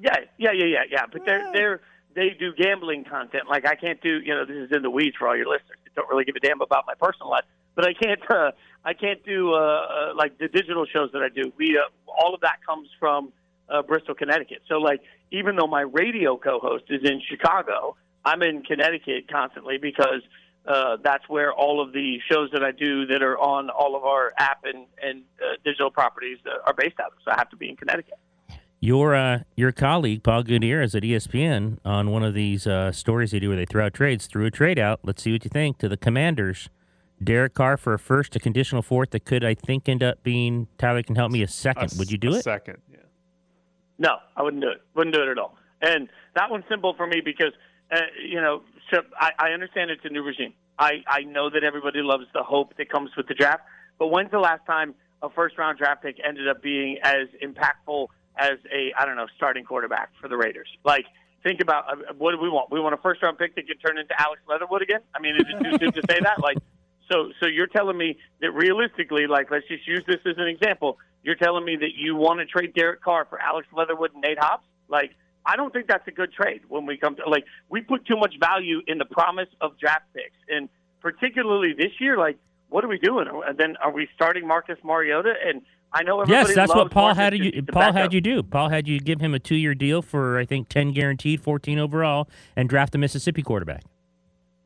Yeah, 0.00 0.16
yeah, 0.36 0.50
yeah, 0.52 0.64
yeah, 0.66 0.82
yeah. 0.90 1.02
But 1.12 1.24
they're 1.24 1.52
they're 1.52 1.80
they 2.18 2.30
do 2.30 2.52
gambling 2.52 3.04
content. 3.04 3.44
Like 3.48 3.64
I 3.66 3.76
can't 3.76 4.00
do, 4.00 4.20
you 4.20 4.34
know, 4.34 4.44
this 4.44 4.56
is 4.56 4.70
in 4.74 4.82
the 4.82 4.90
weeds 4.90 5.16
for 5.16 5.28
all 5.28 5.36
your 5.36 5.46
listeners. 5.46 5.78
that 5.84 5.94
Don't 5.94 6.08
really 6.08 6.24
give 6.24 6.34
a 6.34 6.40
damn 6.40 6.60
about 6.60 6.84
my 6.86 6.94
personal 6.94 7.30
life. 7.30 7.44
But 7.76 7.86
I 7.86 7.94
can't 7.94 8.20
uh, 8.30 8.50
I 8.84 8.94
can't 8.94 9.24
do 9.24 9.54
uh, 9.54 9.56
uh, 9.56 10.14
like 10.16 10.38
the 10.38 10.48
digital 10.48 10.84
shows 10.84 11.10
that 11.12 11.22
I 11.22 11.28
do. 11.28 11.52
We 11.56 11.78
uh, 11.78 11.88
all 12.20 12.34
of 12.34 12.40
that 12.40 12.58
comes 12.66 12.88
from 12.98 13.32
uh, 13.68 13.82
Bristol, 13.82 14.14
Connecticut. 14.14 14.62
So 14.68 14.78
like 14.78 15.00
even 15.30 15.56
though 15.56 15.68
my 15.68 15.82
radio 15.82 16.36
co-host 16.36 16.84
is 16.88 17.02
in 17.04 17.22
Chicago, 17.28 17.96
I'm 18.24 18.42
in 18.42 18.62
Connecticut 18.62 19.30
constantly 19.30 19.78
because 19.78 20.22
uh, 20.66 20.96
that's 21.02 21.28
where 21.28 21.52
all 21.52 21.80
of 21.80 21.92
the 21.92 22.18
shows 22.30 22.50
that 22.52 22.64
I 22.64 22.72
do 22.72 23.06
that 23.06 23.22
are 23.22 23.38
on 23.38 23.70
all 23.70 23.94
of 23.94 24.04
our 24.04 24.32
app 24.36 24.64
and 24.64 24.86
and 25.00 25.22
uh, 25.40 25.54
digital 25.64 25.90
properties 25.90 26.38
uh, 26.46 26.66
are 26.66 26.74
based 26.74 26.98
out 26.98 27.12
of. 27.12 27.18
So 27.24 27.30
I 27.30 27.36
have 27.38 27.50
to 27.50 27.56
be 27.56 27.68
in 27.68 27.76
Connecticut. 27.76 28.18
Your 28.80 29.16
uh, 29.16 29.40
your 29.56 29.72
colleague 29.72 30.22
Paul 30.22 30.44
Gutierrez 30.44 30.94
at 30.94 31.02
ESPN 31.02 31.78
on 31.84 32.10
one 32.10 32.22
of 32.22 32.34
these 32.34 32.66
uh, 32.66 32.92
stories 32.92 33.32
they 33.32 33.40
do 33.40 33.48
where 33.48 33.56
they 33.56 33.64
throw 33.64 33.86
out 33.86 33.94
trades 33.94 34.26
threw 34.26 34.46
a 34.46 34.52
trade 34.52 34.78
out. 34.78 35.00
Let's 35.02 35.22
see 35.22 35.32
what 35.32 35.44
you 35.44 35.50
think 35.50 35.78
to 35.78 35.88
the 35.88 35.96
Commanders. 35.96 36.68
Derek 37.22 37.54
Carr 37.54 37.76
for 37.76 37.94
a 37.94 37.98
first, 37.98 38.36
a 38.36 38.38
conditional 38.38 38.82
fourth 38.82 39.10
that 39.10 39.24
could 39.24 39.44
I 39.44 39.54
think 39.54 39.88
end 39.88 40.04
up 40.04 40.22
being 40.22 40.68
Tyler 40.78 41.02
can 41.02 41.16
help 41.16 41.32
me 41.32 41.42
a 41.42 41.48
second. 41.48 41.92
A 41.92 41.98
Would 41.98 42.12
you 42.12 42.18
do 42.18 42.32
a 42.32 42.36
it? 42.36 42.44
Second. 42.44 42.78
Yeah. 42.88 42.98
No, 43.98 44.16
I 44.36 44.42
wouldn't 44.42 44.62
do 44.62 44.68
it. 44.68 44.80
Wouldn't 44.94 45.14
do 45.14 45.22
it 45.22 45.28
at 45.28 45.38
all. 45.38 45.56
And 45.82 46.08
that 46.36 46.48
one's 46.48 46.64
simple 46.68 46.94
for 46.96 47.08
me 47.08 47.20
because 47.24 47.52
uh, 47.90 47.96
you 48.24 48.40
know, 48.40 48.62
so 48.92 49.00
I, 49.18 49.32
I 49.38 49.48
understand 49.50 49.90
it's 49.90 50.04
a 50.04 50.10
new 50.10 50.22
regime. 50.22 50.54
I, 50.78 51.02
I 51.08 51.22
know 51.22 51.50
that 51.50 51.64
everybody 51.64 52.00
loves 52.00 52.26
the 52.32 52.44
hope 52.44 52.76
that 52.76 52.88
comes 52.90 53.10
with 53.16 53.26
the 53.26 53.34
draft, 53.34 53.62
but 53.98 54.08
when's 54.08 54.30
the 54.30 54.38
last 54.38 54.64
time 54.66 54.94
a 55.22 55.30
first 55.30 55.58
round 55.58 55.78
draft 55.78 56.02
pick 56.02 56.16
ended 56.24 56.46
up 56.48 56.62
being 56.62 56.98
as 57.02 57.26
impactful 57.42 58.06
as 58.38 58.58
a 58.72 58.92
I 58.98 59.04
don't 59.04 59.16
know 59.16 59.26
starting 59.36 59.64
quarterback 59.64 60.10
for 60.20 60.28
the 60.28 60.36
Raiders? 60.36 60.68
Like, 60.84 61.06
think 61.42 61.60
about 61.60 61.90
uh, 61.90 62.14
what 62.16 62.32
do 62.32 62.38
we 62.40 62.48
want? 62.48 62.70
We 62.70 62.80
want 62.80 62.94
a 62.94 62.98
first 62.98 63.22
round 63.22 63.38
pick 63.38 63.54
that 63.56 63.66
can 63.66 63.78
turn 63.78 63.98
into 63.98 64.14
Alex 64.20 64.40
Leatherwood 64.48 64.82
again. 64.82 65.00
I 65.14 65.20
mean, 65.20 65.36
is 65.36 65.42
it 65.48 65.62
too 65.62 65.78
soon 65.78 65.92
to 65.92 66.02
say 66.08 66.20
that? 66.20 66.40
Like, 66.40 66.58
so 67.10 67.30
so 67.40 67.46
you're 67.46 67.66
telling 67.66 67.96
me 67.96 68.18
that 68.40 68.52
realistically, 68.52 69.26
like, 69.26 69.50
let's 69.50 69.66
just 69.68 69.86
use 69.86 70.04
this 70.06 70.20
as 70.26 70.38
an 70.38 70.46
example. 70.46 70.98
You're 71.22 71.36
telling 71.36 71.64
me 71.64 71.76
that 71.76 71.94
you 71.96 72.16
want 72.16 72.40
to 72.40 72.46
trade 72.46 72.74
Derek 72.74 73.02
Carr 73.02 73.26
for 73.28 73.40
Alex 73.40 73.66
Leatherwood 73.72 74.12
and 74.14 74.22
Nate 74.22 74.38
Hobbs? 74.38 74.64
Like, 74.88 75.12
I 75.44 75.56
don't 75.56 75.72
think 75.72 75.88
that's 75.88 76.06
a 76.06 76.12
good 76.12 76.32
trade 76.32 76.62
when 76.68 76.86
we 76.86 76.96
come 76.96 77.16
to 77.16 77.28
like 77.28 77.44
we 77.68 77.80
put 77.80 78.06
too 78.06 78.16
much 78.16 78.34
value 78.38 78.80
in 78.86 78.98
the 78.98 79.04
promise 79.04 79.48
of 79.60 79.78
draft 79.78 80.04
picks, 80.14 80.36
and 80.48 80.68
particularly 81.00 81.72
this 81.72 81.92
year, 82.00 82.16
like 82.16 82.38
what 82.68 82.84
are 82.84 82.88
we 82.88 82.98
doing? 82.98 83.26
And 83.46 83.56
then 83.56 83.76
are 83.82 83.90
we 83.90 84.08
starting 84.14 84.46
Marcus 84.46 84.78
Mariota? 84.84 85.32
And 85.44 85.62
I 85.92 86.02
know 86.02 86.20
everybody 86.20 86.48
Yes, 86.48 86.54
that's 86.54 86.74
what 86.74 86.90
Paul 86.90 87.14
had 87.14 87.36
you. 87.36 87.62
Paul 87.62 87.92
had 87.92 88.06
up. 88.06 88.12
you 88.12 88.20
do. 88.20 88.42
Paul 88.42 88.68
had 88.68 88.86
you 88.86 89.00
give 89.00 89.20
him 89.20 89.34
a 89.34 89.38
two-year 89.38 89.74
deal 89.74 90.02
for 90.02 90.38
I 90.38 90.44
think 90.44 90.68
ten 90.68 90.92
guaranteed, 90.92 91.40
fourteen 91.40 91.78
overall, 91.78 92.28
and 92.56 92.68
draft 92.68 92.94
a 92.94 92.98
Mississippi 92.98 93.42
quarterback. 93.42 93.84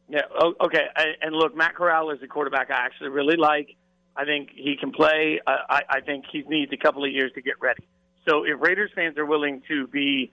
Yeah. 0.09 0.23
Oh, 0.39 0.55
okay. 0.61 0.87
I- 0.97 1.15
And 1.21 1.35
look, 1.35 1.57
Matt 1.57 1.75
Corral 1.75 2.11
is 2.11 2.19
a 2.23 2.27
quarterback 2.27 2.71
I 2.71 2.75
actually 2.85 3.11
really 3.11 3.37
like. 3.37 3.77
I 4.17 4.25
think 4.25 4.51
he 4.55 4.77
can 4.79 4.93
play. 4.93 5.41
I, 5.47 5.57
I, 5.71 5.83
I 5.89 6.01
think 6.01 6.27
he 6.31 6.43
needs 6.43 6.71
a 6.73 6.77
couple 6.77 7.03
of 7.05 7.11
years 7.11 7.33
to 7.35 7.41
get 7.41 7.55
ready. 7.61 7.83
So 8.29 8.45
if 8.45 8.61
Raiders 8.61 8.91
fans 8.95 9.17
are 9.17 9.25
willing 9.25 9.63
to 9.69 9.87
be 9.87 10.33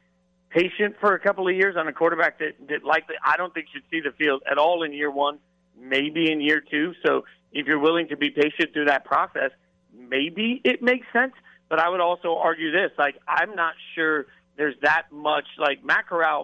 patient 0.49 0.95
for 0.99 1.13
a 1.13 1.19
couple 1.19 1.47
of 1.47 1.55
years 1.55 1.75
on 1.77 1.87
a 1.87 1.93
quarterback 1.93 2.39
that, 2.39 2.55
that 2.67 2.83
likely 2.83 3.15
I 3.23 3.37
don't 3.37 3.53
think 3.53 3.67
should 3.71 3.83
see 3.89 4.01
the 4.01 4.11
field 4.17 4.41
at 4.51 4.57
all 4.57 4.83
in 4.83 4.91
year 4.91 5.11
one, 5.11 5.39
maybe 5.79 6.29
in 6.31 6.41
year 6.41 6.61
two. 6.61 6.93
So 7.05 7.23
if 7.53 7.67
you're 7.67 7.79
willing 7.79 8.07
to 8.09 8.17
be 8.17 8.31
patient 8.31 8.73
through 8.73 8.85
that 8.85 9.05
process, 9.05 9.51
maybe 9.93 10.61
it 10.63 10.81
makes 10.81 11.07
sense. 11.13 11.33
But 11.69 11.79
I 11.79 11.89
would 11.89 11.99
also 11.99 12.35
argue 12.35 12.71
this: 12.71 12.91
like 12.97 13.15
I'm 13.27 13.55
not 13.55 13.73
sure 13.95 14.25
there's 14.57 14.75
that 14.81 15.11
much. 15.11 15.45
Like 15.57 15.83
Matt 15.83 16.05
uh, 16.11 16.37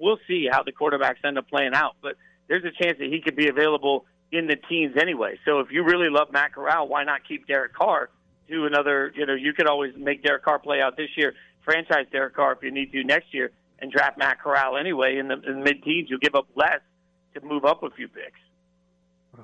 we'll 0.00 0.18
see 0.26 0.48
how 0.50 0.62
the 0.62 0.72
quarterbacks 0.72 1.24
end 1.24 1.38
up 1.38 1.48
playing 1.48 1.74
out, 1.74 1.96
but 2.02 2.16
there's 2.48 2.64
a 2.64 2.82
chance 2.82 2.98
that 2.98 3.08
he 3.08 3.20
could 3.20 3.36
be 3.36 3.48
available 3.48 4.06
in 4.32 4.46
the 4.46 4.56
teens 4.68 4.96
anyway. 5.00 5.38
So 5.44 5.60
if 5.60 5.70
you 5.70 5.84
really 5.84 6.08
love 6.10 6.32
Matt 6.32 6.52
Corral, 6.54 6.88
why 6.88 7.04
not 7.04 7.20
keep 7.26 7.46
Derek 7.46 7.74
Carr 7.74 8.10
to 8.48 8.66
another? 8.66 9.12
You 9.14 9.26
know, 9.26 9.34
you 9.34 9.52
could 9.52 9.66
always 9.66 9.94
make 9.96 10.22
Derek 10.22 10.44
Carr 10.44 10.58
play 10.58 10.80
out 10.80 10.96
this 10.96 11.10
year, 11.16 11.34
franchise 11.64 12.06
Derek 12.10 12.34
Carr 12.34 12.52
if 12.52 12.62
you 12.62 12.70
need 12.70 12.92
to 12.92 13.04
next 13.04 13.32
year, 13.32 13.52
and 13.78 13.92
draft 13.92 14.18
Matt 14.18 14.40
Corral 14.40 14.76
anyway 14.76 15.18
in 15.18 15.28
the, 15.28 15.34
in 15.34 15.58
the 15.58 15.64
mid 15.64 15.82
teens. 15.82 16.08
You'll 16.10 16.18
give 16.18 16.34
up 16.34 16.48
less 16.54 16.80
to 17.34 17.40
move 17.40 17.64
up 17.64 17.82
a 17.82 17.90
few 17.90 18.08
picks. 18.08 18.38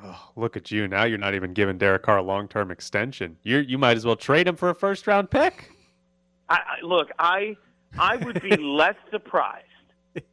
Oh, 0.05 0.31
look 0.37 0.57
at 0.57 0.70
you. 0.70 0.88
Now 0.88 1.05
you're 1.05 1.18
not 1.18 1.35
even 1.35 1.52
giving 1.52 1.78
Derek 1.78 2.02
Carr 2.02 2.18
a 2.18 2.22
long 2.22 2.48
term 2.48 2.70
extension. 2.70 3.37
You 3.42 3.59
you 3.59 3.78
might 3.78 3.96
as 3.96 4.05
well 4.05 4.16
trade 4.16 4.48
him 4.48 4.57
for 4.57 4.70
a 4.70 4.74
first 4.74 5.07
round 5.07 5.31
pick. 5.31 5.70
I, 6.48 6.55
I 6.55 6.87
look, 6.87 7.11
I 7.18 7.57
I 7.98 8.16
would 8.16 8.40
be 8.42 8.57
less 8.57 8.96
surprised 9.11 9.66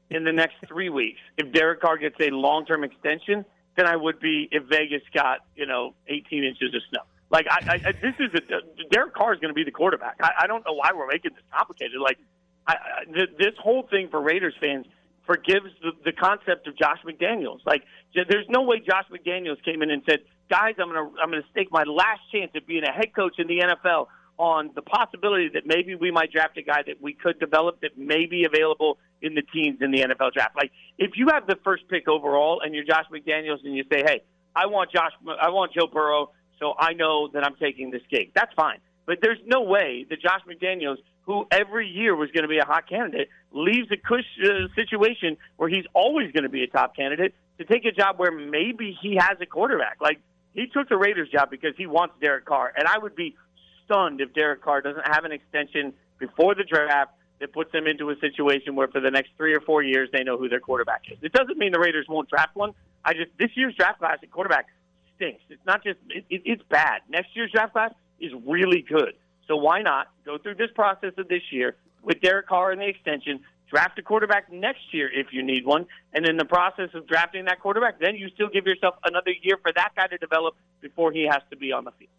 in 0.09 0.23
the 0.23 0.31
next 0.31 0.55
three 0.67 0.89
weeks 0.89 1.19
if 1.37 1.51
Derek 1.51 1.81
Carr 1.81 1.97
gets 1.97 2.15
a 2.19 2.29
long 2.29 2.65
term 2.65 2.83
extension 2.83 3.45
than 3.75 3.85
I 3.85 3.95
would 3.95 4.19
be 4.19 4.47
if 4.51 4.63
Vegas 4.63 5.03
got 5.13 5.39
you 5.55 5.65
know 5.65 5.93
18 6.07 6.43
inches 6.43 6.73
of 6.73 6.81
snow. 6.89 7.01
Like 7.29 7.47
I, 7.49 7.79
I 7.85 7.91
this 7.91 8.15
is 8.19 8.31
a, 8.33 8.89
Derek 8.91 9.13
Carr 9.13 9.33
is 9.33 9.39
going 9.39 9.49
to 9.49 9.55
be 9.55 9.63
the 9.63 9.71
quarterback. 9.71 10.15
I, 10.21 10.31
I 10.41 10.47
don't 10.47 10.65
know 10.65 10.73
why 10.73 10.91
we're 10.95 11.07
making 11.07 11.31
this 11.33 11.43
complicated. 11.53 11.99
Like 12.01 12.17
I, 12.65 12.73
I, 12.73 13.25
this 13.37 13.53
whole 13.59 13.87
thing 13.89 14.09
for 14.09 14.21
Raiders 14.21 14.55
fans 14.59 14.85
forgives 15.29 15.69
the, 15.83 15.91
the 16.03 16.11
concept 16.11 16.67
of 16.67 16.75
Josh 16.75 16.97
McDaniels. 17.05 17.59
Like 17.63 17.83
there's 18.15 18.47
no 18.49 18.63
way 18.63 18.79
Josh 18.79 19.05
McDaniels 19.13 19.63
came 19.63 19.83
in 19.83 19.91
and 19.91 20.01
said, 20.09 20.21
"Guys, 20.49 20.73
I'm 20.79 20.89
to 20.89 21.11
I'm 21.21 21.31
to 21.31 21.43
stake 21.51 21.67
my 21.71 21.83
last 21.83 22.21
chance 22.33 22.51
at 22.55 22.65
being 22.65 22.83
a 22.83 22.91
head 22.91 23.13
coach 23.15 23.35
in 23.37 23.45
the 23.45 23.59
NFL 23.59 24.07
on 24.39 24.71
the 24.73 24.81
possibility 24.81 25.49
that 25.53 25.67
maybe 25.67 25.93
we 25.93 26.09
might 26.09 26.31
draft 26.31 26.57
a 26.57 26.63
guy 26.63 26.81
that 26.87 26.99
we 26.99 27.13
could 27.13 27.39
develop 27.39 27.79
that 27.81 27.95
may 27.95 28.25
be 28.25 28.45
available 28.45 28.97
in 29.21 29.35
the 29.35 29.43
teens 29.53 29.77
in 29.81 29.91
the 29.91 30.01
NFL 30.01 30.33
draft." 30.33 30.55
Like 30.55 30.71
if 30.97 31.11
you 31.15 31.27
have 31.31 31.45
the 31.45 31.57
first 31.63 31.87
pick 31.89 32.07
overall 32.07 32.61
and 32.65 32.73
you're 32.73 32.85
Josh 32.85 33.05
McDaniels 33.13 33.63
and 33.63 33.75
you 33.75 33.83
say, 33.91 34.01
"Hey, 34.03 34.23
I 34.55 34.65
want 34.65 34.91
Josh 34.91 35.11
I 35.39 35.49
want 35.49 35.73
Joe 35.73 35.85
Burrow, 35.85 36.31
so 36.59 36.73
I 36.79 36.93
know 36.93 37.27
that 37.33 37.45
I'm 37.45 37.55
taking 37.57 37.91
this 37.91 38.01
gig." 38.09 38.31
That's 38.33 38.53
fine. 38.55 38.79
But 39.09 39.21
there's 39.23 39.39
no 39.43 39.61
way 39.61 40.05
that 40.07 40.21
Josh 40.21 40.41
McDaniels, 40.47 40.97
who 41.23 41.47
every 41.49 41.87
year 41.87 42.15
was 42.15 42.29
going 42.29 42.43
to 42.43 42.47
be 42.47 42.59
a 42.59 42.63
hot 42.63 42.87
candidate, 42.87 43.29
leaves 43.51 43.87
a 43.91 43.97
cush 43.97 44.23
uh, 44.45 44.67
situation 44.75 45.35
where 45.57 45.67
he's 45.67 45.85
always 45.95 46.31
going 46.31 46.43
to 46.43 46.49
be 46.49 46.61
a 46.61 46.67
top 46.67 46.95
candidate 46.95 47.33
to 47.57 47.65
take 47.65 47.85
a 47.85 47.91
job 47.91 48.19
where 48.19 48.31
maybe 48.31 48.95
he 49.01 49.15
has 49.15 49.39
a 49.41 49.47
quarterback. 49.47 49.97
Like 49.99 50.21
he 50.53 50.67
took 50.67 50.89
the 50.89 50.95
Raiders 50.95 51.27
job 51.27 51.49
because 51.49 51.73
he 51.75 51.87
wants 51.87 52.13
Derek 52.21 52.45
Carr, 52.45 52.71
and 52.77 52.87
I 52.87 52.99
would 52.99 53.15
be 53.15 53.35
stunned 53.83 54.21
if 54.21 54.31
Derek 54.35 54.61
Carr 54.61 54.81
doesn't 54.81 55.07
have 55.07 55.25
an 55.25 55.31
extension 55.31 55.91
before 56.19 56.53
the 56.53 56.63
draft 56.63 57.09
that 57.39 57.51
puts 57.51 57.71
them 57.71 57.87
into 57.87 58.11
a 58.11 58.15
situation 58.19 58.75
where 58.75 58.89
for 58.89 58.99
the 58.99 59.09
next 59.09 59.31
three 59.37 59.55
or 59.55 59.61
four 59.61 59.81
years 59.81 60.09
they 60.13 60.23
know 60.23 60.37
who 60.37 60.49
their 60.49 60.59
quarterback 60.59 61.05
is. 61.11 61.17
It 61.23 61.33
doesn't 61.33 61.57
mean 61.57 61.71
the 61.71 61.79
Raiders 61.79 62.05
won't 62.07 62.29
draft 62.29 62.55
one. 62.55 62.75
I 63.03 63.13
just 63.13 63.31
this 63.39 63.49
year's 63.55 63.73
draft 63.73 63.97
class 63.97 64.19
at 64.21 64.29
quarterback 64.29 64.67
stinks. 65.15 65.41
It's 65.49 65.65
not 65.65 65.83
just 65.83 65.97
it, 66.09 66.25
it, 66.29 66.43
it's 66.45 66.63
bad. 66.69 67.01
Next 67.09 67.35
year's 67.35 67.51
draft 67.51 67.73
class 67.73 67.91
is 68.19 68.31
really 68.45 68.81
good. 68.81 69.13
So 69.47 69.55
why 69.55 69.81
not 69.81 70.07
go 70.25 70.37
through 70.37 70.55
this 70.55 70.69
process 70.75 71.13
of 71.17 71.27
this 71.27 71.41
year 71.51 71.75
with 72.03 72.21
Derek 72.21 72.47
Carr 72.47 72.71
and 72.71 72.81
the 72.81 72.87
extension, 72.87 73.39
draft 73.69 73.97
a 73.99 74.01
quarterback 74.01 74.51
next 74.51 74.93
year 74.93 75.09
if 75.11 75.27
you 75.31 75.43
need 75.43 75.65
one, 75.65 75.85
and 76.13 76.25
in 76.25 76.37
the 76.37 76.45
process 76.45 76.89
of 76.93 77.07
drafting 77.07 77.45
that 77.45 77.59
quarterback, 77.59 77.99
then 77.99 78.15
you 78.15 78.29
still 78.29 78.49
give 78.49 78.65
yourself 78.65 78.95
another 79.03 79.31
year 79.41 79.57
for 79.61 79.71
that 79.73 79.89
guy 79.95 80.07
to 80.07 80.17
develop 80.17 80.55
before 80.81 81.11
he 81.11 81.23
has 81.23 81.41
to 81.49 81.57
be 81.57 81.71
on 81.71 81.85
the 81.85 81.91
field. 81.91 82.09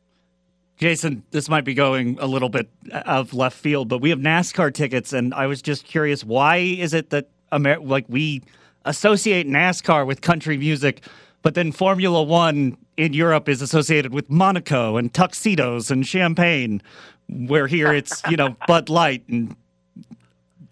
Jason, 0.76 1.22
this 1.30 1.48
might 1.48 1.64
be 1.64 1.74
going 1.74 2.18
a 2.20 2.26
little 2.26 2.48
bit 2.48 2.70
of 2.90 3.34
left 3.34 3.56
field, 3.56 3.88
but 3.88 3.98
we 3.98 4.10
have 4.10 4.18
NASCAR 4.18 4.72
tickets, 4.72 5.12
and 5.12 5.34
I 5.34 5.46
was 5.46 5.60
just 5.60 5.84
curious, 5.84 6.24
why 6.24 6.56
is 6.56 6.94
it 6.94 7.10
that 7.10 7.28
Amer- 7.52 7.80
like 7.80 8.06
we 8.08 8.42
associate 8.84 9.46
NASCAR 9.46 10.06
with 10.06 10.22
country 10.22 10.56
music, 10.56 11.04
but 11.42 11.54
then 11.54 11.72
Formula 11.72 12.22
One 12.22 12.78
in 13.00 13.14
Europe 13.14 13.48
is 13.48 13.62
associated 13.62 14.12
with 14.12 14.28
Monaco 14.28 14.98
and 14.98 15.12
tuxedos 15.12 15.90
and 15.90 16.06
champagne, 16.06 16.82
where 17.28 17.66
here 17.66 17.94
it's 17.94 18.22
you 18.28 18.36
know 18.36 18.54
Bud 18.66 18.90
Light 18.90 19.26
and 19.26 19.56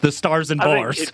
the 0.00 0.12
stars 0.12 0.50
and 0.50 0.60
I 0.60 0.64
bars. 0.64 1.10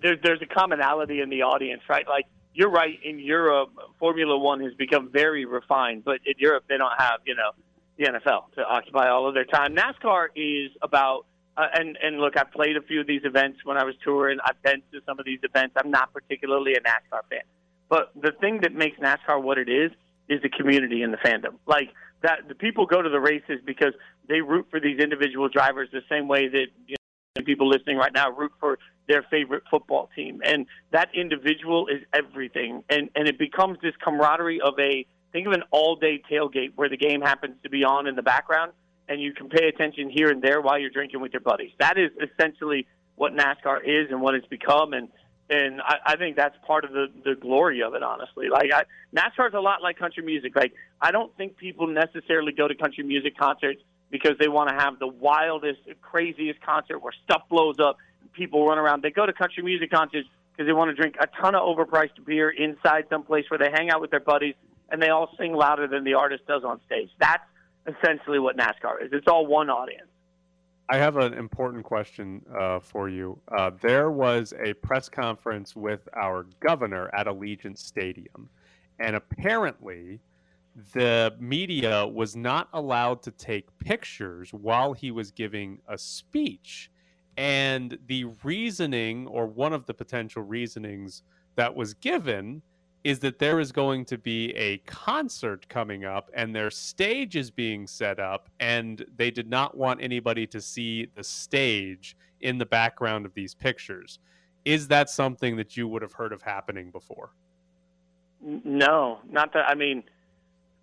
there, 0.00 0.16
there's 0.16 0.40
a 0.40 0.46
commonality 0.46 1.20
in 1.20 1.28
the 1.28 1.42
audience, 1.42 1.82
right? 1.86 2.08
Like 2.08 2.24
you're 2.54 2.70
right. 2.70 2.98
In 3.04 3.18
Europe, 3.18 3.70
Formula 3.98 4.38
One 4.38 4.60
has 4.60 4.72
become 4.72 5.10
very 5.12 5.44
refined, 5.44 6.04
but 6.04 6.20
in 6.24 6.34
Europe 6.38 6.64
they 6.66 6.78
don't 6.78 6.98
have 6.98 7.20
you 7.26 7.34
know 7.34 7.50
the 7.98 8.04
NFL 8.04 8.52
to 8.54 8.64
occupy 8.64 9.10
all 9.10 9.28
of 9.28 9.34
their 9.34 9.44
time. 9.44 9.76
NASCAR 9.76 10.28
is 10.34 10.70
about. 10.82 11.26
Uh, 11.58 11.66
and 11.74 11.98
and 12.00 12.20
look, 12.20 12.36
I've 12.36 12.52
played 12.52 12.76
a 12.76 12.82
few 12.82 13.00
of 13.00 13.08
these 13.08 13.22
events 13.24 13.64
when 13.64 13.76
I 13.76 13.82
was 13.82 13.96
touring. 14.04 14.38
I've 14.44 14.62
been 14.62 14.80
to 14.92 15.00
some 15.04 15.18
of 15.18 15.26
these 15.26 15.40
events. 15.42 15.74
I'm 15.76 15.90
not 15.90 16.12
particularly 16.12 16.74
a 16.74 16.80
NASCAR 16.80 17.22
fan, 17.28 17.42
but 17.88 18.12
the 18.14 18.30
thing 18.30 18.60
that 18.60 18.72
makes 18.74 18.96
NASCAR 19.00 19.42
what 19.42 19.58
it 19.58 19.68
is 19.68 19.90
is 20.28 20.42
the 20.42 20.48
community 20.48 21.02
and 21.02 21.12
the 21.12 21.18
fandom. 21.18 21.54
Like 21.66 21.90
that, 22.22 22.48
the 22.48 22.54
people 22.54 22.86
go 22.86 23.02
to 23.02 23.08
the 23.08 23.20
races 23.20 23.60
because 23.64 23.94
they 24.28 24.40
root 24.40 24.66
for 24.70 24.80
these 24.80 24.98
individual 25.00 25.48
drivers 25.48 25.88
the 25.92 26.02
same 26.08 26.28
way 26.28 26.48
that 26.48 26.66
you 26.86 26.96
and 27.36 27.46
people 27.46 27.68
listening 27.68 27.96
right 27.96 28.12
now 28.12 28.30
root 28.30 28.52
for 28.58 28.78
their 29.06 29.22
favorite 29.30 29.62
football 29.70 30.10
team. 30.14 30.40
And 30.44 30.66
that 30.90 31.08
individual 31.14 31.86
is 31.86 32.02
everything. 32.12 32.82
And, 32.90 33.08
and 33.14 33.28
it 33.28 33.38
becomes 33.38 33.78
this 33.80 33.94
camaraderie 34.04 34.60
of 34.60 34.74
a, 34.78 35.06
think 35.32 35.46
of 35.46 35.52
an 35.52 35.62
all 35.70 35.96
day 35.96 36.20
tailgate 36.30 36.72
where 36.74 36.88
the 36.88 36.96
game 36.96 37.20
happens 37.22 37.54
to 37.62 37.70
be 37.70 37.84
on 37.84 38.06
in 38.06 38.16
the 38.16 38.22
background 38.22 38.72
and 39.08 39.22
you 39.22 39.32
can 39.32 39.48
pay 39.48 39.68
attention 39.68 40.10
here 40.10 40.28
and 40.30 40.42
there 40.42 40.60
while 40.60 40.78
you're 40.78 40.90
drinking 40.90 41.20
with 41.20 41.32
your 41.32 41.40
buddies. 41.40 41.70
That 41.78 41.96
is 41.96 42.10
essentially 42.20 42.86
what 43.16 43.32
NASCAR 43.32 43.78
is 43.84 44.10
and 44.10 44.20
what 44.20 44.34
it's 44.34 44.46
become. 44.46 44.92
And, 44.92 45.08
and 45.50 45.80
I, 45.80 45.96
I 46.06 46.16
think 46.16 46.36
that's 46.36 46.56
part 46.66 46.84
of 46.84 46.92
the, 46.92 47.06
the 47.24 47.34
glory 47.34 47.82
of 47.82 47.94
it, 47.94 48.02
honestly. 48.02 48.48
Like 48.48 48.70
I, 48.72 48.84
NASCAR's 49.14 49.54
a 49.54 49.60
lot 49.60 49.82
like 49.82 49.98
country 49.98 50.22
music. 50.22 50.54
Like 50.54 50.72
I 51.00 51.10
don't 51.10 51.34
think 51.36 51.56
people 51.56 51.86
necessarily 51.86 52.52
go 52.52 52.68
to 52.68 52.74
country 52.74 53.04
music 53.04 53.36
concerts 53.36 53.80
because 54.10 54.32
they 54.38 54.48
want 54.48 54.68
to 54.70 54.74
have 54.74 54.98
the 54.98 55.06
wildest, 55.06 55.80
craziest 56.02 56.60
concert 56.62 56.98
where 57.00 57.12
stuff 57.24 57.42
blows 57.48 57.76
up, 57.78 57.98
and 58.20 58.32
people 58.32 58.66
run 58.66 58.78
around. 58.78 59.02
They 59.02 59.10
go 59.10 59.26
to 59.26 59.32
country 59.32 59.62
music 59.62 59.90
concerts 59.90 60.28
because 60.52 60.66
they 60.66 60.72
want 60.72 60.90
to 60.90 60.94
drink 60.94 61.16
a 61.20 61.26
ton 61.40 61.54
of 61.54 61.62
overpriced 61.62 62.24
beer 62.24 62.50
inside 62.50 63.04
some 63.08 63.22
place 63.22 63.44
where 63.48 63.58
they 63.58 63.70
hang 63.70 63.90
out 63.90 64.00
with 64.00 64.10
their 64.10 64.20
buddies 64.20 64.54
and 64.90 65.00
they 65.00 65.08
all 65.08 65.30
sing 65.38 65.54
louder 65.54 65.86
than 65.86 66.04
the 66.04 66.14
artist 66.14 66.46
does 66.46 66.64
on 66.64 66.80
stage. 66.86 67.10
That's 67.20 67.44
essentially 67.86 68.38
what 68.38 68.56
NASCAR 68.56 69.04
is. 69.04 69.10
It's 69.12 69.28
all 69.28 69.46
one 69.46 69.70
audience. 69.70 70.08
I 70.90 70.96
have 70.96 71.18
an 71.18 71.34
important 71.34 71.84
question 71.84 72.40
uh, 72.58 72.80
for 72.80 73.10
you. 73.10 73.38
Uh, 73.56 73.72
there 73.82 74.10
was 74.10 74.54
a 74.64 74.72
press 74.74 75.08
conference 75.08 75.76
with 75.76 76.08
our 76.14 76.46
governor 76.60 77.10
at 77.14 77.26
Allegiant 77.26 77.76
Stadium, 77.76 78.48
and 78.98 79.14
apparently, 79.14 80.20
the 80.94 81.34
media 81.38 82.06
was 82.06 82.36
not 82.36 82.68
allowed 82.72 83.22
to 83.24 83.30
take 83.32 83.66
pictures 83.80 84.50
while 84.54 84.94
he 84.94 85.10
was 85.10 85.30
giving 85.30 85.78
a 85.88 85.98
speech. 85.98 86.90
And 87.36 87.98
the 88.06 88.24
reasoning, 88.42 89.26
or 89.26 89.46
one 89.46 89.72
of 89.72 89.84
the 89.86 89.94
potential 89.94 90.42
reasonings 90.42 91.22
that 91.56 91.74
was 91.74 91.94
given, 91.94 92.62
is 93.08 93.20
that 93.20 93.38
there 93.38 93.58
is 93.58 93.72
going 93.72 94.04
to 94.04 94.18
be 94.18 94.54
a 94.54 94.76
concert 94.84 95.66
coming 95.70 96.04
up 96.04 96.30
and 96.34 96.54
their 96.54 96.70
stage 96.70 97.36
is 97.36 97.50
being 97.50 97.86
set 97.86 98.20
up, 98.20 98.50
and 98.60 99.02
they 99.16 99.30
did 99.30 99.48
not 99.48 99.74
want 99.74 99.98
anybody 100.02 100.46
to 100.46 100.60
see 100.60 101.08
the 101.14 101.24
stage 101.24 102.18
in 102.42 102.58
the 102.58 102.66
background 102.66 103.24
of 103.24 103.32
these 103.32 103.54
pictures. 103.54 104.18
Is 104.66 104.88
that 104.88 105.08
something 105.08 105.56
that 105.56 105.74
you 105.74 105.88
would 105.88 106.02
have 106.02 106.12
heard 106.12 106.34
of 106.34 106.42
happening 106.42 106.90
before? 106.90 107.30
No, 108.42 109.20
not 109.30 109.54
that. 109.54 109.66
I 109.66 109.74
mean, 109.74 110.02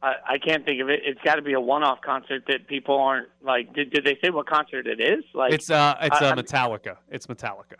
I, 0.01 0.15
I 0.27 0.37
can't 0.39 0.65
think 0.65 0.81
of 0.81 0.89
it. 0.89 1.01
It's 1.05 1.21
got 1.21 1.35
to 1.35 1.43
be 1.43 1.53
a 1.53 1.61
one-off 1.61 2.01
concert 2.01 2.45
that 2.47 2.65
people 2.65 2.97
aren't 2.97 3.27
like. 3.43 3.71
Did, 3.75 3.91
did 3.91 4.03
they 4.03 4.17
say 4.23 4.31
what 4.31 4.47
concert 4.47 4.87
it 4.87 4.99
is? 4.99 5.23
Like 5.35 5.53
it's 5.53 5.69
uh, 5.69 5.95
it's 6.01 6.19
uh, 6.19 6.33
Metallica. 6.33 6.97
It's 7.11 7.27
Metallica. 7.27 7.77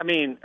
I 0.00 0.02
mean, 0.02 0.38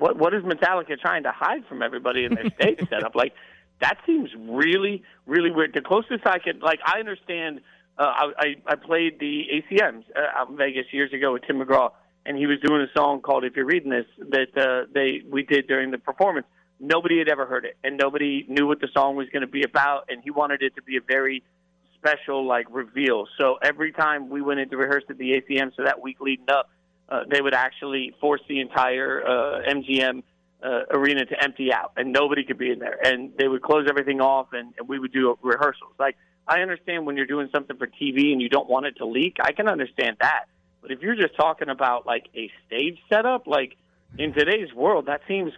what 0.00 0.16
what 0.16 0.34
is 0.34 0.42
Metallica 0.42 0.98
trying 0.98 1.22
to 1.24 1.32
hide 1.32 1.66
from 1.66 1.82
everybody 1.82 2.24
in 2.24 2.34
their 2.34 2.50
stage 2.60 2.80
setup? 2.88 3.14
Like, 3.14 3.34
that 3.80 3.98
seems 4.06 4.30
really, 4.36 5.02
really 5.26 5.50
weird. 5.50 5.74
The 5.74 5.82
closest 5.82 6.26
I 6.26 6.38
could, 6.38 6.62
like, 6.62 6.80
I 6.84 6.98
understand. 6.98 7.60
Uh, 7.98 8.02
I, 8.02 8.32
I 8.38 8.46
I 8.66 8.74
played 8.76 9.20
the 9.20 9.44
ACMs 9.54 10.04
uh, 10.16 10.38
out 10.38 10.48
in 10.48 10.56
Vegas 10.56 10.86
years 10.90 11.12
ago 11.12 11.34
with 11.34 11.42
Tim 11.46 11.58
McGraw, 11.58 11.90
and 12.24 12.36
he 12.36 12.46
was 12.46 12.58
doing 12.60 12.80
a 12.80 12.98
song 12.98 13.20
called 13.20 13.44
"If 13.44 13.54
You're 13.56 13.66
Reading 13.66 13.90
This" 13.90 14.06
that 14.30 14.56
uh, 14.56 14.86
they 14.92 15.22
we 15.28 15.42
did 15.42 15.68
during 15.68 15.90
the 15.90 15.98
performance. 15.98 16.46
Nobody 16.82 17.18
had 17.18 17.28
ever 17.28 17.44
heard 17.44 17.66
it, 17.66 17.76
and 17.84 17.98
nobody 17.98 18.46
knew 18.48 18.66
what 18.66 18.80
the 18.80 18.88
song 18.94 19.14
was 19.14 19.28
going 19.28 19.42
to 19.42 19.46
be 19.46 19.64
about, 19.64 20.06
and 20.08 20.22
he 20.22 20.30
wanted 20.30 20.62
it 20.62 20.76
to 20.76 20.82
be 20.82 20.96
a 20.96 21.02
very 21.02 21.42
special 21.98 22.46
like 22.46 22.64
reveal. 22.70 23.26
So 23.38 23.58
every 23.62 23.92
time 23.92 24.30
we 24.30 24.40
went 24.40 24.60
into 24.60 24.78
rehearse 24.78 25.04
at 25.10 25.18
the 25.18 25.32
ACM, 25.32 25.76
so 25.76 25.84
that 25.84 26.00
week 26.00 26.20
leading 26.20 26.48
up, 26.48 26.70
uh, 27.10 27.24
they 27.28 27.40
would 27.40 27.54
actually 27.54 28.14
force 28.20 28.40
the 28.48 28.60
entire 28.60 29.22
uh, 29.26 29.62
MGM 29.68 30.22
uh, 30.62 30.80
arena 30.90 31.24
to 31.24 31.42
empty 31.42 31.72
out, 31.72 31.92
and 31.96 32.12
nobody 32.12 32.44
could 32.44 32.58
be 32.58 32.70
in 32.70 32.78
there. 32.78 32.98
And 33.02 33.32
they 33.38 33.48
would 33.48 33.62
close 33.62 33.86
everything 33.88 34.20
off, 34.20 34.48
and, 34.52 34.74
and 34.78 34.88
we 34.88 34.98
would 34.98 35.12
do 35.12 35.36
rehearsals. 35.42 35.92
Like 35.98 36.16
I 36.46 36.60
understand 36.60 37.06
when 37.06 37.16
you're 37.16 37.26
doing 37.26 37.48
something 37.52 37.76
for 37.76 37.86
TV 37.86 38.32
and 38.32 38.40
you 38.40 38.48
don't 38.48 38.68
want 38.68 38.86
it 38.86 38.96
to 38.98 39.06
leak, 39.06 39.36
I 39.40 39.52
can 39.52 39.68
understand 39.68 40.16
that. 40.20 40.46
But 40.82 40.90
if 40.90 41.00
you're 41.00 41.16
just 41.16 41.36
talking 41.36 41.68
about 41.68 42.06
like 42.06 42.26
a 42.34 42.50
stage 42.66 42.98
setup, 43.08 43.46
like 43.46 43.76
in 44.18 44.32
today's 44.32 44.72
world, 44.74 45.06
that 45.06 45.20
seems 45.28 45.52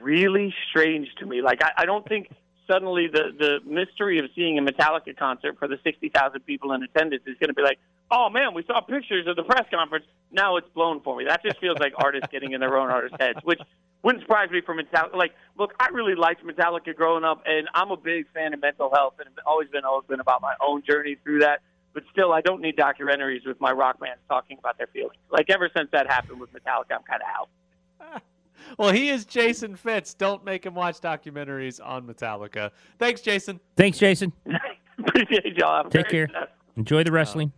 really 0.00 0.54
strange 0.70 1.08
to 1.18 1.26
me. 1.26 1.42
Like 1.42 1.62
I, 1.62 1.82
I 1.82 1.84
don't 1.86 2.06
think 2.06 2.28
suddenly 2.70 3.08
the 3.12 3.30
the 3.38 3.60
mystery 3.68 4.18
of 4.18 4.26
seeing 4.34 4.58
a 4.58 4.62
Metallica 4.62 5.16
concert 5.16 5.58
for 5.58 5.68
the 5.68 5.78
sixty 5.84 6.08
thousand 6.08 6.40
people 6.40 6.72
in 6.72 6.82
attendance 6.82 7.22
is 7.26 7.36
going 7.38 7.48
to 7.48 7.54
be 7.54 7.62
like, 7.62 7.78
oh 8.10 8.28
man, 8.30 8.54
we 8.54 8.64
saw 8.64 8.80
pictures 8.80 9.26
of 9.26 9.36
the 9.36 9.42
press 9.42 9.66
conference. 9.72 10.04
Now 10.30 10.56
it's 10.56 10.68
blown 10.74 11.00
for 11.00 11.16
me. 11.16 11.24
That 11.24 11.42
just 11.42 11.58
feels 11.60 11.78
like 11.78 11.92
artists 11.96 12.28
getting 12.30 12.52
in 12.52 12.60
their 12.60 12.76
own 12.76 12.90
artists' 12.90 13.16
heads, 13.20 13.38
which 13.44 13.60
wouldn't 14.02 14.22
surprise 14.22 14.50
me 14.50 14.60
for 14.60 14.74
Metallica. 14.74 15.14
Like, 15.14 15.32
look, 15.58 15.72
I 15.80 15.88
really 15.88 16.14
liked 16.14 16.44
Metallica 16.44 16.94
growing 16.94 17.24
up, 17.24 17.42
and 17.46 17.68
I'm 17.74 17.90
a 17.90 17.96
big 17.96 18.26
fan 18.32 18.52
of 18.52 18.60
mental 18.60 18.90
health, 18.92 19.14
and 19.18 19.28
I've 19.28 19.44
always 19.46 19.68
been 19.68 19.84
always 19.84 20.06
been 20.06 20.20
about 20.20 20.42
my 20.42 20.54
own 20.66 20.82
journey 20.88 21.16
through 21.22 21.40
that. 21.40 21.62
But 21.92 22.02
still, 22.10 22.32
I 22.32 22.40
don't 22.40 22.60
need 22.60 22.76
documentaries 22.76 23.46
with 23.46 23.60
my 23.60 23.70
rock 23.70 24.00
bands 24.00 24.20
talking 24.28 24.58
about 24.58 24.78
their 24.78 24.88
feelings. 24.88 25.14
Like 25.30 25.48
ever 25.48 25.70
since 25.76 25.88
that 25.92 26.08
happened 26.08 26.40
with 26.40 26.52
Metallica, 26.52 26.92
I'm 26.92 27.02
kind 27.02 27.22
of 27.22 27.28
out. 28.08 28.22
Well, 28.78 28.92
he 28.92 29.10
is 29.10 29.26
Jason 29.26 29.76
Fitz. 29.76 30.14
Don't 30.14 30.42
make 30.42 30.64
him 30.64 30.74
watch 30.74 31.00
documentaries 31.00 31.80
on 31.84 32.06
Metallica. 32.06 32.70
Thanks, 32.98 33.20
Jason. 33.20 33.60
Thanks, 33.76 33.98
Jason. 33.98 34.32
Appreciate 34.98 35.56
y'all. 35.58 35.88
Take 35.90 36.08
care. 36.08 36.28
Enjoy 36.76 37.04
the 37.04 37.12
wrestling. 37.12 37.52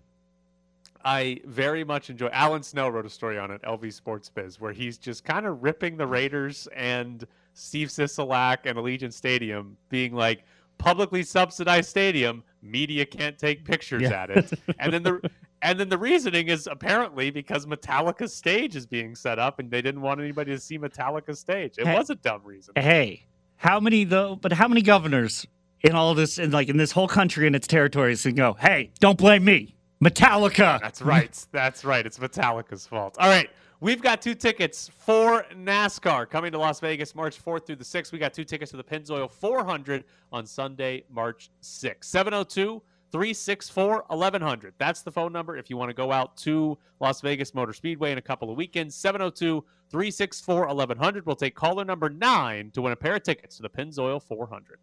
I 1.06 1.40
very 1.44 1.84
much 1.84 2.10
enjoy. 2.10 2.26
Alan 2.32 2.62
Snel 2.64 2.90
wrote 2.90 3.06
a 3.06 3.10
story 3.10 3.38
on 3.38 3.52
it, 3.52 3.62
LV 3.62 3.92
Sports 3.92 4.28
Biz, 4.28 4.60
where 4.60 4.72
he's 4.72 4.98
just 4.98 5.24
kind 5.24 5.46
of 5.46 5.62
ripping 5.62 5.96
the 5.96 6.06
Raiders 6.06 6.66
and 6.74 7.24
Steve 7.54 7.88
Sisolak 7.88 8.58
and 8.64 8.76
Allegiant 8.76 9.12
Stadium, 9.12 9.76
being 9.88 10.12
like 10.14 10.44
publicly 10.78 11.22
subsidized 11.22 11.88
stadium. 11.88 12.42
Media 12.60 13.06
can't 13.06 13.38
take 13.38 13.64
pictures 13.64 14.02
Yeah. 14.02 14.22
at 14.24 14.30
it, 14.30 14.52
and 14.80 14.92
then 14.92 15.04
the 15.04 15.30
and 15.62 15.78
then 15.78 15.88
the 15.88 15.96
reasoning 15.96 16.48
is 16.48 16.66
apparently 16.66 17.30
because 17.30 17.66
Metallica's 17.66 18.34
stage 18.34 18.74
is 18.74 18.84
being 18.84 19.14
set 19.14 19.38
up, 19.38 19.60
and 19.60 19.70
they 19.70 19.80
didn't 19.80 20.00
want 20.02 20.20
anybody 20.20 20.50
to 20.50 20.58
see 20.58 20.76
Metallica's 20.76 21.38
stage. 21.38 21.78
It 21.78 21.86
Hey- 21.86 21.94
was 21.96 22.10
a 22.10 22.16
dumb 22.16 22.40
reason. 22.44 22.74
Hey, 22.76 23.26
how 23.58 23.78
many 23.78 24.02
though? 24.02 24.34
But 24.34 24.52
how 24.54 24.66
many 24.66 24.82
governors 24.82 25.46
in 25.82 25.92
all 25.94 26.14
this, 26.14 26.36
in 26.40 26.50
like 26.50 26.68
in 26.68 26.78
this 26.78 26.90
whole 26.90 27.06
country 27.06 27.46
and 27.46 27.54
its 27.54 27.68
territories, 27.68 28.22
can 28.24 28.34
go? 28.34 28.54
Hey, 28.54 28.90
don't 28.98 29.16
blame 29.16 29.44
me. 29.44 29.75
Metallica. 30.02 30.80
That's 30.80 31.02
right. 31.02 31.46
That's 31.52 31.84
right. 31.84 32.06
It's 32.06 32.18
Metallica's 32.18 32.86
fault. 32.86 33.16
All 33.18 33.28
right. 33.28 33.50
We've 33.80 34.00
got 34.00 34.22
two 34.22 34.34
tickets 34.34 34.88
for 34.88 35.44
NASCAR 35.54 36.30
coming 36.30 36.50
to 36.52 36.58
Las 36.58 36.80
Vegas 36.80 37.14
March 37.14 37.42
4th 37.42 37.66
through 37.66 37.76
the 37.76 37.84
6th. 37.84 38.10
We 38.10 38.18
got 38.18 38.32
two 38.32 38.44
tickets 38.44 38.70
to 38.70 38.78
the 38.78 38.84
Pennzoil 38.84 39.30
400 39.30 40.04
on 40.32 40.46
Sunday, 40.46 41.04
March 41.10 41.50
6th. 41.62 42.04
702 42.04 42.82
364 43.12 44.04
1100. 44.08 44.74
That's 44.78 45.02
the 45.02 45.12
phone 45.12 45.32
number 45.32 45.56
if 45.56 45.68
you 45.68 45.76
want 45.76 45.90
to 45.90 45.94
go 45.94 46.10
out 46.10 46.36
to 46.38 46.78
Las 47.00 47.20
Vegas 47.20 47.54
Motor 47.54 47.74
Speedway 47.74 48.12
in 48.12 48.18
a 48.18 48.22
couple 48.22 48.50
of 48.50 48.56
weekends. 48.56 48.94
702 48.94 49.62
364 49.90 50.66
1100. 50.66 51.26
We'll 51.26 51.36
take 51.36 51.54
caller 51.54 51.84
number 51.84 52.08
nine 52.08 52.70
to 52.72 52.82
win 52.82 52.92
a 52.92 52.96
pair 52.96 53.16
of 53.16 53.22
tickets 53.22 53.56
to 53.56 53.62
the 53.62 53.70
Pennzoil 53.70 54.22
400. 54.22 54.78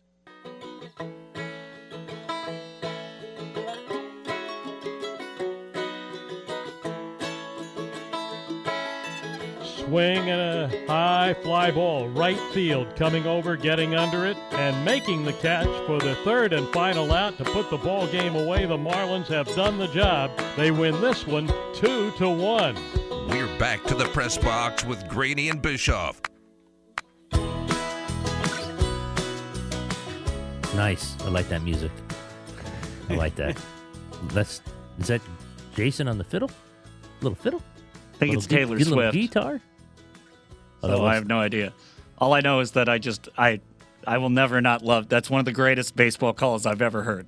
Swing 9.85 10.29
and 10.29 10.71
a 10.73 10.87
high 10.87 11.33
fly 11.43 11.69
ball, 11.71 12.07
right 12.09 12.39
field, 12.53 12.95
coming 12.95 13.25
over, 13.25 13.57
getting 13.57 13.95
under 13.95 14.25
it, 14.25 14.37
and 14.53 14.85
making 14.85 15.25
the 15.25 15.33
catch 15.33 15.67
for 15.85 15.99
the 15.99 16.15
third 16.23 16.53
and 16.53 16.67
final 16.69 17.11
out 17.11 17.37
to 17.37 17.43
put 17.43 17.69
the 17.69 17.77
ball 17.77 18.07
game 18.07 18.35
away. 18.35 18.65
The 18.65 18.77
Marlins 18.77 19.27
have 19.27 19.47
done 19.55 19.77
the 19.77 19.87
job. 19.87 20.31
They 20.55 20.71
win 20.71 20.99
this 21.01 21.27
one 21.27 21.47
two 21.75 22.11
to 22.17 22.29
one. 22.29 22.75
We're 23.27 23.47
back 23.59 23.83
to 23.85 23.95
the 23.95 24.05
press 24.05 24.37
box 24.37 24.85
with 24.85 25.05
Graney 25.09 25.49
and 25.49 25.61
Bischoff. 25.61 26.21
Nice. 30.75 31.15
I 31.21 31.29
like 31.29 31.49
that 31.49 31.61
music. 31.61 31.91
I 33.09 33.15
like 33.15 33.35
that. 33.35 33.57
That's 34.29 34.61
is 34.99 35.07
that 35.07 35.21
Jason 35.75 36.07
on 36.07 36.17
the 36.17 36.23
fiddle? 36.23 36.49
Little 37.21 37.35
fiddle? 37.35 37.61
I 38.15 38.17
think 38.17 38.33
it's 38.35 38.49
Little 38.49 38.57
Taylor 38.65 38.77
gui- 38.77 38.85
little 38.85 39.11
guitar. 39.11 39.61
Oh, 40.83 40.87
So 40.87 41.01
was- 41.01 41.11
I 41.11 41.15
have 41.15 41.27
no 41.27 41.39
idea. 41.39 41.73
All 42.19 42.33
I 42.33 42.41
know 42.41 42.59
is 42.59 42.71
that 42.71 42.87
I 42.89 42.97
just 42.99 43.29
I 43.37 43.59
I 44.05 44.17
will 44.17 44.29
never 44.29 44.61
not 44.61 44.81
love. 44.83 45.09
That's 45.09 45.29
one 45.29 45.39
of 45.39 45.45
the 45.45 45.51
greatest 45.51 45.95
baseball 45.95 46.33
calls 46.33 46.65
I've 46.65 46.81
ever 46.81 47.03
heard. 47.03 47.25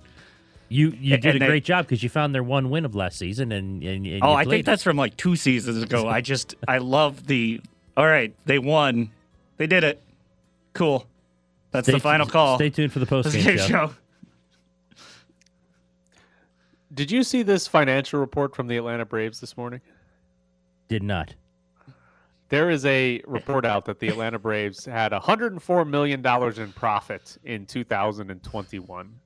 You 0.70 0.90
you 1.00 1.14
And 1.16 1.24
did 1.24 1.36
a 1.36 1.40
they- 1.40 1.48
great 1.48 1.64
job 1.66 1.86
because 1.86 2.04
you 2.04 2.10
found 2.10 2.34
their 2.36 2.44
one 2.44 2.70
win 2.70 2.86
of 2.86 2.96
last 2.96 3.18
season 3.18 3.52
and, 3.52 3.82
and, 3.84 4.06
and 4.06 4.24
Oh, 4.24 4.34
I 4.34 4.44
think 4.46 4.62
it. 4.62 4.66
that's 4.66 4.84
from 4.84 4.98
like 4.98 5.16
two 5.18 5.36
seasons 5.36 5.82
ago. 5.82 6.08
I 6.08 6.22
just 6.22 6.56
I 6.68 6.78
love 6.80 7.28
the. 7.28 7.62
All 7.98 8.06
right, 8.08 8.34
they 8.46 8.60
won. 8.60 9.10
They 9.58 9.68
did 9.68 9.84
it. 9.84 10.02
Cool. 10.74 11.08
That's 11.72 11.86
Stay 11.86 11.94
the 11.94 12.00
t- 12.00 12.04
final 12.04 12.26
call. 12.28 12.58
Stay 12.58 12.70
tuned 12.70 12.92
for 12.94 13.00
the 13.00 13.06
post 13.06 13.32
Game 13.34 13.44
game 13.46 13.58
show. 13.60 13.94
Did 16.94 17.12
you 17.12 17.24
see 17.24 17.44
this 17.44 17.68
financial 17.68 18.20
report 18.20 18.56
from 18.56 18.68
the 18.68 18.78
Atlanta 18.78 19.06
Braves 19.06 19.40
this 19.42 19.58
morning? 19.58 19.82
Did 20.88 21.04
not. 21.04 21.36
There 22.50 22.70
is 22.70 22.86
a 22.86 23.22
report 23.26 23.66
out 23.66 23.86
that 23.86 24.00
the 24.00 24.08
Atlanta 24.08 24.38
Braves 24.38 24.86
had 24.86 25.12
104 25.12 25.86
million 25.86 26.22
dollars 26.22 26.60
in 26.60 26.72
profit 26.74 27.38
in 27.44 27.66
2021, 27.66 29.20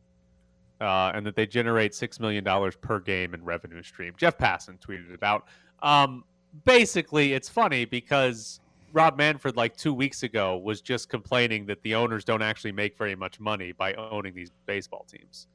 uh, 0.80 1.12
and 1.14 1.26
that 1.26 1.36
they 1.36 1.46
generate 1.46 1.94
six 1.94 2.20
million 2.20 2.44
dollars 2.44 2.76
per 2.78 3.00
game 3.00 3.34
in 3.34 3.44
revenue 3.44 3.84
stream. 3.84 4.14
Jeff 4.18 4.38
Passan 4.38 4.80
tweeted 4.80 5.14
it 5.14 5.22
out. 5.22 5.46
Um, 5.82 6.24
basically, 6.64 7.34
it's 7.34 7.50
funny 7.50 7.84
because 7.84 8.62
Rob 8.94 9.18
Manfred, 9.18 9.58
like 9.58 9.76
two 9.76 9.94
weeks 9.94 10.24
ago, 10.24 10.58
was 10.58 10.80
just 10.82 11.10
complaining 11.10 11.66
that 11.66 11.82
the 11.84 11.96
owners 11.96 12.24
don't 12.24 12.42
actually 12.42 12.72
make 12.72 12.98
very 12.98 13.16
much 13.16 13.40
money 13.40 13.74
by 13.74 13.94
owning 13.96 14.34
these 14.34 14.52
baseball 14.66 15.06
teams, 15.12 15.48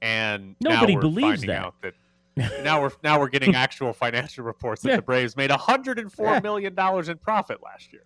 and 0.00 0.54
Nobody 0.60 0.94
believes 0.96 1.42
that. 1.42 1.50
out 1.50 1.74
that 1.82 1.94
now 2.62 2.80
we're 2.80 2.92
now 3.02 3.18
we're 3.18 3.28
getting 3.28 3.54
actual 3.54 3.92
financial 3.92 4.44
reports 4.44 4.82
that 4.82 4.90
Yeah. 4.90 4.96
the 4.96 5.02
Braves 5.02 5.36
made 5.36 5.50
104 5.50 6.40
million 6.40 6.74
dollars 6.74 7.08
in 7.08 7.18
profit 7.18 7.62
last 7.62 7.92
year. 7.92 8.04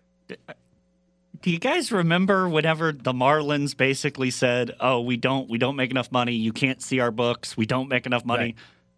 Do 1.41 1.51
you 1.51 1.59
guys 1.59 1.91
remember 1.91 2.49
whenever 2.49 2.91
the 2.91 3.13
Marlins 3.13 3.77
basically 3.77 4.31
said, 4.31 4.71
"Oh, 4.79 5.01
we 5.01 5.17
don't 5.17 5.49
we 5.49 5.57
don't 5.57 5.75
make 5.75 5.91
enough 5.91 6.11
money. 6.11 6.33
You 6.33 6.53
can't 6.53 6.81
see 6.81 6.99
our 6.99 7.11
books. 7.11 7.55
We 7.55 7.65
don't 7.65 7.87
make 7.87 8.05
enough 8.05 8.25
money." 8.25 8.43
Right. 8.43 8.55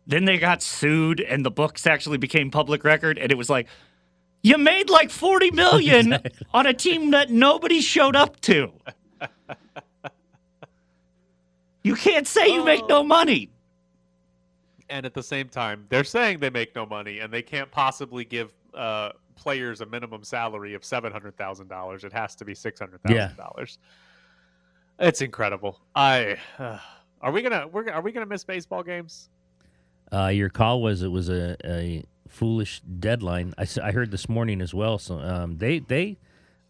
Then 0.07 0.25
they 0.25 0.37
got 0.37 0.61
sued 0.61 1.19
and 1.19 1.45
the 1.45 1.51
books 1.51 1.85
actually 1.85 2.17
became 2.17 2.49
public 2.49 2.85
record 2.85 3.17
and 3.17 3.29
it 3.29 3.35
was 3.35 3.49
like 3.49 3.67
you 4.41 4.57
made 4.57 4.89
like 4.89 5.09
40 5.09 5.51
million 5.51 6.17
on 6.53 6.65
a 6.65 6.73
team 6.73 7.11
that 7.11 7.29
nobody 7.29 7.81
showed 7.81 8.15
up 8.15 8.39
to. 8.41 8.71
You 11.87 11.95
can't 11.95 12.27
say 12.27 12.49
you 12.49 12.65
make 12.65 12.85
no 12.89 12.97
oh. 12.97 13.03
money. 13.03 13.49
And 14.89 15.05
at 15.05 15.13
the 15.13 15.23
same 15.23 15.49
time, 15.49 15.85
they're 15.89 16.03
saying 16.03 16.39
they 16.39 16.49
make 16.49 16.75
no 16.75 16.85
money 16.85 17.19
and 17.19 17.31
they 17.31 17.41
can't 17.41 17.69
possibly 17.71 18.23
give 18.23 18.53
uh, 18.73 19.11
players 19.35 19.81
a 19.81 19.85
minimum 19.85 20.23
salary 20.23 20.73
of 20.73 20.83
seven 20.83 21.11
hundred 21.11 21.37
thousand 21.37 21.67
dollars. 21.67 22.03
It 22.03 22.13
has 22.13 22.35
to 22.35 22.45
be 22.45 22.53
six 22.53 22.79
hundred 22.79 23.01
thousand 23.03 23.37
dollars. 23.37 23.79
It's 24.99 25.21
incredible. 25.21 25.79
I 25.95 26.37
uh, 26.59 26.79
are 27.21 27.31
we 27.31 27.41
gonna 27.41 27.67
we're, 27.67 27.89
are 27.89 28.01
we 28.01 28.11
gonna 28.11 28.25
miss 28.25 28.43
baseball 28.43 28.83
games? 28.83 29.29
Uh, 30.11 30.27
your 30.27 30.49
call 30.49 30.81
was 30.81 31.01
it 31.01 31.09
was 31.09 31.29
a, 31.29 31.57
a 31.65 32.03
foolish 32.27 32.81
deadline. 32.99 33.53
I, 33.57 33.67
I 33.83 33.91
heard 33.91 34.11
this 34.11 34.29
morning 34.29 34.61
as 34.61 34.73
well. 34.73 34.97
So 34.97 35.19
um, 35.19 35.57
they 35.57 35.79
they 35.79 36.17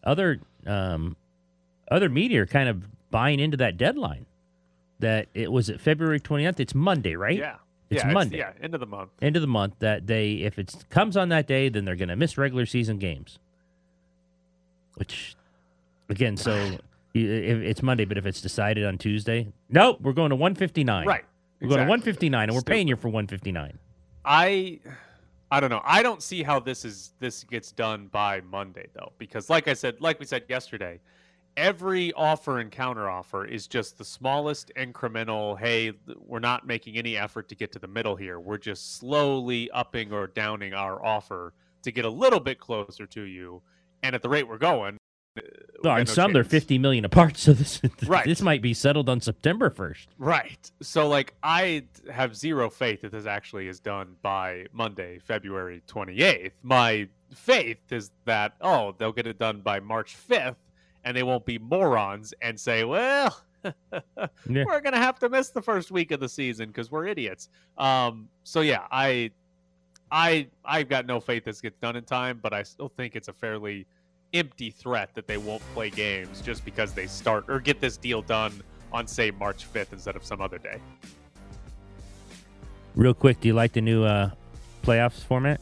other 0.03 0.39
um, 0.65 1.15
other 1.91 2.09
media 2.09 2.43
are 2.43 2.47
kind 2.47 2.69
of 2.69 2.87
buying 3.11 3.39
into 3.39 3.57
that 3.57 3.77
deadline. 3.77 4.25
That 4.99 5.27
it 5.35 5.51
was 5.51 5.69
at 5.69 5.79
February 5.79 6.19
29th. 6.19 6.59
It's 6.59 6.73
Monday, 6.73 7.15
right? 7.15 7.37
Yeah, 7.37 7.57
It's 7.89 8.03
yeah, 8.03 8.11
Monday. 8.11 8.39
yeah, 8.39 8.51
end 8.61 8.73
of 8.73 8.79
the 8.79 8.85
month. 8.85 9.11
End 9.21 9.35
of 9.35 9.41
the 9.41 9.47
month. 9.47 9.75
That 9.79 10.05
day, 10.05 10.33
if 10.41 10.59
it 10.59 10.75
comes 10.89 11.15
on 11.15 11.29
that 11.29 11.47
day, 11.47 11.69
then 11.69 11.85
they're 11.85 11.95
going 11.95 12.09
to 12.09 12.15
miss 12.15 12.37
regular 12.37 12.65
season 12.65 12.97
games. 12.97 13.39
Which, 14.95 15.35
again, 16.09 16.35
so 16.35 16.55
if 17.13 17.57
it's 17.57 17.81
Monday, 17.81 18.05
but 18.05 18.17
if 18.17 18.25
it's 18.25 18.41
decided 18.41 18.85
on 18.85 18.97
Tuesday, 18.97 19.47
nope, 19.69 19.99
we're 20.01 20.13
going 20.13 20.29
to 20.29 20.35
159. 20.35 21.07
Right. 21.07 21.23
We're 21.61 21.69
going 21.69 21.79
to 21.79 21.85
159, 21.85 22.49
and 22.49 22.55
we're 22.55 22.61
paying 22.61 22.87
you 22.87 22.95
for 22.95 23.07
159. 23.07 23.79
I 24.25 24.79
I 25.49 25.59
don't 25.59 25.69
know. 25.69 25.81
I 25.83 26.03
don't 26.03 26.21
see 26.21 26.43
how 26.43 26.59
this 26.59 26.83
is 26.83 27.13
this 27.19 27.43
gets 27.45 27.71
done 27.71 28.07
by 28.07 28.41
Monday 28.41 28.87
though, 28.93 29.13
because 29.17 29.49
like 29.49 29.67
I 29.67 29.73
said, 29.73 29.95
like 30.01 30.19
we 30.19 30.25
said 30.25 30.43
yesterday, 30.49 30.99
every 31.57 32.13
offer 32.13 32.59
and 32.59 32.71
counteroffer 32.71 33.49
is 33.49 33.67
just 33.67 33.97
the 33.97 34.05
smallest 34.05 34.71
incremental. 34.77 35.59
Hey, 35.59 35.91
we're 36.25 36.39
not 36.39 36.65
making 36.65 36.95
any 36.97 37.17
effort 37.17 37.49
to 37.49 37.55
get 37.55 37.71
to 37.73 37.79
the 37.79 37.87
middle 37.87 38.15
here. 38.15 38.39
We're 38.39 38.59
just 38.59 38.97
slowly 38.97 39.69
upping 39.71 40.13
or 40.13 40.27
downing 40.27 40.73
our 40.73 41.03
offer 41.03 41.53
to 41.81 41.91
get 41.91 42.05
a 42.05 42.09
little 42.09 42.39
bit 42.39 42.59
closer 42.59 43.05
to 43.07 43.23
you. 43.23 43.61
And 44.03 44.15
at 44.15 44.21
the 44.21 44.29
rate 44.29 44.47
we're 44.47 44.59
going, 44.59 44.97
uh, 45.37 45.41
Well, 45.83 45.95
and 45.97 46.07
no 46.07 46.13
some 46.13 46.31
they're 46.31 46.43
50 46.43 46.77
million 46.77 47.03
apart, 47.03 47.37
so 47.37 47.53
this 47.53 47.81
Right. 48.05 48.25
this 48.25 48.41
might 48.41 48.61
be 48.61 48.73
settled 48.75 49.09
on 49.09 49.19
September 49.19 49.71
1st. 49.71 50.05
Right. 50.19 50.71
So 50.81 51.07
like 51.07 51.33
I 51.41 51.85
have 52.11 52.35
zero 52.35 52.69
faith 52.69 53.01
that 53.01 53.11
this 53.11 53.25
actually 53.25 53.67
is 53.67 53.79
done 53.79 54.15
by 54.21 54.67
Monday, 54.71 55.17
February 55.19 55.81
28th. 55.87 56.51
My 56.61 57.07
faith 57.33 57.79
is 57.91 58.11
that 58.25 58.53
oh, 58.61 58.93
they'll 58.99 59.11
get 59.11 59.25
it 59.25 59.39
done 59.39 59.61
by 59.61 59.79
March 59.79 60.15
5th 60.29 60.55
and 61.07 61.15
they 61.15 61.23
won't 61.23 61.45
be 61.45 61.57
morons 61.57 62.33
and 62.41 62.59
say, 62.59 62.83
"Well, 62.83 63.41
Yeah. 63.63 63.73
we're 64.45 64.81
going 64.81 64.91
to 64.93 64.97
have 64.99 65.17
to 65.19 65.29
miss 65.29 65.49
the 65.49 65.61
first 65.61 65.89
week 65.89 66.11
of 66.11 66.19
the 66.19 66.27
season 66.29 66.71
cuz 66.73 66.91
we're 66.91 67.07
idiots." 67.07 67.49
Um 67.77 68.27
so 68.43 68.59
yeah, 68.61 68.83
I 68.91 69.31
I 70.11 70.47
I've 70.65 70.89
got 70.89 71.05
no 71.05 71.19
faith 71.21 71.45
this 71.45 71.61
gets 71.61 71.77
done 71.79 71.95
in 71.95 72.03
time, 72.03 72.39
but 72.43 72.53
I 72.53 72.63
still 72.63 72.89
think 72.89 73.15
it's 73.15 73.29
a 73.29 73.33
fairly 73.33 73.85
empty 74.33 74.69
threat 74.69 75.15
that 75.15 75.27
they 75.27 75.37
won't 75.37 75.63
play 75.73 75.89
games 75.89 76.41
just 76.41 76.65
because 76.65 76.93
they 76.93 77.07
start 77.07 77.45
or 77.47 77.59
get 77.61 77.79
this 77.79 77.95
deal 77.95 78.21
done 78.21 78.61
on 78.91 79.07
say 79.07 79.31
March 79.31 79.65
5th 79.73 79.93
instead 79.93 80.15
of 80.17 80.23
some 80.25 80.41
other 80.41 80.57
day. 80.57 80.79
Real 82.95 83.13
quick, 83.13 83.39
do 83.39 83.47
you 83.47 83.53
like 83.53 83.71
the 83.73 83.81
new 83.81 84.03
uh, 84.03 84.31
playoffs 84.83 85.23
format? 85.23 85.61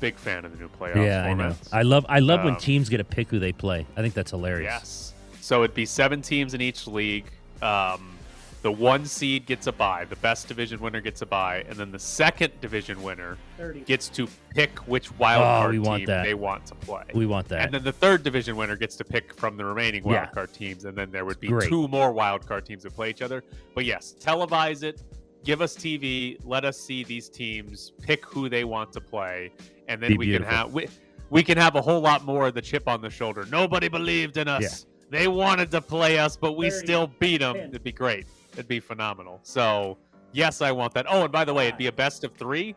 Big 0.00 0.16
fan 0.16 0.44
of 0.44 0.52
the 0.52 0.58
new 0.58 0.68
playoff 0.68 0.96
yeah, 1.04 1.24
I 1.24 1.34
know. 1.34 1.54
I 1.72 1.82
love 1.82 2.06
I 2.08 2.20
love 2.20 2.44
when 2.44 2.54
Um, 2.54 2.60
teams 2.60 2.88
get 2.88 2.98
to 2.98 3.04
pick 3.04 3.28
who 3.28 3.38
they 3.38 3.52
play. 3.52 3.84
I 3.96 4.00
think 4.02 4.14
that's 4.14 4.30
hilarious. 4.30 4.64
Yes. 4.70 5.14
So 5.40 5.64
it'd 5.64 5.74
be 5.74 5.86
seven 5.86 6.22
teams 6.22 6.54
in 6.54 6.60
each 6.60 6.86
league. 6.86 7.24
Um, 7.62 8.14
the 8.62 8.70
one 8.72 9.04
seed 9.06 9.46
gets 9.46 9.66
a 9.68 9.72
bye. 9.72 10.04
The 10.04 10.16
best 10.16 10.46
division 10.48 10.80
winner 10.80 11.00
gets 11.00 11.22
a 11.22 11.26
bye, 11.26 11.64
and 11.68 11.76
then 11.78 11.90
the 11.92 11.98
second 11.98 12.52
division 12.60 13.02
winner 13.02 13.38
gets 13.86 14.08
to 14.10 14.28
pick 14.54 14.78
which 14.88 15.10
wild 15.16 15.42
Oh, 15.42 15.62
card 15.62 15.70
we 15.72 15.78
want 15.78 16.00
team 16.00 16.06
that. 16.06 16.24
they 16.24 16.34
want 16.34 16.66
to 16.66 16.74
play. 16.74 17.04
We 17.14 17.24
want 17.26 17.48
that. 17.48 17.62
And 17.62 17.72
then 17.74 17.84
the 17.84 17.92
third 17.92 18.22
division 18.24 18.56
winner 18.56 18.76
gets 18.76 18.96
to 18.96 19.04
pick 19.04 19.32
from 19.34 19.56
the 19.56 19.64
remaining 19.64 20.02
wild 20.02 20.14
Yeah. 20.14 20.26
card 20.26 20.52
teams, 20.52 20.84
and 20.84 20.96
then 20.98 21.10
there 21.12 21.24
would 21.24 21.38
be 21.40 21.48
great. 21.48 21.68
two 21.68 21.86
more 21.88 22.12
wild 22.12 22.46
card 22.46 22.66
teams 22.66 22.82
that 22.82 22.94
play 22.94 23.10
each 23.10 23.22
other. 23.22 23.42
But 23.76 23.84
yes, 23.84 24.14
televise 24.20 24.82
it, 24.82 25.02
give 25.44 25.60
us 25.60 25.76
TV, 25.76 26.36
let 26.44 26.64
us 26.64 26.78
see 26.78 27.04
these 27.04 27.28
teams 27.28 27.92
pick 28.02 28.24
who 28.26 28.48
they 28.48 28.64
want 28.64 28.92
to 28.94 29.00
play, 29.00 29.52
and 29.88 30.00
then 30.00 30.10
Be 30.10 30.18
we 30.18 30.26
beautiful. 30.26 30.48
can 30.48 30.56
have 30.56 30.72
we, 30.72 30.88
we 31.30 31.42
can 31.42 31.58
have 31.58 31.74
a 31.74 31.82
whole 31.82 32.00
lot 32.00 32.24
more 32.24 32.46
of 32.46 32.54
the 32.54 32.62
chip 32.62 32.86
on 32.86 33.00
the 33.00 33.10
shoulder. 33.10 33.44
Nobody 33.50 33.88
believed 33.88 34.36
in 34.36 34.46
us. 34.48 34.86
They 35.10 35.26
wanted 35.26 35.70
to 35.72 35.80
play 35.80 36.18
us, 36.18 36.36
but 36.36 36.52
we 36.52 36.70
still 36.70 37.06
beat 37.18 37.38
them. 37.38 37.56
It'd 37.56 37.82
be 37.82 37.92
great. 37.92 38.26
It'd 38.52 38.68
be 38.68 38.80
phenomenal. 38.80 39.40
So 39.42 39.96
yes, 40.32 40.60
I 40.60 40.70
want 40.70 40.94
that. 40.94 41.06
Oh, 41.08 41.24
and 41.24 41.32
by 41.32 41.44
the 41.44 41.54
way, 41.54 41.66
it'd 41.66 41.78
be 41.78 41.86
a 41.86 41.92
best 41.92 42.24
of 42.24 42.34
three, 42.34 42.74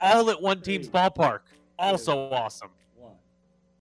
all 0.00 0.30
at 0.30 0.40
one 0.40 0.60
team's 0.62 0.88
ballpark. 0.88 1.40
Also 1.78 2.30
awesome. 2.30 2.70